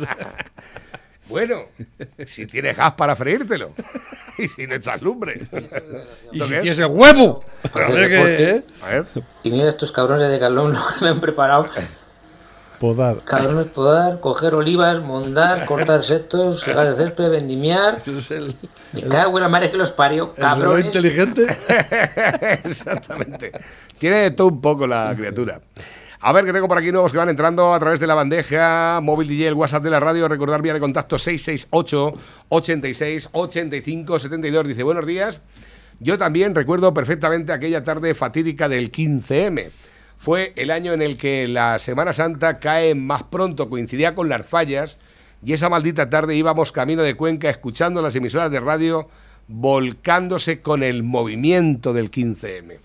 Bueno, 1.30 1.62
si 2.26 2.46
tienes 2.48 2.76
gas 2.78 2.94
para 2.94 3.16
freírtelo. 3.16 3.72
Y 4.36 4.48
si 4.48 4.66
no 4.66 4.74
echas 4.74 5.00
lumbre. 5.04 5.40
Y 6.32 6.40
¿Lo 6.40 6.46
si 6.46 6.54
tienes 6.54 6.80
el 6.80 6.88
huevo. 6.88 7.40
Que, 7.72 7.80
deporte. 7.80 8.50
¿eh? 8.50 8.64
A 8.82 8.88
ver. 8.88 9.06
Y 9.44 9.52
mira 9.52 9.70
estos 9.70 9.92
cabrones 9.92 10.24
de 10.24 10.30
Decathlon 10.30 10.74
lo 10.74 10.80
que 10.80 11.06
me 11.06 11.10
han 11.10 11.20
preparado. 11.20 11.70
Podar. 12.80 13.24
Cabrones 13.26 13.68
podar, 13.68 14.20
coger 14.20 14.56
olivas, 14.56 15.04
mondar, 15.04 15.66
cortar 15.68 16.02
setos, 16.02 16.62
segar 16.62 16.88
el 16.88 16.96
césped, 16.96 17.30
vendimiar. 17.30 18.02
Es 18.08 18.32
el, 18.32 18.56
Me 18.92 19.04
cago 19.04 19.38
en 19.38 19.44
la 19.44 19.50
madre 19.50 19.70
que 19.70 19.78
los 19.78 19.92
parió, 19.92 20.34
el 20.36 20.42
cabrones. 20.42 20.86
inteligente. 20.88 21.46
Exactamente. 22.64 23.52
Tiene 24.00 24.18
de 24.18 24.32
todo 24.32 24.48
un 24.48 24.62
poco 24.62 24.88
la 24.88 25.14
criatura. 25.16 25.62
A 26.26 26.32
ver, 26.32 26.46
que 26.46 26.54
tengo 26.54 26.70
por 26.70 26.78
aquí 26.78 26.90
nuevos 26.90 27.12
que 27.12 27.18
van 27.18 27.28
entrando 27.28 27.74
a 27.74 27.80
través 27.82 28.00
de 28.00 28.08
la 28.08 28.16
bandeja 28.16 29.02
móvil 29.04 29.28
DJ, 29.28 29.50
el 29.50 29.56
WhatsApp 29.56 29.84
de 29.84 29.90
la 29.90 30.00
radio. 30.00 30.30
Recordar 30.30 30.62
vía 30.62 30.74
de 30.74 30.80
contacto 30.80 31.20
668 31.20 32.14
86 32.48 33.28
85 33.34 34.20
72. 34.20 34.68
Dice, 34.70 34.84
buenos 34.84 35.06
días. 35.06 35.42
Yo 36.00 36.18
también 36.18 36.56
recuerdo 36.56 36.94
perfectamente 36.94 37.52
aquella 37.52 37.84
tarde 37.84 38.16
fatídica 38.16 38.70
del 38.70 38.90
15M. 38.90 39.70
Fue 40.18 40.54
el 40.56 40.72
año 40.72 40.94
en 40.94 41.02
el 41.02 41.18
que 41.18 41.46
la 41.46 41.78
Semana 41.78 42.14
Santa 42.14 42.58
cae 42.58 42.96
más 42.96 43.24
pronto, 43.24 43.70
coincidía 43.70 44.16
con 44.16 44.30
las 44.30 44.46
fallas, 44.46 45.00
y 45.44 45.52
esa 45.52 45.68
maldita 45.68 46.10
tarde 46.10 46.38
íbamos 46.38 46.72
camino 46.72 47.04
de 47.04 47.16
Cuenca 47.16 47.50
escuchando 47.50 48.02
las 48.02 48.16
emisoras 48.16 48.50
de 48.50 48.62
radio 48.62 49.10
volcándose 49.50 50.62
con 50.62 50.84
el 50.84 51.04
movimiento 51.04 51.92
del 51.92 52.10
15M. 52.10 52.78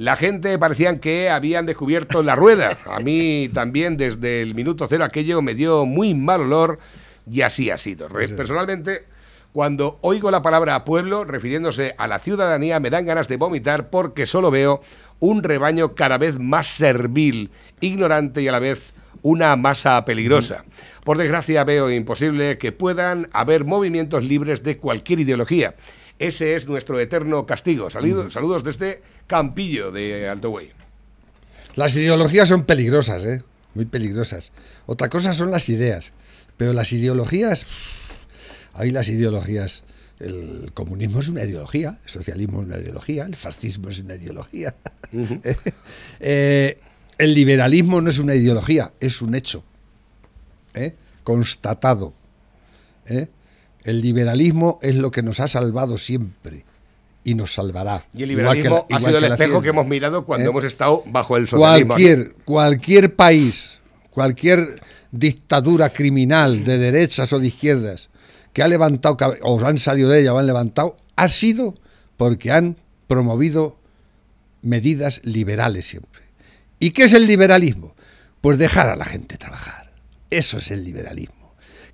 La 0.00 0.16
gente 0.16 0.58
parecían 0.58 0.98
que 0.98 1.28
habían 1.28 1.66
descubierto 1.66 2.22
la 2.22 2.34
rueda. 2.34 2.78
A 2.86 3.00
mí 3.00 3.50
también 3.52 3.98
desde 3.98 4.40
el 4.40 4.54
minuto 4.54 4.86
cero 4.88 5.04
aquello 5.04 5.42
me 5.42 5.54
dio 5.54 5.84
muy 5.84 6.14
mal 6.14 6.40
olor 6.40 6.78
y 7.30 7.42
así 7.42 7.68
ha 7.68 7.76
sido. 7.76 8.08
Personalmente, 8.08 9.04
cuando 9.52 9.98
oigo 10.00 10.30
la 10.30 10.40
palabra 10.40 10.86
pueblo, 10.86 11.24
refiriéndose 11.24 11.94
a 11.98 12.06
la 12.06 12.18
ciudadanía, 12.18 12.80
me 12.80 12.88
dan 12.88 13.04
ganas 13.04 13.28
de 13.28 13.36
vomitar 13.36 13.90
porque 13.90 14.24
solo 14.24 14.50
veo 14.50 14.80
un 15.18 15.42
rebaño 15.42 15.94
cada 15.94 16.16
vez 16.16 16.38
más 16.38 16.66
servil, 16.68 17.50
ignorante 17.82 18.40
y 18.40 18.48
a 18.48 18.52
la 18.52 18.58
vez 18.58 18.94
una 19.20 19.54
masa 19.56 20.02
peligrosa. 20.06 20.64
Por 21.04 21.18
desgracia 21.18 21.62
veo 21.64 21.90
imposible 21.90 22.56
que 22.56 22.72
puedan 22.72 23.28
haber 23.34 23.66
movimientos 23.66 24.24
libres 24.24 24.62
de 24.62 24.78
cualquier 24.78 25.20
ideología. 25.20 25.74
Ese 26.20 26.54
es 26.54 26.68
nuestro 26.68 27.00
eterno 27.00 27.44
castigo. 27.46 27.90
Salido- 27.90 28.30
Saludos 28.30 28.62
desde 28.62 29.02
Campillo 29.26 29.90
de 29.90 30.28
Alto 30.28 30.50
Güey. 30.50 30.70
Las 31.76 31.96
ideologías 31.96 32.48
son 32.48 32.64
peligrosas, 32.64 33.24
¿eh? 33.24 33.42
Muy 33.74 33.86
peligrosas. 33.86 34.52
Otra 34.86 35.08
cosa 35.08 35.32
son 35.34 35.50
las 35.50 35.68
ideas. 35.68 36.12
Pero 36.56 36.72
las 36.72 36.92
ideologías. 36.92 37.64
Hay 38.74 38.90
las 38.90 39.08
ideologías. 39.08 39.82
El 40.18 40.70
comunismo 40.74 41.20
es 41.20 41.28
una 41.28 41.44
ideología, 41.44 41.98
el 42.04 42.10
socialismo 42.10 42.60
es 42.60 42.66
una 42.66 42.76
ideología, 42.76 43.24
el 43.24 43.34
fascismo 43.34 43.88
es 43.88 44.00
una 44.00 44.14
ideología. 44.16 44.74
Eh, 46.20 46.78
el 47.18 47.34
liberalismo 47.34 48.00
no 48.00 48.10
es 48.10 48.18
una 48.18 48.34
ideología, 48.34 48.92
es 49.00 49.22
un 49.22 49.34
hecho. 49.34 49.62
¿eh? 50.74 50.94
Constatado. 51.24 52.12
¿eh? 53.06 53.26
El 53.84 54.00
liberalismo 54.00 54.78
es 54.82 54.94
lo 54.96 55.10
que 55.10 55.22
nos 55.22 55.40
ha 55.40 55.48
salvado 55.48 55.98
siempre 55.98 56.64
y 57.24 57.34
nos 57.34 57.54
salvará. 57.54 58.04
Y 58.14 58.22
el 58.22 58.28
que 58.30 58.36
liberalismo 58.36 58.86
ha 58.90 59.00
sido 59.00 59.18
el 59.18 59.24
espejo 59.24 59.62
que 59.62 59.68
hemos 59.70 59.86
mirado 59.86 60.24
cuando 60.24 60.46
¿Eh? 60.46 60.50
hemos 60.50 60.64
estado 60.64 61.02
bajo 61.06 61.36
el 61.36 61.46
socialismo. 61.46 61.88
¿no? 61.88 61.94
Cualquier, 61.94 62.32
cualquier 62.44 63.14
país, 63.14 63.80
cualquier 64.10 64.80
dictadura 65.10 65.90
criminal 65.90 66.64
de 66.64 66.78
derechas 66.78 67.32
o 67.32 67.38
de 67.38 67.48
izquierdas 67.48 68.10
que 68.52 68.62
ha 68.62 68.68
levantado 68.68 69.16
o 69.42 69.64
han 69.64 69.78
salido 69.78 70.08
de 70.10 70.20
ella 70.20 70.34
o 70.34 70.38
han 70.38 70.46
levantado, 70.46 70.96
ha 71.16 71.28
sido 71.28 71.74
porque 72.16 72.50
han 72.50 72.76
promovido 73.06 73.76
medidas 74.62 75.20
liberales 75.24 75.86
siempre. 75.86 76.22
¿Y 76.78 76.90
qué 76.90 77.04
es 77.04 77.14
el 77.14 77.26
liberalismo? 77.26 77.94
Pues 78.40 78.58
dejar 78.58 78.88
a 78.88 78.96
la 78.96 79.04
gente 79.04 79.36
trabajar. 79.36 79.92
Eso 80.30 80.58
es 80.58 80.70
el 80.70 80.84
liberalismo. 80.84 81.39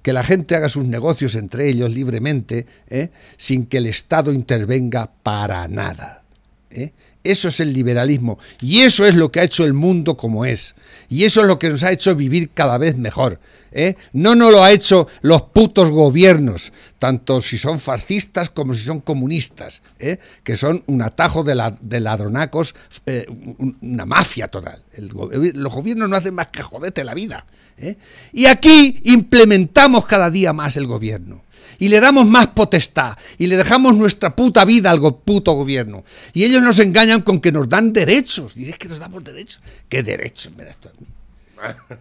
Que 0.07 0.13
la 0.13 0.23
gente 0.23 0.55
haga 0.55 0.69
sus 0.69 0.85
negocios 0.85 1.35
entre 1.35 1.69
ellos 1.69 1.93
libremente, 1.93 2.65
¿eh? 2.89 3.11
sin 3.37 3.67
que 3.67 3.79
el 3.79 3.87
Estado 3.87 4.33
intervenga 4.33 5.11
para 5.25 5.67
nada. 5.67 6.23
¿eh? 6.71 6.93
Eso 7.25 7.49
es 7.49 7.59
el 7.59 7.73
liberalismo. 7.73 8.39
Y 8.61 8.83
eso 8.83 9.05
es 9.05 9.17
lo 9.17 9.33
que 9.33 9.41
ha 9.41 9.43
hecho 9.43 9.65
el 9.65 9.73
mundo 9.73 10.17
como 10.17 10.45
es. 10.45 10.77
Y 11.09 11.25
eso 11.25 11.41
es 11.43 11.47
lo 11.47 11.59
que 11.59 11.69
nos 11.71 11.83
ha 11.85 11.93
hecho 11.93 12.15
vivir 12.17 12.51
cada 12.53 12.79
vez 12.79 12.97
mejor. 12.97 13.39
¿eh? 13.73 13.95
No 14.13 14.35
nos 14.35 14.51
lo 14.51 14.63
ha 14.65 14.73
hecho 14.73 15.07
los 15.23 15.43
putos 15.43 15.91
gobiernos, 15.91 16.73
tanto 16.99 17.41
si 17.41 17.59
son 17.59 17.79
fascistas 17.79 18.49
como 18.51 18.73
si 18.75 18.83
son 18.85 19.01
comunistas, 19.01 19.83
¿eh? 19.99 20.19
que 20.43 20.57
son 20.57 20.83
un 20.87 21.03
atajo 21.03 21.45
de, 21.45 21.55
la- 21.55 21.77
de 21.81 22.01
ladronacos, 22.01 22.75
eh, 23.05 23.27
un- 23.29 23.77
una 23.83 24.07
mafia 24.07 24.49
total. 24.49 24.83
El 24.95 25.09
go- 25.13 25.31
los 25.33 25.73
gobiernos 25.73 26.09
no 26.09 26.17
hacen 26.17 26.35
más 26.35 26.49
que 26.49 26.63
joderte 26.63 27.05
la 27.05 27.15
vida. 27.15 27.45
¿eh? 27.79 27.97
Y 28.33 28.47
aquí 28.47 29.01
implementamos 29.05 30.07
cada 30.07 30.31
día 30.31 30.53
más 30.53 30.77
el 30.77 30.87
gobierno 30.87 31.43
y 31.79 31.89
le 31.89 32.01
damos 32.01 32.27
más 32.27 32.49
potestad 32.49 33.17
y 33.39 33.47
le 33.47 33.57
dejamos 33.57 33.95
nuestra 33.95 34.35
puta 34.35 34.65
vida 34.65 34.91
al 34.91 35.01
puto 35.01 35.53
gobierno. 35.53 36.05
Y 36.33 36.45
ellos 36.45 36.63
nos 36.63 36.79
engañan 36.79 37.23
con 37.23 37.41
que 37.41 37.53
nos 37.53 37.69
dan 37.69 37.93
derechos. 37.93 38.53
Y 38.57 38.69
es 38.69 38.79
que 38.79 38.89
nos 38.89 38.99
damos 38.99 39.23
derechos. 39.25 39.61
¿Qué 39.89 40.03
derechos 40.03 40.53
me 40.57 40.65
das 40.65 40.79
tú 40.79 40.89
a? 40.89 40.95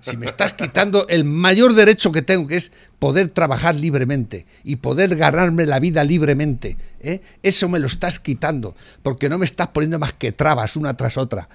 Si 0.02 0.18
me 0.18 0.26
estás 0.26 0.54
quitando 0.54 1.08
el 1.08 1.24
mayor 1.24 1.74
derecho 1.74 2.12
que 2.12 2.22
tengo, 2.22 2.48
que 2.48 2.58
es 2.58 2.72
poder 3.00 3.30
trabajar 3.30 3.76
libremente 3.76 4.46
y 4.64 4.78
poder 4.78 5.16
ganarme 5.16 5.66
la 5.66 5.80
vida 5.80 6.04
libremente, 6.04 6.78
¿eh? 7.00 7.22
eso 7.42 7.70
me 7.70 7.80
lo 7.80 7.88
estás 7.88 8.20
quitando, 8.20 8.76
porque 9.02 9.30
no 9.30 9.38
me 9.38 9.46
estás 9.46 9.68
poniendo 9.68 9.98
más 9.98 10.14
que 10.14 10.32
trabas 10.32 10.76
una 10.76 10.98
tras 10.98 11.18
otra. 11.18 11.48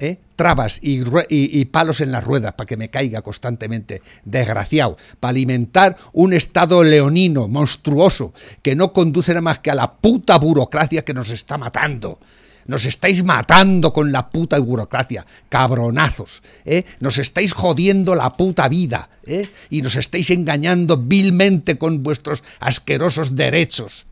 ¿Eh? 0.00 0.18
Trabas 0.34 0.80
y, 0.82 1.64
palos 1.66 2.00
en 2.00 2.10
las 2.10 2.24
ruedas 2.24 2.54
para 2.54 2.66
que 2.66 2.76
me 2.78 2.88
caiga 2.88 3.20
constantemente, 3.20 4.02
desgraciado, 4.24 4.96
para 5.20 5.30
alimentar 5.30 5.96
un 6.14 6.32
estado 6.32 6.82
leonino, 6.82 7.46
monstruoso, 7.46 8.32
que 8.62 8.74
no 8.74 8.92
conduce 8.92 9.32
nada 9.32 9.42
más 9.42 9.58
que 9.58 9.70
a 9.70 9.74
la 9.74 9.92
puta 9.92 10.38
burocracia 10.38 11.04
que 11.04 11.14
nos 11.14 11.30
está 11.30 11.58
matando. 11.58 12.18
Nos 12.66 12.86
estáis 12.86 13.22
matando 13.24 13.92
con 13.92 14.12
la 14.12 14.30
puta 14.30 14.58
burocracia, 14.58 15.26
cabronazos. 15.48 16.42
¿eh? 16.64 16.84
Nos 17.00 17.18
estáis 17.18 17.52
jodiendo 17.52 18.14
la 18.14 18.36
puta 18.36 18.68
vida. 18.68 19.10
¿eh? 19.26 19.48
Y 19.70 19.82
nos 19.82 19.96
estáis 19.96 20.30
engañando 20.30 20.96
vilmente 20.96 21.76
con 21.78 22.02
vuestros 22.02 22.44
asquerosos 22.60 23.34
derechos. 23.36 24.06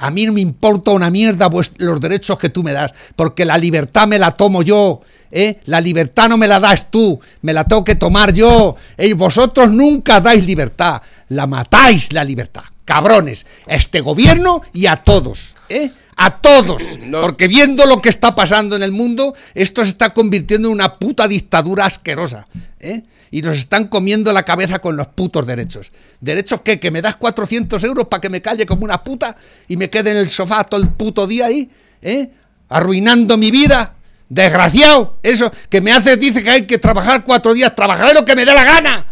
A 0.00 0.10
mí 0.10 0.26
no 0.26 0.32
me 0.32 0.40
importa 0.40 0.90
una 0.92 1.10
mierda 1.10 1.48
vues- 1.48 1.72
los 1.76 2.00
derechos 2.00 2.38
que 2.38 2.48
tú 2.48 2.62
me 2.62 2.72
das, 2.72 2.92
porque 3.16 3.44
la 3.44 3.56
libertad 3.58 4.06
me 4.08 4.18
la 4.18 4.32
tomo 4.32 4.62
yo. 4.62 5.00
¿eh? 5.30 5.60
La 5.66 5.80
libertad 5.80 6.28
no 6.28 6.36
me 6.36 6.48
la 6.48 6.58
das 6.58 6.90
tú, 6.90 7.20
me 7.42 7.52
la 7.52 7.64
tengo 7.64 7.84
que 7.84 7.94
tomar 7.94 8.32
yo. 8.32 8.76
¿eh? 8.96 9.14
Vosotros 9.14 9.70
nunca 9.70 10.20
dais 10.20 10.44
libertad, 10.44 11.00
la 11.28 11.46
matáis 11.46 12.12
la 12.12 12.24
libertad. 12.24 12.62
Cabrones, 12.84 13.46
a 13.68 13.74
este 13.76 14.00
gobierno 14.00 14.62
y 14.72 14.86
a 14.86 14.96
todos. 14.96 15.54
¿eh? 15.68 15.90
A 16.22 16.42
todos. 16.42 16.98
No. 17.00 17.22
Porque 17.22 17.48
viendo 17.48 17.86
lo 17.86 18.02
que 18.02 18.10
está 18.10 18.34
pasando 18.34 18.76
en 18.76 18.82
el 18.82 18.92
mundo, 18.92 19.34
esto 19.54 19.82
se 19.82 19.92
está 19.92 20.10
convirtiendo 20.10 20.68
en 20.68 20.74
una 20.74 20.98
puta 20.98 21.26
dictadura 21.26 21.86
asquerosa. 21.86 22.46
¿eh? 22.78 23.04
Y 23.30 23.40
nos 23.40 23.56
están 23.56 23.88
comiendo 23.88 24.30
la 24.30 24.42
cabeza 24.42 24.80
con 24.80 24.98
los 24.98 25.06
putos 25.06 25.46
derechos. 25.46 25.92
¿Derechos 26.20 26.60
qué? 26.62 26.78
¿Que 26.78 26.90
me 26.90 27.00
das 27.00 27.16
400 27.16 27.82
euros 27.84 28.06
para 28.08 28.20
que 28.20 28.28
me 28.28 28.42
calle 28.42 28.66
como 28.66 28.84
una 28.84 29.02
puta 29.02 29.34
y 29.66 29.78
me 29.78 29.88
quede 29.88 30.10
en 30.10 30.18
el 30.18 30.28
sofá 30.28 30.62
todo 30.64 30.82
el 30.82 30.90
puto 30.90 31.26
día 31.26 31.46
ahí? 31.46 31.70
¿eh? 32.02 32.28
Arruinando 32.68 33.38
mi 33.38 33.50
vida. 33.50 33.94
Desgraciado. 34.28 35.20
Eso 35.22 35.50
que 35.70 35.80
me 35.80 35.90
hace, 35.90 36.18
dice 36.18 36.44
que 36.44 36.50
hay 36.50 36.66
que 36.66 36.76
trabajar 36.76 37.24
cuatro 37.24 37.54
días. 37.54 37.74
Trabajaré 37.74 38.12
lo 38.12 38.26
que 38.26 38.36
me 38.36 38.44
dé 38.44 38.52
la 38.52 38.64
gana. 38.64 39.06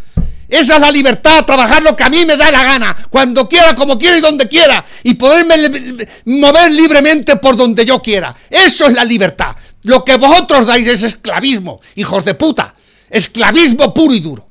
Esa 0.49 0.76
es 0.76 0.80
la 0.80 0.90
libertad, 0.90 1.44
trabajar 1.44 1.82
lo 1.82 1.94
que 1.94 2.05
a 2.05 2.09
mí 2.09 2.24
me 2.24 2.36
da 2.36 2.51
la 2.51 2.64
gana, 2.64 2.96
cuando 3.11 3.46
quiera, 3.49 3.74
como 3.74 3.99
quiera 3.99 4.16
y 4.16 4.20
donde 4.22 4.49
quiera, 4.49 4.84
y 5.03 5.14
poderme 5.14 5.57
li- 5.59 6.09
mover 6.24 6.72
libremente 6.72 7.36
por 7.36 7.57
donde 7.57 7.84
yo 7.84 8.01
quiera. 8.01 8.34
Eso 8.49 8.86
es 8.86 8.94
la 8.94 9.05
libertad. 9.05 9.55
Lo 9.82 10.05
que 10.05 10.16
vosotros 10.16 10.66
dais 10.66 10.86
es 10.86 11.03
esclavismo, 11.03 11.80
hijos 11.96 12.24
de 12.24 12.34
puta. 12.34 12.72
Esclavismo 13.11 13.92
puro 13.92 14.14
y 14.14 14.20
duro. 14.20 14.49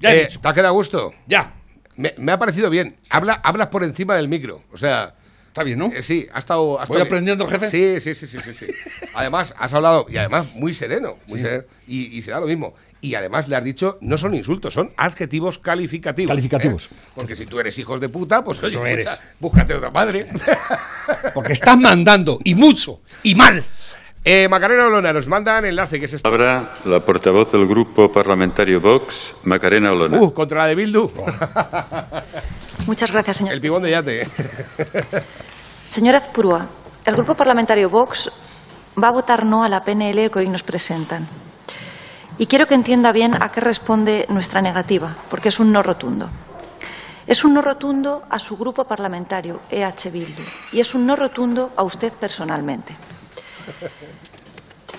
Ya 0.00 0.12
he 0.12 0.18
Eh, 0.22 0.26
dicho. 0.26 0.40
¿Te 0.40 0.48
ha 0.48 0.52
quedado 0.52 0.74
gusto? 0.74 1.14
Ya. 1.26 1.54
Me, 1.96 2.14
me 2.18 2.32
ha 2.32 2.38
parecido 2.38 2.68
bien. 2.68 2.96
Habla, 3.08 3.40
hablas 3.42 3.68
por 3.68 3.82
encima 3.82 4.14
del 4.16 4.28
micro. 4.28 4.62
O 4.72 4.76
sea, 4.76 5.14
Está 5.48 5.62
bien, 5.64 5.78
¿no? 5.78 5.90
eh, 5.94 6.02
sí, 6.02 6.26
ha 6.34 6.38
estado. 6.38 6.62
¿Voy 6.74 6.82
estado- 6.82 7.02
aprendiendo, 7.02 7.46
jefe? 7.48 7.70
Sí, 7.70 7.98
sí, 8.00 8.14
sí, 8.14 8.26
sí, 8.26 8.38
sí, 8.44 8.52
sí. 8.52 8.66
Además, 9.14 9.54
has 9.58 9.72
hablado, 9.72 10.04
y 10.10 10.18
además, 10.18 10.48
muy 10.54 10.74
sereno. 10.74 11.16
Muy 11.26 11.38
sereno 11.40 11.64
y, 11.88 12.18
y 12.18 12.20
se 12.20 12.30
da 12.30 12.40
lo 12.40 12.46
mismo. 12.46 12.74
Y 13.00 13.14
además 13.14 13.46
le 13.48 13.56
has 13.56 13.62
dicho, 13.62 13.98
no 14.00 14.16
son 14.16 14.34
insultos, 14.34 14.74
son 14.74 14.90
adjetivos 14.96 15.58
calificativos. 15.58 16.30
Calificativos. 16.30 16.86
¿eh? 16.86 16.94
Porque 17.14 17.36
si 17.36 17.46
tú 17.46 17.60
eres 17.60 17.78
hijos 17.78 18.00
de 18.00 18.08
puta, 18.08 18.42
pues 18.42 18.62
oye, 18.64 18.74
Lo 18.76 18.86
eres. 18.86 19.20
búscate 19.38 19.74
otra 19.74 19.90
madre. 19.90 20.26
Porque 21.34 21.52
estás 21.52 21.78
mandando, 21.78 22.38
y 22.42 22.54
mucho, 22.54 23.00
y 23.22 23.34
mal. 23.34 23.62
eh, 24.24 24.48
Macarena 24.48 24.86
Olona, 24.86 25.12
nos 25.12 25.28
mandan 25.28 25.66
enlace, 25.66 26.00
que 26.00 26.06
es 26.06 26.14
esto. 26.14 26.28
Palabra 26.28 26.72
la 26.86 26.98
portavoz 27.00 27.52
del 27.52 27.66
Grupo 27.68 28.08
Parlamentario 28.10 28.80
Vox, 28.80 29.34
Macarena 29.44 29.90
Olona. 29.92 30.18
Uh, 30.20 30.32
contra 30.32 30.58
la 30.62 30.66
de 30.68 30.74
Bildu. 30.74 31.06
Muchas 32.86 33.12
gracias, 33.12 33.36
señor. 33.36 33.52
El 33.54 33.60
pibón 33.60 33.82
de 33.82 33.90
yate. 33.90 34.26
Señora 35.90 36.18
Azpurúa, 36.18 36.66
el 37.04 37.14
Grupo 37.14 37.34
Parlamentario 37.34 37.88
Vox 37.88 38.30
va 39.02 39.08
a 39.08 39.12
votar 39.12 39.44
no 39.44 39.62
a 39.62 39.68
la 39.68 39.82
PNL 39.84 40.30
que 40.30 40.38
hoy 40.40 40.48
nos 40.48 40.62
presentan. 40.62 41.28
Y 42.38 42.46
quiero 42.46 42.66
que 42.66 42.74
entienda 42.74 43.12
bien 43.12 43.34
a 43.34 43.50
qué 43.50 43.60
responde 43.60 44.26
nuestra 44.28 44.60
negativa, 44.60 45.16
porque 45.30 45.48
es 45.48 45.58
un 45.58 45.72
no 45.72 45.82
rotundo. 45.82 46.28
Es 47.26 47.44
un 47.44 47.54
no 47.54 47.62
rotundo 47.62 48.24
a 48.28 48.38
su 48.38 48.56
grupo 48.56 48.84
parlamentario, 48.84 49.60
EH 49.70 50.10
Bildu, 50.10 50.42
y 50.72 50.80
es 50.80 50.94
un 50.94 51.06
no 51.06 51.16
rotundo 51.16 51.72
a 51.76 51.82
usted 51.82 52.12
personalmente. 52.12 52.94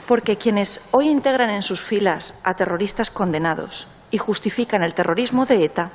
Porque 0.07 0.37
quienes 0.37 0.81
hoy 0.91 1.09
integran 1.09 1.49
en 1.51 1.63
sus 1.63 1.81
filas 1.81 2.39
a 2.43 2.55
terroristas 2.55 3.11
condenados 3.11 3.87
y 4.09 4.17
justifican 4.17 4.83
el 4.83 4.93
terrorismo 4.93 5.45
de 5.45 5.63
ETA 5.63 5.91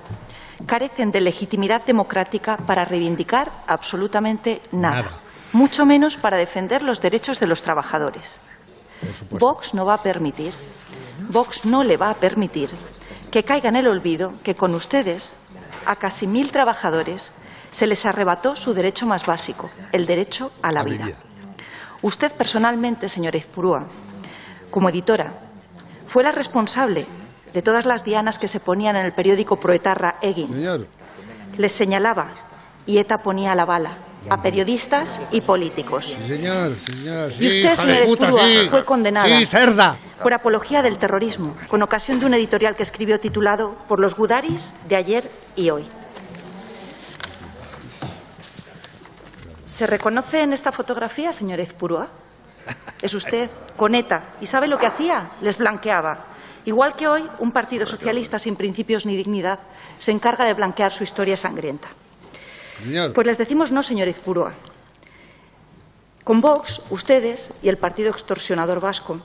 carecen 0.67 1.11
de 1.11 1.21
legitimidad 1.21 1.83
democrática 1.85 2.57
para 2.57 2.85
reivindicar 2.85 3.51
absolutamente 3.67 4.63
nada, 4.71 5.11
mucho 5.53 5.85
menos 5.85 6.17
para 6.17 6.37
defender 6.37 6.83
los 6.83 7.01
derechos 7.01 7.41
de 7.41 7.47
los 7.47 7.63
trabajadores. 7.63 8.39
Vox 9.31 9.75
no 9.75 9.85
va 9.85 9.95
a 9.95 10.03
permitir, 10.03 10.55
Vox 11.33 11.65
no 11.65 11.83
le 11.83 11.97
va 11.97 12.11
a 12.11 12.15
permitir 12.15 12.69
que 13.31 13.43
caiga 13.43 13.71
en 13.71 13.77
el 13.77 13.89
olvido 13.89 14.35
que 14.43 14.55
con 14.55 14.75
ustedes 14.75 15.35
a 15.87 15.97
casi 15.97 16.27
mil 16.27 16.53
trabajadores 16.53 17.33
se 17.71 17.87
les 17.87 18.05
arrebató 18.05 18.55
su 18.55 18.75
derecho 18.75 19.07
más 19.07 19.25
básico, 19.25 19.71
el 19.93 20.05
derecho 20.05 20.53
a 20.61 20.71
la 20.73 20.85
vida. 20.85 21.09
Usted 22.03 22.33
personalmente, 22.33 23.09
señor 23.09 23.35
Izpurúa, 23.35 23.87
como 24.71 24.91
editora, 24.91 25.33
fue 26.07 26.23
la 26.23 26.33
responsable 26.33 27.07
de 27.55 27.63
todas 27.63 27.87
las 27.87 28.05
dianas 28.05 28.39
que 28.39 28.49
se 28.49 28.61
ponían 28.61 28.97
en 28.97 29.07
el 29.07 29.13
periódico 29.13 29.59
proetarra 29.59 30.17
Egin. 30.21 30.49
Señor. 30.49 30.87
Les 31.57 31.73
señalaba 31.73 32.29
y 32.85 32.99
ETA 32.99 33.23
ponía 33.23 33.55
la 33.55 33.65
bala 33.65 34.12
a 34.29 34.43
periodistas 34.43 35.21
y 35.31 35.41
políticos. 35.41 36.17
Sí, 36.19 36.37
señor, 36.37 36.73
sí, 36.79 36.93
señor. 36.93 37.33
Y 37.39 37.49
usted, 37.49 37.77
señor 37.77 38.05
puta, 38.05 38.29
Ezpurúa, 38.29 38.47
sí. 38.47 38.69
fue 38.71 38.85
condenada 38.85 39.47
cerda. 39.47 39.97
por 40.23 40.33
apología 40.33 40.83
del 40.83 40.99
terrorismo, 40.99 41.57
con 41.69 41.83
ocasión 41.83 42.21
de 42.21 42.27
un 42.27 42.35
editorial 42.35 42.77
que 42.77 42.83
escribió 42.83 43.19
titulado 43.21 43.77
Por 43.89 43.99
los 44.01 44.15
Gudaris 44.15 44.75
de 44.89 44.97
ayer 44.97 45.31
y 45.57 45.71
hoy. 45.71 45.85
¿Se 49.67 49.87
reconoce 49.87 50.43
en 50.43 50.53
esta 50.53 50.71
fotografía, 50.71 51.33
señor 51.33 51.61
Ezpurúa? 51.61 52.09
Es 53.01 53.15
usted 53.15 53.51
con 53.77 53.95
ETA. 53.95 54.23
¿Y 54.41 54.47
sabe 54.47 54.69
lo 54.69 54.79
que 54.79 54.87
hacía? 54.87 55.31
Les 55.41 55.59
blanqueaba. 55.59 56.27
Igual 56.65 56.95
que 56.95 57.09
hoy, 57.09 57.29
un 57.41 57.51
partido 57.51 57.87
socialista 57.87 58.39
sin 58.39 58.55
principios 58.55 59.05
ni 59.05 59.17
dignidad 59.17 59.59
se 59.99 60.13
encarga 60.13 60.45
de 60.45 60.55
blanquear 60.55 60.93
su 60.93 61.03
historia 61.03 61.37
sangrienta. 61.37 61.89
Señor. 62.79 63.13
Pues 63.13 63.27
les 63.27 63.39
decimos 63.39 63.73
no, 63.73 63.83
señor 63.83 64.09
Izpurúa. 64.09 64.55
Con 66.25 66.41
Vox, 66.41 66.81
ustedes 66.91 67.53
y 67.63 67.69
el 67.69 67.79
partido 67.79 68.11
extorsionador 68.11 68.81
vasco 68.81 69.21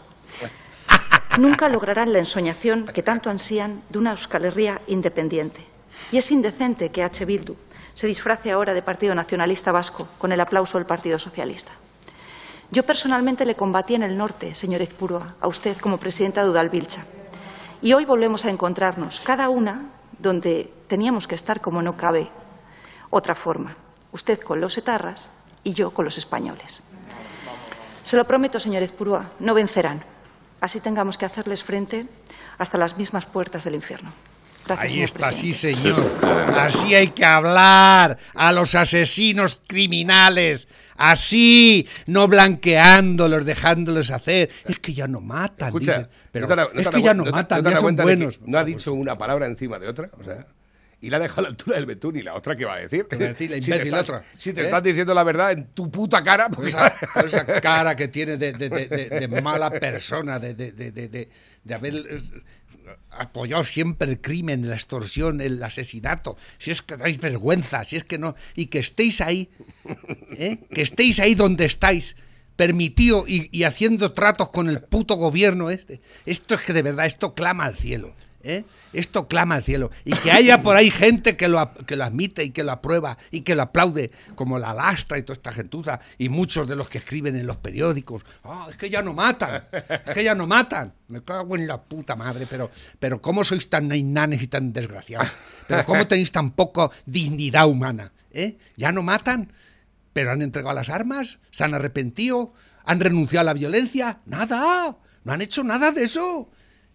nunca 1.38 1.70
lograrán 1.70 2.12
la 2.12 2.20
ensoñación 2.20 2.88
que 2.88 3.04
tanto 3.04 3.30
ansían 3.30 3.84
de 3.89 4.00
una 4.00 4.12
Euskal 4.12 4.45
Herria 4.45 4.82
independiente. 4.88 5.66
Y 6.12 6.18
es 6.18 6.32
indecente 6.32 6.89
que 6.89 7.04
H. 7.04 7.26
Bildu 7.26 7.56
se 7.93 8.08
disfrace 8.08 8.52
ahora 8.52 8.74
de 8.74 8.82
Partido 8.82 9.16
Nacionalista 9.16 9.72
Vasco 9.72 10.08
con 10.18 10.32
el 10.32 10.41
aplauso 10.41 10.78
del 10.78 10.86
Partido 10.86 11.18
Socialista. 11.18 11.72
Yo 12.70 12.84
personalmente 12.84 13.45
le 13.45 13.56
combatí 13.56 13.95
en 13.95 14.04
el 14.04 14.18
norte, 14.18 14.54
señor 14.54 14.82
Ezpurúa, 14.82 15.36
a 15.39 15.48
usted 15.48 15.78
como 15.78 15.98
presidenta 15.98 16.43
de 16.43 16.50
Udalbiltza. 16.50 17.06
Y 17.82 17.93
hoy 17.93 18.06
volvemos 18.06 18.43
a 18.45 18.50
encontrarnos, 18.50 19.22
cada 19.22 19.50
una 19.50 19.89
donde 20.20 20.72
teníamos 20.88 21.28
que 21.28 21.36
estar 21.36 21.62
como 21.62 21.82
no 21.82 21.95
cabe 21.95 22.30
otra 23.10 23.36
forma. 23.36 23.76
Usted 24.12 24.39
con 24.39 24.62
los 24.62 24.78
etarras 24.78 25.32
y 25.64 25.74
yo 25.74 25.91
con 25.91 26.05
los 26.05 26.18
españoles. 26.18 26.82
Se 28.03 28.16
lo 28.16 28.26
prometo, 28.26 28.60
señor 28.60 28.84
Ezpurúa, 28.84 29.32
no 29.39 29.53
vencerán. 29.53 30.03
Así 30.62 30.80
tengamos 30.80 31.18
que 31.18 31.26
hacerles 31.26 31.64
frente 31.64 32.08
hasta 32.58 32.78
las 32.78 32.97
mismas 32.97 33.26
puertas 33.26 33.64
del 33.66 33.76
infierno. 33.76 34.12
Gracias, 34.66 34.93
Ahí 34.93 35.01
está, 35.01 35.32
sí, 35.32 35.53
señor. 35.53 36.03
Así 36.58 36.93
hay 36.93 37.10
que 37.10 37.24
hablar 37.24 38.18
a 38.34 38.51
los 38.51 38.76
asesinos 38.76 39.62
criminales. 39.66 40.68
Así, 40.97 41.88
no 42.08 42.28
blanqueándolos, 42.28 43.45
dejándolos 43.45 44.10
hacer. 44.12 44.49
Es 44.66 44.80
que 44.80 44.93
ya 44.93 45.08
no 45.08 45.22
matan. 45.22 45.68
Escucha, 45.70 45.93
dicen. 45.99 46.10
pero 46.32 46.47
¿no 46.47 46.49
te 46.49 46.55
das- 46.62 46.74
no 46.74 46.80
es 46.82 46.89
te 46.89 46.95
que 46.97 47.01
ya 47.03 47.14
no 47.14 47.26
matan, 47.26 47.64
te 47.64 47.70
ya 47.70 47.76
son 47.78 47.95
que 47.95 48.01
buenos. 48.03 48.41
No 48.41 48.58
ha 48.58 48.64
dicho 48.66 48.93
una 48.93 49.18
palabra 49.18 49.45
encima 49.45 49.80
de 49.80 49.88
otra. 49.88 50.10
O 50.20 50.24
sea, 50.24 50.45
y 51.00 51.10
la 51.10 51.18
ha 51.18 51.20
dejado 51.20 51.41
a 51.41 51.43
la 51.43 51.50
altura 51.50 51.76
del 51.76 51.86
betún 51.86 52.16
y 52.18 52.24
la 52.24 52.34
otra 52.34 52.56
que 52.56 52.66
va 52.66 52.76
a 52.76 52.80
decir. 52.80 53.06
La 53.12 53.36
Si 53.36 53.48
te 53.48 53.58
imbécil 53.58 53.72
estás- 53.93 54.02
otra. 54.10 54.24
Si 54.38 54.54
te 54.54 54.62
¿Eh? 54.62 54.66
estás 54.66 54.82
diciendo 54.84 55.14
la 55.14 55.24
verdad 55.24 55.52
en 55.52 55.68
tu 55.68 55.89
puta 55.91 56.24
cara, 56.24 56.45
Con 56.50 56.56
pues 56.64 56.76
esa, 57.26 57.45
cara 57.62 57.95
que 57.95 58.08
tiene 58.08 58.38
de, 58.38 58.54
de- 58.54 58.70
de- 58.70 58.88
de- 58.88 59.28
de 59.28 59.41
mala 59.41 59.70
persona, 59.72 60.39
de, 60.39 60.54
de- 60.56 60.72
de- 60.72 60.91
de- 60.91 61.08
de- 61.10 61.30
de 61.64 61.74
haber 61.74 61.93
eh, 61.95 62.22
apoyado 63.12 63.64
siempre 63.64 64.10
el 64.10 64.22
crimen, 64.22 64.68
la 64.70 64.76
extorsión, 64.76 65.41
el 65.41 65.62
asesinato. 65.62 66.38
Si 66.58 66.72
es 66.72 66.82
que 66.82 66.98
dais 66.98 67.20
vergüenza, 67.20 67.84
si 67.84 67.95
es 67.98 68.04
que 68.04 68.18
no. 68.18 68.36
Y 68.56 68.68
que 68.68 68.80
estéis 68.80 69.22
ahí, 69.22 69.50
¿eh? 70.38 70.60
que 70.74 70.82
estéis 70.82 71.20
ahí 71.20 71.36
donde 71.36 71.66
estáis, 71.66 72.16
permitido 72.56 73.26
y, 73.28 73.50
y 73.56 73.64
haciendo 73.66 74.14
tratos 74.14 74.50
con 74.50 74.68
el 74.70 74.82
puto 74.82 75.16
gobierno 75.16 75.70
este. 75.70 76.02
Esto 76.26 76.56
es 76.56 76.62
que 76.62 76.74
de 76.74 76.82
verdad, 76.82 77.06
esto 77.06 77.34
clama 77.36 77.66
al 77.66 77.76
cielo. 77.78 78.16
¿Eh? 78.48 78.64
Esto 78.93 79.28
clama 79.28 79.56
al 79.56 79.64
cielo. 79.64 79.91
Y 80.06 80.14
que 80.14 80.32
haya 80.32 80.64
por 80.64 80.76
ahí 80.76 80.89
gente 80.89 81.36
que 81.36 81.48
lo, 81.48 81.72
que 81.86 81.95
lo 81.95 82.06
admite 82.06 82.43
y 82.43 82.52
que 82.52 82.64
lo 82.64 82.72
aprueba 82.72 83.18
y 83.30 83.41
que 83.41 83.56
lo 83.56 83.64
aplaude, 83.64 84.12
como 84.36 84.58
la 84.58 84.74
lastra 84.74 85.18
y 85.18 85.24
toda 85.24 85.34
esta 85.36 85.52
gentuza, 85.52 86.00
y 86.18 86.30
muchos 86.30 86.68
de 86.68 86.76
los 86.76 86.88
que 86.89 87.00
escriben 87.00 87.36
en 87.36 87.45
los 87.45 87.58
periódicos. 87.58 88.26
"Ah, 88.43 88.68
es 88.70 88.78
que 88.78 88.89
ya 88.89 89.02
no 89.02 89.14
matan, 89.14 89.64
es 90.06 90.14
que 90.14 90.24
ya 90.24 90.34
no 90.34 90.48
matan. 90.48 90.93
Me 91.10 91.22
cago 91.22 91.56
en 91.56 91.68
la 91.68 91.82
puta 91.82 92.16
madre, 92.16 92.48
pero, 92.50 92.72
pero 93.00 93.22
¿cómo 93.22 93.43
sois 93.43 93.70
tan 93.70 93.88
nainanes 93.88 94.41
y 94.41 94.48
tan 94.48 94.74
desgraciados? 94.74 95.30
¿Pero 95.68 95.84
cómo 95.86 96.08
tenéis 96.08 96.32
tan 96.32 96.52
poco 96.52 96.91
dignidad 97.06 97.68
humana? 97.68 98.12
¿eh? 98.32 98.58
¿Ya 98.76 98.91
no 98.91 99.04
matan? 99.04 99.52
¿Pero 100.14 100.32
han 100.32 100.41
entregado 100.41 100.74
las 100.74 100.89
armas? 100.89 101.39
¿Se 101.52 101.64
han 101.64 101.74
arrepentido? 101.74 102.54
¿Han 102.86 103.00
renunciado 103.00 103.41
a 103.41 103.43
la 103.45 103.54
violencia? 103.54 104.20
Nada, 104.26 104.98
no 105.24 105.34
han 105.34 105.41
hecho 105.41 105.64
nada 105.64 105.91
de 105.91 106.04
eso. 106.04 106.50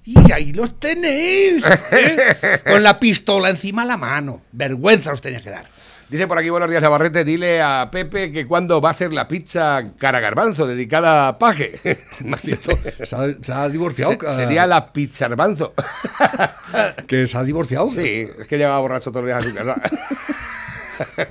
Y 0.05 0.33
ahí 0.33 0.53
los 0.53 0.81
tenéis, 0.81 1.65
¿eh? 1.93 2.61
con 2.67 2.83
la 2.83 2.99
pistola 2.99 3.51
encima 3.51 3.83
de 3.83 3.89
la 3.89 3.97
mano. 3.97 4.43
Vergüenza 4.51 5.13
os 5.13 5.21
tenía 5.21 5.41
que 5.41 5.51
dar. 5.51 5.65
Dice 6.09 6.27
por 6.27 6.37
aquí, 6.39 6.51
buenos 6.51 6.69
días, 6.69 6.83
Navarrete, 6.83 7.25
dile 7.25 7.63
a 7.63 7.89
Pepe 7.91 8.31
que 8.33 8.45
cuando 8.47 8.81
va 8.83 8.91
a 8.91 8.93
hacer 8.93 9.13
la 9.15 9.27
pizza 9.29 9.83
cara 9.99 10.21
garbanzo 10.21 10.67
dedicada 10.67 11.29
a 11.29 11.39
Paje. 11.39 11.81
Más 12.25 12.41
cierto, 12.43 12.77
Se 13.03 13.17
ha, 13.17 13.33
se 13.41 13.53
ha 13.53 13.69
divorciado. 13.69 14.13
se- 14.21 14.31
sería 14.37 14.67
la 14.67 14.93
pizza 14.93 15.29
garbanzo. 15.29 15.73
Que 17.07 17.27
se 17.27 17.37
ha 17.39 17.43
divorciado. 17.45 17.89
Sí, 17.89 18.27
es 18.39 18.47
que 18.47 18.57
llegaba 18.59 18.79
borracho 18.81 19.11
todos 19.13 19.27
los 19.27 19.35
días 19.45 19.45
a 19.45 19.49
su 19.49 19.55
casa. 19.55 19.81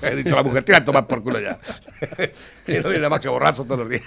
He 0.11 0.15
dicho 0.15 0.33
a 0.33 0.37
la 0.37 0.43
mujer, 0.43 0.63
tira 0.63 0.77
a 0.79 0.85
tomar 0.85 1.07
por 1.07 1.21
culo 1.23 1.39
ya. 1.39 1.59
y 2.67 2.73
no 2.73 2.83
viene 2.83 2.97
nada 2.97 3.09
más 3.09 3.19
que 3.19 3.27
borracho 3.27 3.63
todos 3.63 3.79
los 3.79 3.89
días. 3.89 4.03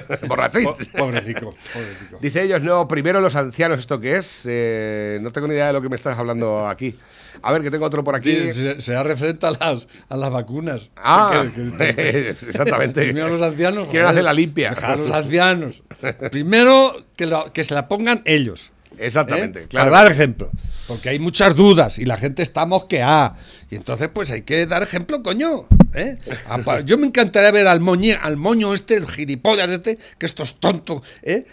Borrachín. 0.28 0.64
Po- 0.64 0.76
Pobrecico, 0.96 1.54
pobrecico. 1.72 2.18
Dice 2.20 2.42
ellos, 2.42 2.62
no, 2.62 2.86
primero 2.88 3.20
los 3.20 3.34
ancianos, 3.36 3.80
¿esto 3.80 3.98
qué 4.00 4.16
es? 4.16 4.42
Eh, 4.46 5.18
no 5.22 5.32
tengo 5.32 5.48
ni 5.48 5.54
idea 5.54 5.68
de 5.68 5.72
lo 5.72 5.82
que 5.82 5.88
me 5.88 5.96
estás 5.96 6.18
hablando 6.18 6.68
aquí. 6.68 6.94
A 7.42 7.50
ver, 7.52 7.62
que 7.62 7.70
tengo 7.70 7.84
otro 7.86 8.04
por 8.04 8.14
aquí. 8.14 8.52
Se, 8.52 8.80
se 8.80 8.94
ha 8.94 9.02
referente 9.02 9.46
a 9.46 9.52
las, 9.52 9.88
a 10.08 10.16
las 10.16 10.30
vacunas. 10.30 10.90
Ah, 10.96 11.44
exactamente. 11.88 13.02
Primero 13.04 13.28
los 13.28 13.42
ancianos. 13.42 13.88
Quieren 13.88 14.08
hacer 14.08 14.24
la 14.24 14.32
limpia. 14.32 14.70
a 14.82 14.96
los 14.96 15.10
ancianos. 15.10 15.82
Primero 16.30 16.94
que, 17.16 17.26
lo- 17.26 17.52
que 17.52 17.64
se 17.64 17.74
la 17.74 17.88
pongan 17.88 18.22
ellos. 18.24 18.70
Exactamente, 18.98 19.62
¿eh? 19.62 19.66
claro. 19.68 19.90
Para 19.90 20.02
dar 20.02 20.12
ejemplo. 20.12 20.50
Porque 20.88 21.10
hay 21.10 21.18
muchas 21.18 21.54
dudas 21.54 21.98
y 21.98 22.04
la 22.04 22.16
gente 22.16 22.42
está 22.42 22.66
mosqueada. 22.66 23.36
Y 23.70 23.76
entonces, 23.76 24.08
pues 24.12 24.30
hay 24.30 24.42
que 24.42 24.66
dar 24.66 24.82
ejemplo, 24.82 25.22
coño. 25.22 25.66
¿eh? 25.94 26.18
Yo 26.84 26.98
me 26.98 27.06
encantaría 27.06 27.50
ver 27.50 27.66
al, 27.66 27.80
moñe, 27.80 28.14
al 28.14 28.36
moño 28.36 28.74
este, 28.74 28.96
el 28.96 29.08
gilipollas 29.08 29.70
este, 29.70 29.98
que 30.18 30.26
esto 30.26 30.42
es 30.42 30.54
tonto, 30.56 31.02
¿eh? 31.22 31.44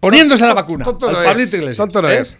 poniéndose 0.00 0.44
la 0.44 0.54
vacuna. 0.54 0.84
Tonto 0.84 1.08
al 1.08 1.14
no 1.14 1.22
es, 1.22 1.76
tonto 1.76 2.02
no 2.02 2.10
¿eh? 2.10 2.20
es. 2.20 2.36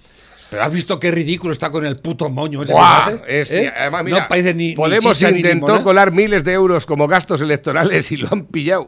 Pero 0.52 0.64
has 0.64 0.72
visto 0.72 1.00
qué 1.00 1.10
ridículo 1.10 1.50
está 1.50 1.70
con 1.70 1.86
el 1.86 1.96
puto 1.96 2.28
moño 2.28 2.62
ese 2.62 2.74
¡Buah! 2.74 3.22
que 3.24 3.40
hace, 3.40 3.64
¿eh? 3.64 3.72
además, 3.74 4.04
mira, 4.04 4.20
no 4.20 4.28
parece 4.28 4.52
ni, 4.52 4.74
Podemos 4.74 5.18
ni 5.22 5.28
intentó 5.28 5.66
limonada. 5.66 5.82
colar 5.82 6.12
miles 6.12 6.44
de 6.44 6.52
euros 6.52 6.84
como 6.84 7.08
gastos 7.08 7.40
electorales 7.40 8.12
y 8.12 8.18
lo 8.18 8.28
han 8.30 8.44
pillado. 8.44 8.86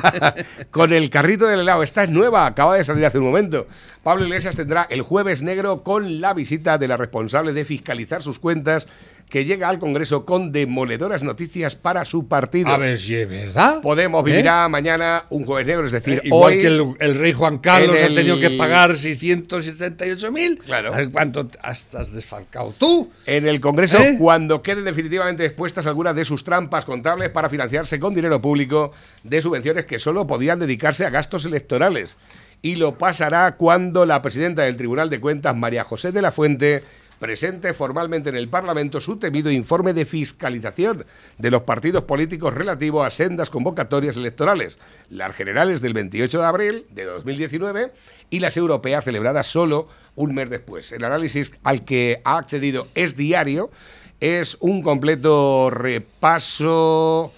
con 0.70 0.92
el 0.92 1.08
carrito 1.08 1.46
del 1.46 1.60
helado. 1.60 1.82
Esta 1.82 2.04
es 2.04 2.10
nueva, 2.10 2.44
acaba 2.44 2.76
de 2.76 2.84
salir 2.84 3.06
hace 3.06 3.18
un 3.18 3.24
momento. 3.24 3.66
Pablo 4.02 4.24
Iglesias 4.24 4.56
tendrá 4.56 4.86
el 4.90 5.00
jueves 5.00 5.40
negro 5.40 5.82
con 5.82 6.20
la 6.20 6.34
visita 6.34 6.76
de 6.76 6.88
la 6.88 6.98
responsable 6.98 7.54
de 7.54 7.64
fiscalizar 7.64 8.22
sus 8.22 8.38
cuentas 8.38 8.86
que 9.30 9.44
llega 9.46 9.68
al 9.68 9.78
Congreso 9.78 10.24
con 10.26 10.52
demoledoras 10.52 11.22
noticias 11.22 11.76
para 11.76 12.04
su 12.04 12.26
partido. 12.28 12.68
A 12.68 12.76
ver 12.76 12.98
si 12.98 13.14
es 13.14 13.28
verdad. 13.28 13.80
Podemos 13.80 14.20
¿eh? 14.22 14.30
vivirá 14.30 14.68
mañana 14.68 15.24
un 15.30 15.46
jueves 15.46 15.66
negro, 15.66 15.86
es 15.86 15.92
decir, 15.92 16.18
Eh, 16.18 16.22
Igual 16.24 16.52
hoy 16.52 16.58
que 16.58 16.66
el, 16.66 16.84
el 16.98 17.14
rey 17.18 17.32
Juan 17.32 17.58
Carlos 17.58 17.96
ha 18.02 18.08
tenido 18.12 18.38
que 18.38 18.50
pagar 18.50 18.94
678 18.96 20.32
mil. 20.32 20.58
Claro. 20.58 20.92
A 20.92 20.96
ver 20.96 21.10
cuánto 21.10 21.48
has, 21.62 21.94
has 21.94 22.12
desfalcado 22.12 22.74
tú. 22.78 23.10
en 23.26 23.46
el 23.46 23.60
Congreso 23.60 23.98
¿Eh? 23.98 24.16
cuando 24.18 24.62
queden 24.62 24.84
definitivamente 24.84 25.44
expuestas 25.44 25.86
algunas 25.86 26.14
de 26.14 26.24
sus 26.24 26.44
trampas 26.44 26.84
contables 26.84 27.30
para 27.30 27.48
financiarse 27.48 27.98
con 28.00 28.14
dinero 28.14 28.40
público 28.42 28.92
de 29.22 29.40
subvenciones 29.40 29.84
que 29.86 29.98
solo 29.98 30.26
podían 30.26 30.58
dedicarse 30.58 31.06
a 31.06 31.10
gastos 31.10 31.44
electorales. 31.44 32.16
Y 32.62 32.74
lo 32.76 32.98
pasará 32.98 33.56
cuando 33.56 34.04
la 34.04 34.20
presidenta 34.20 34.62
del 34.62 34.76
Tribunal 34.76 35.08
de 35.08 35.18
Cuentas, 35.20 35.56
María 35.56 35.84
José 35.84 36.12
de 36.12 36.20
la 36.20 36.30
Fuente, 36.30 36.82
presente 37.20 37.74
formalmente 37.74 38.30
en 38.30 38.36
el 38.36 38.48
Parlamento 38.48 38.98
su 38.98 39.18
temido 39.18 39.50
informe 39.52 39.92
de 39.92 40.06
fiscalización 40.06 41.04
de 41.38 41.50
los 41.52 41.62
partidos 41.62 42.04
políticos 42.04 42.54
relativo 42.54 43.04
a 43.04 43.10
sendas 43.10 43.50
convocatorias 43.50 44.16
electorales, 44.16 44.78
las 45.10 45.36
generales 45.36 45.80
del 45.80 45.92
28 45.94 46.40
de 46.40 46.46
abril 46.46 46.86
de 46.90 47.04
2019 47.04 47.92
y 48.30 48.40
las 48.40 48.56
europeas 48.56 49.04
celebradas 49.04 49.46
solo 49.46 49.86
un 50.16 50.34
mes 50.34 50.50
después. 50.50 50.90
El 50.90 51.04
análisis 51.04 51.52
al 51.62 51.84
que 51.84 52.22
ha 52.24 52.38
accedido 52.38 52.88
es 52.94 53.16
diario, 53.16 53.70
es 54.18 54.56
un 54.60 54.82
completo 54.82 55.70
repaso 55.70 57.32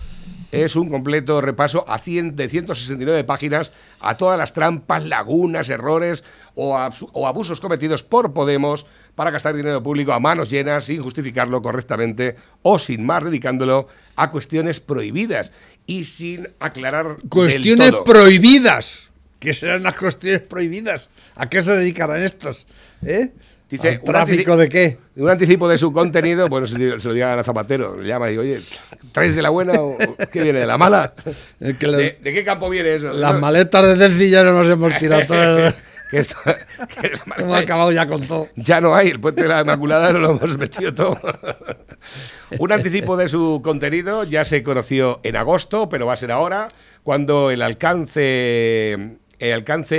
es 0.53 0.77
un 0.77 0.91
completo 0.91 1.41
repaso 1.41 1.85
a 1.89 1.99
100 1.99 2.37
de 2.37 2.49
169 2.49 3.25
páginas 3.25 3.73
a 4.01 4.19
todas 4.19 4.39
las 4.39 4.53
trampas, 4.53 5.05
lagunas, 5.07 5.71
errores 5.71 6.25
o, 6.55 6.77
abusos 6.77 7.59
cometidos 7.59 8.03
por 8.03 8.35
Podemos 8.35 8.87
para 9.15 9.31
gastar 9.31 9.55
dinero 9.55 9.83
público 9.83 10.13
a 10.13 10.21
manos 10.21 10.51
llenas 10.51 10.85
sin 10.85 11.03
justificarlo 11.03 11.61
correctamente 11.61 12.37
o 12.63 12.79
sin 12.79 13.05
más 13.05 13.25
dedicándolo 13.25 13.89
a 14.17 14.31
cuestiones 14.31 14.81
prohibidas 14.81 15.53
y 15.87 16.05
sin 16.05 16.49
aclarar 16.61 17.17
del 17.17 17.29
Cuestiones 17.29 17.91
todo. 17.91 18.05
prohibidas. 18.05 19.11
¿Qué 19.39 19.53
serán 19.53 19.83
las 19.83 19.97
cuestiones 19.99 20.41
prohibidas? 20.41 21.09
¿A 21.35 21.49
qué 21.51 21.61
se 21.63 21.73
dedicarán 21.73 22.23
estos? 22.23 22.67
¿Eh? 23.05 23.31
Dice, 23.69 23.89
¿Al 23.89 23.99
un 24.01 24.05
¿Tráfico 24.05 24.57
de 24.57 24.69
qué? 24.69 24.99
Un 25.17 25.31
anticipo 25.31 25.67
de 25.69 25.79
su 25.79 25.93
contenido, 25.93 26.47
bueno, 26.49 26.67
se, 26.67 26.77
se 26.77 27.09
lo 27.09 27.15
diga 27.15 27.39
a 27.39 27.43
Zapatero, 27.43 27.99
le 28.01 28.07
llama 28.07 28.29
y 28.31 28.37
dice, 28.37 28.41
oye, 28.41 28.61
¿traes 29.13 29.35
de 29.35 29.41
la 29.43 29.49
buena 29.49 29.73
o 29.81 29.97
qué 30.31 30.43
viene? 30.43 30.61
¿De 30.61 30.67
la 30.67 30.77
mala? 30.77 31.15
Es 31.59 31.79
que 31.79 31.87
¿De, 31.87 32.19
de 32.23 32.33
qué 32.35 32.45
campo 32.45 32.69
viene 32.69 32.95
eso? 32.95 33.13
las 33.15 33.33
No, 33.35 33.41
maletas 33.41 33.87
de 33.99 34.07
Cencilla 34.09 34.45
no 34.45 34.53
nos 34.53 34.69
hemos 34.69 34.95
tirado 34.99 35.25
todas. 35.27 35.75
Que 36.13 36.19
esto- 36.19 36.37
que 37.01 37.13
Hemos 37.39 37.55
acabado 37.57 37.91
ya 37.91 38.07
con 38.07 38.21
todo. 38.21 38.49
Ya 38.55 38.81
no 38.83 38.95
hay, 38.95 39.09
el 39.09 39.19
puente 39.19 39.43
de 39.43 39.49
la 39.49 39.63
Inmaculada 39.63 40.13
no 40.13 40.19
lo 40.19 40.31
hemos 40.33 40.59
metido 40.59 40.93
todo. 40.93 41.19
Un 42.59 42.71
anticipo 42.71 43.17
de 43.17 43.29
su 43.29 43.61
contenido 43.65 44.25
ya 44.25 44.45
se 44.45 44.63
conoció 44.63 45.21
en 45.23 45.37
agosto, 45.37 45.89
pero 45.89 46.05
va 46.07 46.13
a 46.13 46.17
ser 46.17 46.31
ahora, 46.31 46.69
cuando 47.03 47.51
el 47.51 47.63
alcance, 47.63 48.93
el 49.39 49.53
alcance 49.55 49.97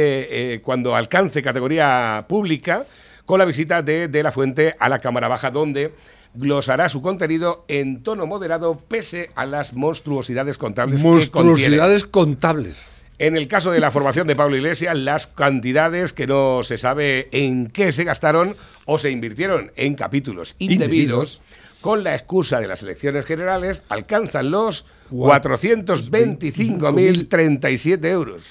eh, 0.54 0.62
cuando 0.62 0.96
alcance 0.96 1.42
categoría 1.42 2.26
pública, 2.30 2.86
con 3.26 3.40
la 3.40 3.46
visita 3.46 3.82
de, 3.82 4.08
de 4.08 4.22
la 4.24 4.32
fuente 4.32 4.76
a 4.80 4.90
la 4.90 5.00
Cámara 5.00 5.28
Baja, 5.28 5.50
donde 5.50 5.94
glosará 6.36 6.90
su 6.90 7.02
contenido 7.02 7.66
en 7.68 8.04
tono 8.04 8.28
moderado, 8.28 8.78
pese 8.88 9.32
a 9.36 9.46
las 9.46 9.74
monstruosidades 9.74 10.58
contables 10.58 11.02
que. 11.02 11.08
Monstruosidades 11.08 12.06
contables. 12.06 12.90
En 13.26 13.38
el 13.38 13.48
caso 13.48 13.72
de 13.72 13.80
la 13.80 13.90
formación 13.92 14.28
de 14.28 14.36
Pablo 14.36 14.56
Iglesias, 14.58 14.98
las 14.98 15.28
cantidades 15.28 16.12
que 16.14 16.28
no 16.28 16.62
se 16.64 16.78
sabe 16.78 17.30
en 17.32 17.68
qué 17.68 17.92
se 17.94 18.04
gastaron 18.04 18.56
o 18.86 19.00
se 19.00 19.10
invirtieron 19.12 19.72
en 19.76 19.96
capítulos 19.96 20.56
indebidos, 20.60 20.90
Indebidos. 20.90 21.42
con 21.82 22.04
la 22.04 22.14
excusa 22.16 22.60
de 22.60 22.68
las 22.68 22.84
elecciones 22.84 23.26
generales, 23.26 23.82
alcanzan 23.90 24.52
los 24.52 24.86
Gua- 25.10 25.42
425.037 25.42 28.06
euros. 28.08 28.44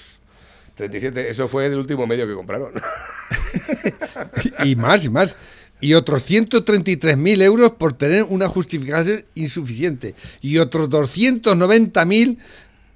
37, 0.75 1.29
eso 1.29 1.47
fue 1.47 1.67
el 1.67 1.77
último 1.77 2.07
medio 2.07 2.27
que 2.27 2.33
compraron. 2.33 2.73
Y 4.65 4.75
más, 4.75 5.05
y 5.05 5.09
más. 5.09 5.35
Y 5.79 5.93
otros 5.95 6.27
133.000 6.29 7.41
euros 7.43 7.71
por 7.71 7.93
tener 7.93 8.23
una 8.23 8.47
justificación 8.47 9.23
insuficiente. 9.35 10.15
Y 10.41 10.57
otros 10.57 10.89
290.000 10.89 12.37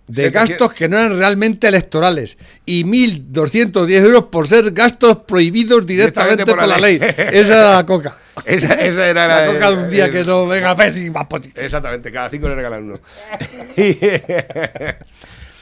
de 0.07 0.23
700. 0.23 0.49
gastos 0.49 0.73
que 0.73 0.87
no 0.89 0.97
eran 0.97 1.17
realmente 1.17 1.67
electorales. 1.67 2.37
Y 2.65 2.83
1.210 2.85 3.89
euros 4.05 4.23
por 4.25 4.47
ser 4.47 4.71
gastos 4.71 5.17
prohibidos 5.27 5.85
directamente, 5.85 6.45
por, 6.45 6.65
la 6.65 6.77
ley. 6.77 6.99
Esa 7.01 7.59
era 7.59 7.75
la 7.75 7.85
coca. 7.85 8.17
Esa, 8.45 8.73
esa 8.75 9.07
era 9.07 9.27
La 9.27 9.41
la, 9.47 9.53
coca 9.53 9.71
de 9.71 9.83
un 9.83 9.89
día 9.89 10.05
el- 10.05 10.11
que 10.11 10.23
no 10.23 10.45
venga 10.45 10.69
a 10.69 10.75
ver 10.75 10.91
si 10.91 11.09
va 11.09 11.27
por- 11.27 11.41
Exactamente, 11.55 12.11
cada 12.11 12.29
cinco 12.29 12.47
le 12.47 12.53
regalan 12.55 12.83
uno. 12.83 12.99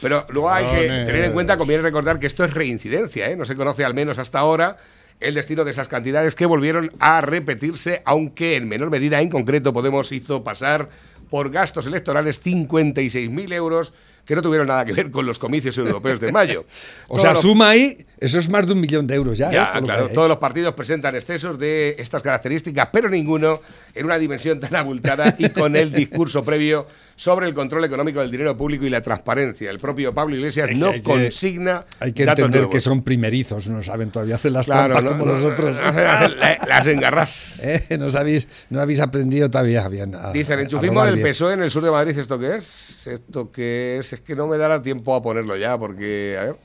Pero 0.00 0.26
luego 0.28 0.50
hay 0.50 0.66
que 0.66 0.86
tener 1.06 1.24
en 1.24 1.32
cuenta, 1.32 1.56
conviene 1.56 1.82
recordar 1.82 2.18
que 2.18 2.26
esto 2.26 2.44
es 2.44 2.52
reincidencia, 2.52 3.30
¿eh? 3.30 3.36
no 3.36 3.44
se 3.46 3.56
conoce 3.56 3.84
al 3.84 3.94
menos 3.94 4.18
hasta 4.18 4.38
ahora 4.38 4.76
el 5.20 5.34
destino 5.34 5.64
de 5.64 5.70
esas 5.70 5.88
cantidades 5.88 6.34
que 6.34 6.44
volvieron 6.44 6.92
a 7.00 7.22
repetirse, 7.22 8.02
aunque 8.04 8.56
en 8.56 8.68
menor 8.68 8.90
medida 8.90 9.20
en 9.22 9.30
concreto 9.30 9.72
Podemos 9.72 10.12
hizo 10.12 10.44
pasar 10.44 10.90
por 11.30 11.50
gastos 11.50 11.86
electorales 11.86 12.42
56.000 12.44 13.52
euros 13.54 13.94
que 14.26 14.34
no 14.34 14.42
tuvieron 14.42 14.66
nada 14.66 14.84
que 14.84 14.92
ver 14.92 15.10
con 15.10 15.24
los 15.24 15.38
comicios 15.38 15.78
europeos 15.78 16.20
de 16.20 16.32
mayo. 16.32 16.66
O 17.08 17.18
sea, 17.18 17.34
suma 17.34 17.70
ahí, 17.70 18.04
eso 18.18 18.38
es 18.38 18.48
más 18.48 18.66
de 18.66 18.72
un 18.72 18.80
millón 18.80 19.06
de 19.06 19.14
euros 19.14 19.36
ya. 19.38 19.50
ya, 19.50 19.72
¿eh? 19.74 19.82
Claro, 19.82 20.08
todos 20.08 20.28
los 20.28 20.38
partidos 20.38 20.74
presentan 20.74 21.14
excesos 21.16 21.58
de 21.58 21.96
estas 21.98 22.22
características, 22.22 22.88
pero 22.92 23.08
ninguno 23.08 23.60
en 23.94 24.04
una 24.06 24.18
dimensión 24.18 24.58
tan 24.60 24.74
abultada 24.76 25.34
y 25.38 25.48
con 25.50 25.76
el 25.76 25.92
discurso 25.92 26.44
previo 26.44 26.86
sobre 27.14 27.46
el 27.46 27.54
control 27.54 27.84
económico 27.84 28.20
del 28.20 28.30
dinero 28.30 28.56
público 28.56 28.84
y 28.84 28.90
la 28.90 29.00
transparencia. 29.02 29.70
El 29.70 29.78
propio 29.78 30.12
Pablo 30.14 30.36
Iglesias 30.36 30.68
Es 30.68 30.74
que 30.74 30.80
no 30.80 30.88
hay 30.90 31.00
que- 31.00 31.02
consigna 31.02 31.84
Hay 32.00 32.12
que 32.12 32.24
datos 32.26 32.40
entender 32.44 32.60
nuevos. 32.62 32.74
que 32.74 32.80
son 32.82 33.02
primerizos, 33.02 33.68
no 33.70 33.82
saben 33.82 34.10
todavía 34.10 34.34
hacer 34.34 34.52
las 34.52 34.66
Claro, 34.66 34.94
trampas 34.94 35.04
no- 35.04 35.10
como 35.18 35.24
no- 35.26 35.32
nosotros. 35.32 35.76
la- 35.76 36.58
las 36.68 36.86
engarras. 36.86 37.58
¿Eh? 37.62 37.96
No, 37.98 38.10
sabéis, 38.10 38.46
no 38.70 38.80
habéis 38.80 39.00
aprendido 39.00 39.50
todavía 39.50 39.88
bien. 39.88 40.14
a- 40.14 40.32
Dice 40.32 40.52
el 40.54 40.58
a 40.60 40.62
enchufismo 40.62 41.04
del. 41.04 41.20
PSOE 41.22 41.54
en 41.54 41.62
el 41.62 41.70
sur 41.70 41.82
de 41.82 41.90
Madrid, 41.90 42.18
¿esto 42.18 42.38
qué 42.38 42.56
es? 42.56 43.06
¿Esto 43.06 43.50
qué 43.50 43.96
es? 43.98 44.12
Es 44.12 44.20
que 44.20 44.34
no 44.36 44.46
me 44.46 44.58
dará 44.58 44.82
tiempo 44.82 45.14
a 45.14 45.22
ponerlo 45.22 45.56
ya, 45.56 45.78
porque, 45.78 46.36
a 46.38 46.44
ver... 46.44 46.56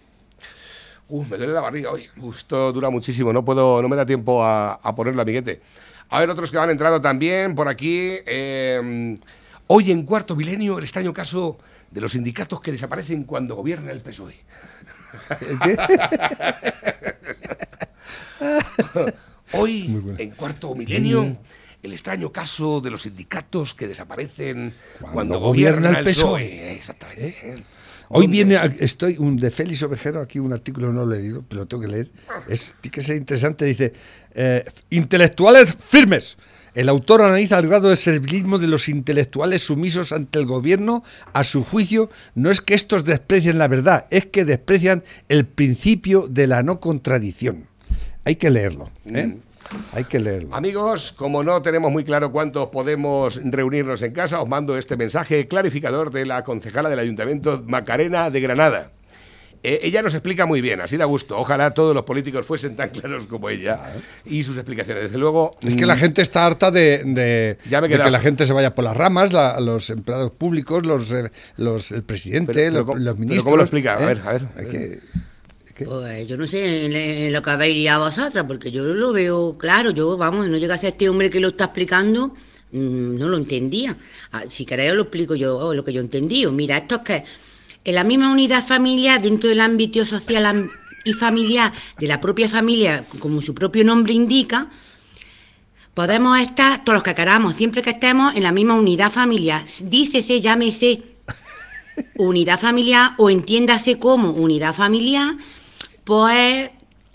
Uh, 1.12 1.26
me 1.26 1.38
duele 1.38 1.52
la 1.52 1.60
barriga 1.60 1.92
hoy. 1.92 2.08
Esto 2.34 2.72
dura 2.72 2.90
muchísimo, 2.90 3.34
no 3.34 3.44
puedo, 3.44 3.82
no 3.82 3.90
me 3.90 3.98
da 3.98 4.06
tiempo 4.06 4.42
a, 4.44 4.76
a 4.76 4.96
ponerlo, 4.96 5.22
amiguete. 5.22 5.62
A 6.10 6.20
ver, 6.20 6.30
otros 6.30 6.50
que 6.50 6.56
van 6.58 6.70
entrando 6.70 7.02
también 7.02 7.54
por 7.54 7.68
aquí. 7.68 8.12
eh, 8.26 9.16
hoy 9.68 9.92
en 9.92 10.06
cuarto 10.06 10.38
milenio, 10.38 10.78
el 10.78 10.86
extraño 10.86 11.14
caso 11.14 11.58
de 11.90 12.00
los 12.00 12.14
sindicatos 12.14 12.62
que 12.62 12.72
desaparecen 12.72 13.26
cuando 13.26 13.56
gobierna 13.56 13.92
el 13.92 14.00
PSOE. 14.00 14.36
Hoy, 19.54 20.16
en 20.18 20.32
cuarto 20.32 20.74
milenio, 20.76 21.38
el 21.84 21.92
extraño 21.92 22.32
caso 22.32 22.80
de 22.80 22.90
los 22.90 23.02
sindicatos 23.02 23.74
que 23.74 23.88
desaparecen 23.88 24.74
cuando, 25.14 25.40
gobierna, 25.40 25.90
el 25.90 26.06
PSOE. 26.06 26.74
Exactamente. 26.74 27.64
Hoy 28.14 28.28
viene, 28.28 28.60
estoy 28.80 29.18
un 29.18 29.38
de 29.38 29.52
Félix 29.52 29.84
Ovejero, 29.84 30.22
aquí 30.22 30.40
un 30.40 30.52
artículo 30.52 30.92
no 30.92 31.06
lo 31.06 31.16
he 31.16 31.20
leído, 31.20 31.44
pero 31.48 31.62
lo 31.62 31.68
tengo 31.68 31.84
que 31.84 31.90
leer. 31.90 32.12
Es, 32.48 32.76
tiene 32.82 33.06
que 33.06 33.16
interesante, 33.16 33.66
dice, 33.66 33.94
eh, 34.34 34.66
intelectuales 34.90 35.78
firmes. 35.88 36.38
El 36.74 36.88
autor 36.90 37.22
analiza 37.22 37.60
el 37.60 37.68
grado 37.68 37.90
de 37.90 37.96
servilismo 37.96 38.58
de 38.58 38.68
los 38.68 38.88
intelectuales 38.88 39.62
sumisos 39.64 40.12
ante 40.12 40.40
el 40.40 40.46
gobierno. 40.46 41.04
A 41.34 41.44
su 41.44 41.64
juicio, 41.64 42.10
no 42.36 42.50
es 42.50 42.62
que 42.62 42.74
estos 42.74 43.04
desprecien 43.04 43.58
la 43.58 43.68
verdad, 43.68 44.06
es 44.10 44.26
que 44.26 44.46
desprecian 44.46 45.04
el 45.28 45.46
principio 45.46 46.28
de 46.28 46.48
la 46.48 46.64
no 46.64 46.80
contradicción. 46.80 47.68
Hay 48.24 48.36
que 48.36 48.50
leerlo. 48.50 48.90
¿eh? 49.06 49.28
Mm. 49.28 49.51
Hay 49.94 50.04
que 50.06 50.20
leerlo. 50.20 50.56
Amigos, 50.56 51.12
como 51.12 51.44
no 51.44 51.62
tenemos 51.62 51.92
muy 51.92 52.04
claro 52.04 52.32
cuántos 52.32 52.68
podemos 52.68 53.40
reunirnos 53.44 54.02
en 54.02 54.12
casa, 54.14 54.42
os 54.42 54.48
mando 54.50 54.78
este 54.78 54.98
mensaje 54.98 55.48
clarificador 55.48 56.12
de 56.12 56.26
la 56.26 56.44
concejala 56.44 56.90
del 56.90 57.00
Ayuntamiento 57.00 57.64
Macarena 57.66 58.30
de 58.30 58.42
Granada. 58.42 58.92
Eh, 59.64 59.80
ella 59.84 60.02
nos 60.02 60.16
explica 60.16 60.48
muy 60.48 60.60
bien, 60.60 60.82
así 60.82 60.98
da 60.98 61.06
gusto. 61.06 61.38
Ojalá 61.38 61.72
todos 61.72 61.94
los 61.94 62.04
políticos 62.04 62.44
fuesen 62.48 62.76
tan 62.76 62.90
claros 62.90 63.28
como 63.28 63.48
ella 63.48 63.94
y 64.26 64.42
sus 64.42 64.58
explicaciones. 64.58 65.04
Desde 65.04 65.20
luego. 65.20 65.56
Es 65.62 65.76
que 65.76 65.86
la 65.86 65.94
mm, 65.94 66.00
gente 66.00 66.22
está 66.24 66.48
harta 66.48 66.72
de, 66.72 67.04
de- 67.06 67.58
Ya 67.70 67.80
me 67.80 67.86
he 67.86 67.90
de 67.90 67.94
quedado. 67.96 68.08
que 68.08 68.12
la 68.12 68.20
gente 68.20 68.48
se 68.48 68.54
vaya 68.54 68.74
por 68.74 68.84
las 68.86 68.98
ramas, 68.98 69.32
la- 69.32 69.60
los 69.60 69.92
empleados 69.92 70.32
públicos, 70.32 70.84
los, 70.84 71.12
eh, 71.12 71.32
los 71.58 71.92
el 71.92 72.02
presidente, 72.02 72.54
Pero- 72.54 72.72
pero 72.72 72.78
los, 72.80 72.86
¿cómo- 72.88 72.98
los 72.98 73.06
pero 73.14 73.20
ministros. 73.20 73.44
cómo 73.44 73.58
lo 73.58 73.62
explica? 73.64 73.98
A 73.98 74.02
¿eh? 74.02 74.06
ver, 74.08 74.22
a 74.26 74.32
ver. 74.34 75.00
Pues 75.84 76.28
yo 76.28 76.38
no 76.38 76.48
sé 76.48 76.86
en, 76.86 76.94
en 76.94 77.34
lo 77.34 77.42
que 77.42 77.50
habéis 77.50 77.76
liado 77.78 78.06
vosotras, 78.06 78.46
porque 78.48 78.72
yo 78.72 78.84
lo 78.86 79.12
veo 79.14 79.58
claro, 79.58 79.92
yo, 79.92 80.18
vamos, 80.18 80.48
no 80.48 80.58
llega 80.58 80.76
a 80.76 80.78
este 80.78 81.10
hombre 81.10 81.30
que 81.30 81.40
lo 81.40 81.50
está 81.50 81.66
explicando, 81.66 82.36
mm, 82.72 83.18
no 83.18 83.28
lo 83.30 83.38
entendía. 83.38 83.98
Ah, 84.32 84.44
Si 84.50 84.66
queréis 84.66 84.92
os 84.92 84.98
lo 84.98 85.04
explico 85.04 85.36
yo, 85.36 85.58
oh, 85.58 85.74
lo 85.74 85.84
que 85.84 85.94
yo 85.94 86.02
he 86.02 86.04
entendido. 86.04 86.52
Mira, 86.52 86.78
esto 86.78 86.96
es 86.98 87.02
que 87.02 87.24
en 87.84 87.96
la 87.96 88.04
misma 88.04 88.32
unidad 88.32 88.64
familiar, 88.66 89.22
dentro 89.22 89.50
del 89.50 89.62
ámbito 89.62 90.06
social 90.06 90.70
y 91.04 91.14
familiar 91.14 91.72
de 92.00 92.08
la 92.08 92.20
propia 92.20 92.48
familia, 92.50 93.06
como 93.20 93.42
su 93.42 93.56
propio 93.56 93.84
nombre 93.84 94.14
indica, 94.14 94.70
podemos 95.94 96.40
estar 96.40 96.84
todos 96.84 96.96
los 96.96 97.04
que 97.04 97.16
queramos, 97.16 97.56
siempre 97.56 97.82
que 97.82 97.92
estemos 97.92 98.36
en 98.36 98.44
la 98.44 98.52
misma 98.52 98.76
unidad 98.76 99.12
familiar. 99.12 99.64
Dícese, 99.84 100.42
llámese 100.42 101.04
unidad 102.16 102.60
familiar 102.60 103.14
o 103.18 103.30
entiéndase 103.30 104.00
como 104.00 104.32
unidad 104.32 104.74
familiar, 104.74 105.36
pues 106.04 106.70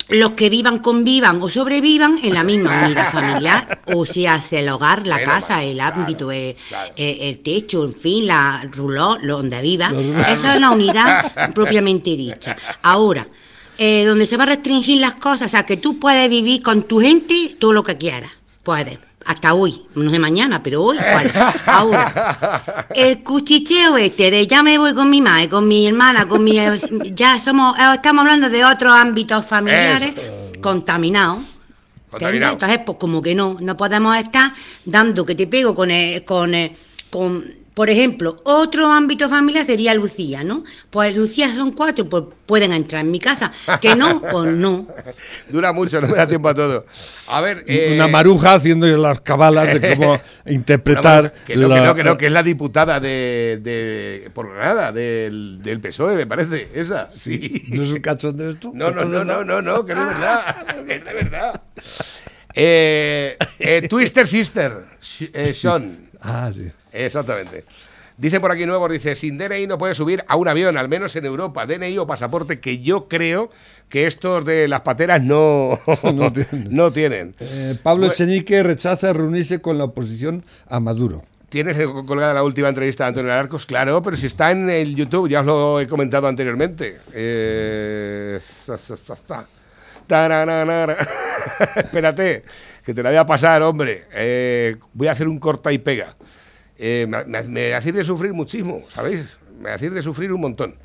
los 0.08 0.32
que 0.32 0.48
vivan, 0.50 0.78
convivan 0.78 1.42
o 1.42 1.48
sobrevivan 1.48 2.20
en 2.22 2.34
la 2.34 2.44
misma 2.44 2.84
unidad 2.86 3.10
familiar, 3.12 3.80
o 3.92 4.06
sea, 4.06 4.40
el 4.52 4.68
hogar, 4.68 5.06
la 5.06 5.16
casa, 5.24 5.62
el 5.64 5.80
ámbito, 5.80 6.30
el, 6.30 6.54
el- 6.96 7.20
el 7.22 7.40
techo, 7.40 7.84
en 7.84 7.92
fin, 7.92 8.26
la 8.26 8.64
ruló, 8.70 9.16
donde 9.20 9.60
viva. 9.62 9.90
Eso 10.28 10.48
es 10.50 10.60
la 10.60 10.70
unidad 10.70 11.52
propiamente 11.54 12.16
dicha. 12.16 12.56
Ahora, 12.82 13.26
eh, 13.78 14.04
donde 14.06 14.26
se 14.26 14.36
va 14.36 14.44
a 14.44 14.46
restringir 14.46 15.00
las 15.00 15.14
cosas, 15.14 15.48
o 15.48 15.50
sea, 15.50 15.66
que 15.66 15.76
tú 15.76 15.98
puedes 15.98 16.30
vivir 16.30 16.62
con 16.62 16.82
tu 16.84 17.00
gente 17.00 17.56
todo 17.58 17.72
lo 17.72 17.82
que 17.82 17.96
quieras. 17.98 18.30
Puedes. 18.62 18.98
Hasta 19.26 19.54
hoy, 19.54 19.82
no 19.96 20.10
sé 20.10 20.18
mañana, 20.20 20.62
pero 20.62 20.82
hoy. 20.84 20.98
Ahora, 21.66 22.86
el 22.94 23.22
cuchicheo 23.24 23.96
este 23.96 24.30
de 24.30 24.46
ya 24.46 24.62
me 24.62 24.78
voy 24.78 24.94
con 24.94 25.10
mi 25.10 25.20
madre, 25.20 25.48
con 25.48 25.66
mi 25.66 25.86
hermana, 25.86 26.26
con 26.28 26.44
mi... 26.44 26.56
Ya 27.12 27.38
somos, 27.40 27.76
eh, 27.78 27.82
estamos 27.94 28.22
hablando 28.22 28.48
de 28.48 28.64
otros 28.64 28.92
ámbitos 28.94 29.44
familiares 29.44 30.14
contaminados. 30.60 31.38
Entonces, 32.52 32.80
pues 32.86 32.98
como 32.98 33.20
que 33.20 33.34
no, 33.34 33.56
no 33.60 33.76
podemos 33.76 34.16
estar 34.16 34.52
dando 34.84 35.26
que 35.26 35.34
te 35.34 35.46
pego 35.48 35.74
con, 35.74 35.90
el- 35.90 36.24
con, 36.24 36.54
el- 36.54 36.72
con, 37.10 37.44
por 37.76 37.90
ejemplo, 37.90 38.38
otro 38.44 38.90
ámbito 38.90 39.28
familiar 39.28 39.66
sería 39.66 39.92
Lucía, 39.92 40.42
¿no? 40.42 40.64
Pues 40.88 41.14
Lucía 41.14 41.54
son 41.54 41.72
cuatro, 41.72 42.08
pues 42.08 42.24
pueden 42.46 42.72
entrar 42.72 43.04
en 43.04 43.10
mi 43.10 43.20
casa. 43.20 43.52
Que 43.82 43.94
no, 43.94 44.22
pues 44.30 44.50
no. 44.50 44.88
Dura 45.50 45.74
mucho, 45.74 46.00
no 46.00 46.08
me 46.08 46.16
da 46.16 46.26
tiempo 46.26 46.48
a 46.48 46.54
todo. 46.54 46.86
A 47.28 47.42
ver. 47.42 47.64
eh, 47.66 47.92
Una 47.94 48.08
maruja 48.08 48.54
haciendo 48.54 48.86
las 48.86 49.20
cabalas 49.20 49.78
de 49.78 49.94
cómo 49.94 50.18
interpretar. 50.46 51.34
Que 51.44 51.54
no, 51.54 51.68
que 51.68 51.80
no, 51.82 51.94
que 51.94 52.04
no, 52.04 52.16
que 52.16 52.26
es 52.28 52.32
la 52.32 52.42
diputada 52.42 52.98
de, 52.98 53.60
de 53.62 54.30
por 54.32 54.54
Granada, 54.54 54.90
del, 54.90 55.58
del 55.62 55.78
PSOE, 55.78 56.14
me 56.16 56.26
parece. 56.26 56.70
Esa, 56.72 57.10
sí. 57.12 57.62
¿No 57.68 57.82
es 57.82 57.90
un 57.90 58.00
cachondeo 58.00 58.52
esto? 58.52 58.70
No, 58.72 58.90
no, 58.90 59.02
¿Esto 59.02 59.02
es 59.02 59.26
no, 59.26 59.44
no, 59.44 59.44
no, 59.44 59.60
no, 59.60 59.84
que 59.84 59.94
no 59.94 60.00
es 60.00 60.08
verdad. 60.16 60.66
que 60.86 60.94
es 60.94 61.04
de 61.04 61.12
verdad. 61.12 61.62
Eh, 62.54 63.36
eh, 63.58 63.86
Twister 63.86 64.26
Sister, 64.26 64.72
eh, 65.20 65.52
Sean. 65.52 66.08
Ah, 66.22 66.50
sí. 66.50 66.70
Exactamente. 67.04 67.64
Dice 68.18 68.40
por 68.40 68.50
aquí 68.50 68.64
nuevo, 68.64 68.88
dice, 68.88 69.14
sin 69.14 69.36
DNI 69.36 69.66
no 69.66 69.76
puede 69.76 69.92
subir 69.92 70.24
a 70.26 70.36
un 70.36 70.48
avión, 70.48 70.78
al 70.78 70.88
menos 70.88 71.14
en 71.16 71.26
Europa. 71.26 71.66
DNI 71.66 71.98
o 71.98 72.06
pasaporte, 72.06 72.60
que 72.60 72.78
yo 72.78 73.08
creo 73.08 73.50
que 73.90 74.06
estos 74.06 74.42
de 74.46 74.68
las 74.68 74.80
pateras 74.80 75.22
no, 75.22 75.78
No 76.14 76.32
tienen. 76.32 76.68
no 76.70 76.90
tienen. 76.92 77.34
Eh, 77.40 77.76
Pablo 77.82 78.06
Echenique 78.06 78.62
rechaza 78.62 79.12
reunirse 79.12 79.60
con 79.60 79.76
la 79.76 79.84
oposición 79.84 80.44
a 80.66 80.80
Maduro. 80.80 81.24
¿Tienes 81.50 81.76
colgada 82.06 82.32
la 82.32 82.42
última 82.42 82.70
entrevista 82.70 83.04
de 83.04 83.08
Antonio 83.08 83.32
Alarcos? 83.32 83.66
Claro, 83.66 84.02
pero 84.02 84.16
si 84.16 84.26
está 84.26 84.50
en 84.50 84.68
el 84.70 84.96
YouTube, 84.96 85.28
ya 85.28 85.40
os 85.40 85.46
lo 85.46 85.80
he 85.80 85.86
comentado 85.86 86.26
anteriormente. 86.26 86.98
Eh, 87.12 88.40
sa, 88.44 88.78
sa, 88.78 88.96
sa, 88.96 89.14
sa. 89.14 89.46
Taranara. 90.06 90.96
Espérate, 91.76 92.44
que 92.84 92.94
te 92.94 93.02
la 93.02 93.10
voy 93.10 93.18
a 93.18 93.26
pasar, 93.26 93.62
hombre. 93.62 94.04
Eh, 94.12 94.76
voy 94.94 95.08
a 95.08 95.12
hacer 95.12 95.28
un 95.28 95.38
corta 95.38 95.70
y 95.70 95.78
pega. 95.78 96.16
Eh, 96.78 97.06
me, 97.08 97.24
me, 97.24 97.42
me 97.44 97.74
hacéis 97.74 97.94
de 97.94 98.04
sufrir 98.04 98.32
muchísimo, 98.32 98.82
¿sabéis? 98.90 99.38
Me 99.60 99.70
hacéis 99.70 99.92
de 99.92 100.02
sufrir 100.02 100.32
un 100.32 100.40
montón. 100.40 100.76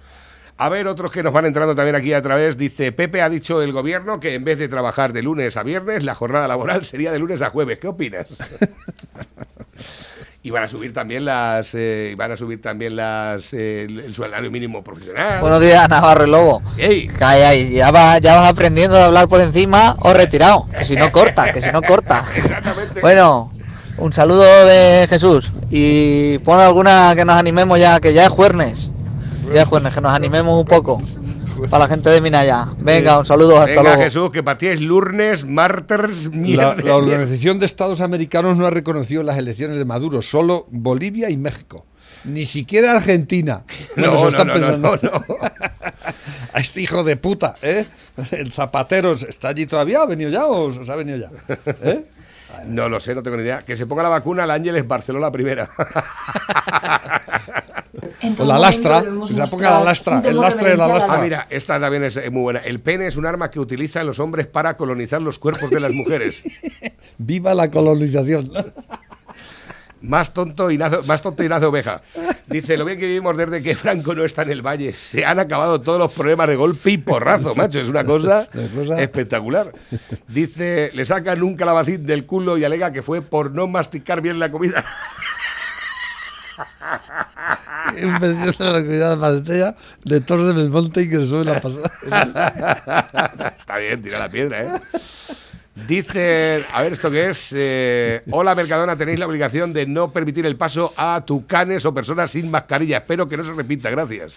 A 0.57 0.69
ver, 0.69 0.85
otros 0.87 1.11
que 1.11 1.23
nos 1.23 1.33
van 1.33 1.47
entrando 1.47 1.75
también 1.75 1.95
aquí 1.95 2.13
a 2.13 2.21
través. 2.21 2.55
Dice, 2.55 2.91
Pepe 2.91 3.21
ha 3.23 3.29
dicho 3.29 3.63
el 3.63 3.71
gobierno 3.71 4.19
que 4.19 4.35
en 4.35 4.43
vez 4.43 4.59
de 4.59 4.67
trabajar 4.67 5.11
de 5.11 5.23
lunes 5.23 5.57
a 5.57 5.63
viernes, 5.63 6.03
la 6.03 6.13
jornada 6.13 6.47
laboral 6.47 6.85
sería 6.85 7.11
de 7.11 7.19
lunes 7.19 7.41
a 7.41 7.49
jueves. 7.49 7.79
¿Qué 7.79 7.87
opinas? 7.87 8.27
Y 10.43 10.49
van 10.49 10.63
a 10.63 10.67
subir 10.67 10.91
también 10.91 11.23
las, 11.23 11.75
eh, 11.75 12.15
van 12.17 12.31
a 12.31 12.35
subir 12.35 12.59
también 12.59 12.95
las, 12.95 13.53
eh, 13.53 13.83
el, 13.83 13.99
el 13.99 14.15
salario 14.15 14.49
mínimo 14.49 14.83
profesional. 14.83 15.39
Buenos 15.39 15.61
días, 15.61 15.87
Navarro 15.87 16.25
y 16.25 16.31
Lobo. 16.31 16.63
Ey. 16.79 17.07
Calla 17.07 17.49
ahí, 17.49 17.73
ya 17.75 17.91
vas, 17.91 18.19
ya 18.21 18.37
vas 18.37 18.49
aprendiendo 18.49 18.97
a 18.97 19.05
hablar 19.05 19.27
por 19.27 19.39
encima 19.39 19.95
o 19.99 20.11
retirado. 20.15 20.65
Que 20.75 20.83
si 20.83 20.95
no 20.95 21.11
corta, 21.11 21.53
que 21.53 21.61
si 21.61 21.71
no 21.71 21.83
corta. 21.83 22.25
Bueno, 23.03 23.53
un 23.97 24.13
saludo 24.13 24.65
de 24.65 25.07
Jesús. 25.07 25.51
Y 25.69 26.37
pon 26.39 26.59
alguna 26.59 27.13
que 27.15 27.25
nos 27.25 27.35
animemos 27.35 27.79
ya, 27.79 27.99
que 27.99 28.13
ya 28.13 28.25
es 28.25 28.29
jueves. 28.29 28.89
Ya 29.53 29.63
es 29.63 29.67
jueves, 29.67 29.93
que 29.93 30.01
nos 30.01 30.13
animemos 30.13 30.59
un 30.59 30.65
poco. 30.65 31.01
Para 31.69 31.85
la 31.85 31.89
gente 31.89 32.09
de 32.09 32.21
Minaya. 32.21 32.67
Venga, 32.79 33.19
un 33.19 33.25
saludo, 33.25 33.57
hasta 33.59 33.71
Venga, 33.71 33.83
luego. 33.83 34.03
Jesús, 34.03 34.31
que 34.31 34.41
para 34.41 34.57
ti 34.57 34.67
es 34.67 34.81
lunes, 34.81 35.45
martes, 35.45 36.31
La, 36.33 36.75
Organización 36.95 37.59
de 37.59 37.67
Estados 37.67 38.01
Americanos 38.01 38.57
no 38.57 38.65
ha 38.65 38.71
reconocido 38.71 39.21
las 39.21 39.37
elecciones 39.37 39.77
de 39.77 39.85
Maduro, 39.85 40.21
solo 40.21 40.65
Bolivia 40.71 41.29
y 41.29 41.37
México. 41.37 41.85
Ni 42.23 42.45
siquiera 42.45 42.93
Argentina. 42.93 43.63
Bueno, 43.95 44.13
No, 44.13 44.21
no, 44.21 44.27
están 44.29 44.47
no, 44.47 44.53
no, 44.55 44.59
pensando. 44.59 44.99
A 46.53 46.59
este 46.59 46.81
hijo 46.81 47.03
de 47.03 47.15
puta, 47.15 47.55
¿eh? 47.61 47.85
El 48.31 48.51
Zapatero 48.51 49.13
está 49.13 49.49
allí 49.49 49.65
todavía, 49.67 50.01
¿ha 50.01 50.05
venido 50.05 50.29
ya 50.29 50.45
o 50.47 50.83
se 50.83 50.91
ha 50.91 50.95
venido 50.95 51.17
ya? 51.17 51.31
¿Eh? 51.83 52.05
No 52.65 52.89
lo 52.89 52.99
sé, 52.99 53.15
no 53.15 53.23
tengo 53.23 53.37
ni 53.37 53.43
idea. 53.43 53.59
Que 53.59 53.75
se 53.75 53.85
ponga 53.85 54.03
la 54.03 54.09
vacuna 54.09 54.43
al 54.43 54.51
Ángeles 54.51 54.87
Barcelona 54.87 55.31
primera. 55.31 55.69
O 58.37 58.45
la 58.45 58.57
lastra, 58.57 59.03
que 59.27 59.33
se 59.33 59.47
ponga 59.47 59.71
la 59.71 59.83
lastra, 59.83 60.21
el 60.23 60.39
lastre 60.39 60.71
de 60.71 60.77
la 60.77 60.87
lastra. 60.87 61.15
Ah, 61.15 61.21
mira, 61.21 61.47
esta 61.49 61.79
también 61.79 62.03
es 62.03 62.17
eh, 62.17 62.29
muy 62.29 62.41
buena. 62.41 62.59
El 62.59 62.79
pene 62.79 63.07
es 63.07 63.17
un 63.17 63.25
arma 63.25 63.49
que 63.49 63.59
utilizan 63.59 64.05
los 64.05 64.19
hombres 64.19 64.47
para 64.47 64.77
colonizar 64.77 65.21
los 65.21 65.39
cuerpos 65.39 65.69
de 65.69 65.79
las 65.79 65.91
mujeres. 65.91 66.43
Viva 67.17 67.53
la 67.53 67.69
colonización. 67.69 68.51
Más 70.01 70.33
tonto 70.33 70.71
y 70.71 70.77
nazo, 70.77 71.03
más 71.03 71.21
tonto 71.21 71.43
y 71.43 71.49
nazo 71.49 71.69
oveja. 71.69 72.01
Dice, 72.47 72.75
lo 72.75 72.85
bien 72.85 72.99
que 72.99 73.05
vivimos 73.05 73.37
desde 73.37 73.61
que 73.61 73.75
Franco 73.75 74.15
no 74.15 74.25
está 74.25 74.41
en 74.41 74.49
el 74.49 74.61
valle. 74.61 74.93
Se 74.93 75.25
han 75.25 75.39
acabado 75.39 75.79
todos 75.79 75.99
los 75.99 76.11
problemas 76.11 76.47
de 76.47 76.55
golpe 76.55 76.91
y 76.91 76.97
porrazo, 76.97 77.55
macho. 77.55 77.79
Es 77.79 77.87
una 77.87 78.03
cosa 78.03 78.47
espectacular. 78.97 79.71
Dice, 80.27 80.91
le 80.93 81.05
sacan 81.05 81.43
un 81.43 81.55
calabacín 81.55 82.05
del 82.05 82.25
culo 82.25 82.57
y 82.57 82.65
alega 82.65 82.91
que 82.91 83.01
fue 83.01 83.21
por 83.21 83.51
no 83.51 83.67
masticar 83.67 84.21
bien 84.21 84.39
la 84.39 84.51
comida. 84.51 84.83
Un 88.01 88.19
de 88.19 88.33
la 88.33 88.53
comunidad 88.53 89.09
de 89.11 89.15
Madetella 89.17 89.75
de 90.03 90.21
Torres 90.21 90.47
de 90.47 90.53
Belmonte 90.53 91.01
y 91.01 91.09
que 91.09 91.25
sube 91.25 91.43
la 91.43 91.59
pasada. 91.59 91.91
Está 93.57 93.79
bien, 93.79 94.01
tira 94.01 94.19
la 94.19 94.29
piedra, 94.29 94.61
¿eh? 94.61 94.81
Dice, 95.87 96.63
a 96.73 96.81
ver, 96.81 96.93
¿esto 96.93 97.09
qué 97.09 97.29
es? 97.29 97.53
Eh, 97.55 98.21
Hola, 98.31 98.55
Mercadona, 98.55 98.95
tenéis 98.95 99.19
la 99.19 99.27
obligación 99.27 99.73
de 99.73 99.85
no 99.85 100.11
permitir 100.11 100.45
el 100.45 100.55
paso 100.55 100.93
a 100.95 101.23
tucanes 101.25 101.85
o 101.85 101.93
personas 101.93 102.31
sin 102.31 102.51
mascarilla. 102.51 102.97
Espero 102.97 103.27
que 103.27 103.37
no 103.37 103.43
se 103.43 103.53
repita, 103.53 103.89
gracias. 103.89 104.33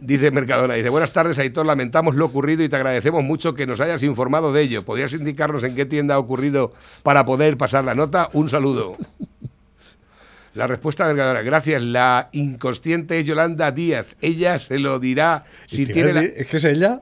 Dice 0.00 0.30
Mercadona, 0.30 0.74
dice, 0.74 0.88
buenas 0.88 1.12
tardes, 1.12 1.38
Aitor, 1.38 1.66
lamentamos 1.66 2.14
lo 2.14 2.24
ocurrido 2.26 2.62
y 2.62 2.68
te 2.68 2.76
agradecemos 2.76 3.22
mucho 3.22 3.54
que 3.54 3.66
nos 3.66 3.80
hayas 3.80 4.02
informado 4.02 4.52
de 4.52 4.62
ello. 4.62 4.84
¿Podrías 4.84 5.12
indicarnos 5.12 5.64
en 5.64 5.74
qué 5.74 5.86
tienda 5.86 6.14
ha 6.14 6.18
ocurrido 6.18 6.72
para 7.02 7.24
poder 7.24 7.56
pasar 7.56 7.84
la 7.84 7.94
nota? 7.94 8.30
Un 8.32 8.48
saludo. 8.48 8.96
La 10.54 10.66
respuesta 10.66 11.06
Mercadona, 11.06 11.42
gracias. 11.42 11.82
La 11.82 12.28
inconsciente 12.32 13.20
es 13.20 13.26
Yolanda 13.26 13.70
Díaz. 13.70 14.16
Ella 14.20 14.58
se 14.58 14.78
lo 14.78 14.98
dirá 14.98 15.44
si 15.66 15.86
tiene 15.86 16.12
la... 16.12 16.22
Es 16.22 16.46
que 16.46 16.56
es 16.56 16.64
ella. 16.64 17.00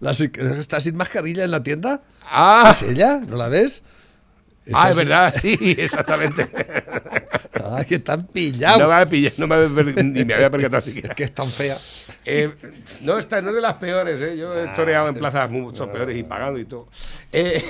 La 0.00 0.10
¿Está 0.10 0.80
sin 0.80 0.96
mascarilla 0.96 1.44
en 1.44 1.52
la 1.52 1.62
tienda? 1.62 2.00
Ah. 2.24 2.70
¿Es 2.72 2.82
ella? 2.82 3.20
¿No 3.26 3.36
la 3.36 3.48
ves? 3.48 3.82
Ah, 4.72 4.90
es 4.90 4.96
verdad, 4.96 5.34
sí, 5.40 5.56
exactamente. 5.78 6.48
Ah, 7.64 7.84
que 7.84 7.96
están 7.96 8.26
pillados. 8.26 8.78
No 8.78 8.88
me 8.88 8.94
había 8.94 9.08
pillado, 9.08 9.34
no 9.38 9.46
me 9.46 9.54
había 9.54 10.02
ni 10.02 10.24
me 10.24 10.34
había 10.34 10.50
percatado 10.50 10.82
siquiera. 10.82 11.14
que 11.14 11.24
es 11.24 11.32
tan 11.32 11.48
fea. 11.48 11.78
Eh, 12.24 12.50
no, 13.02 13.18
esta 13.18 13.40
no 13.40 13.50
es 13.50 13.54
de 13.54 13.60
las 13.60 13.74
peores, 13.74 14.20
¿eh? 14.20 14.36
Yo 14.36 14.58
he 14.58 14.66
toreado 14.68 15.08
en 15.08 15.14
plazas 15.14 15.48
mucho 15.48 15.90
peores 15.90 16.16
y 16.16 16.22
pagando 16.24 16.58
y 16.58 16.64
todo. 16.64 16.88
Eh, 17.32 17.62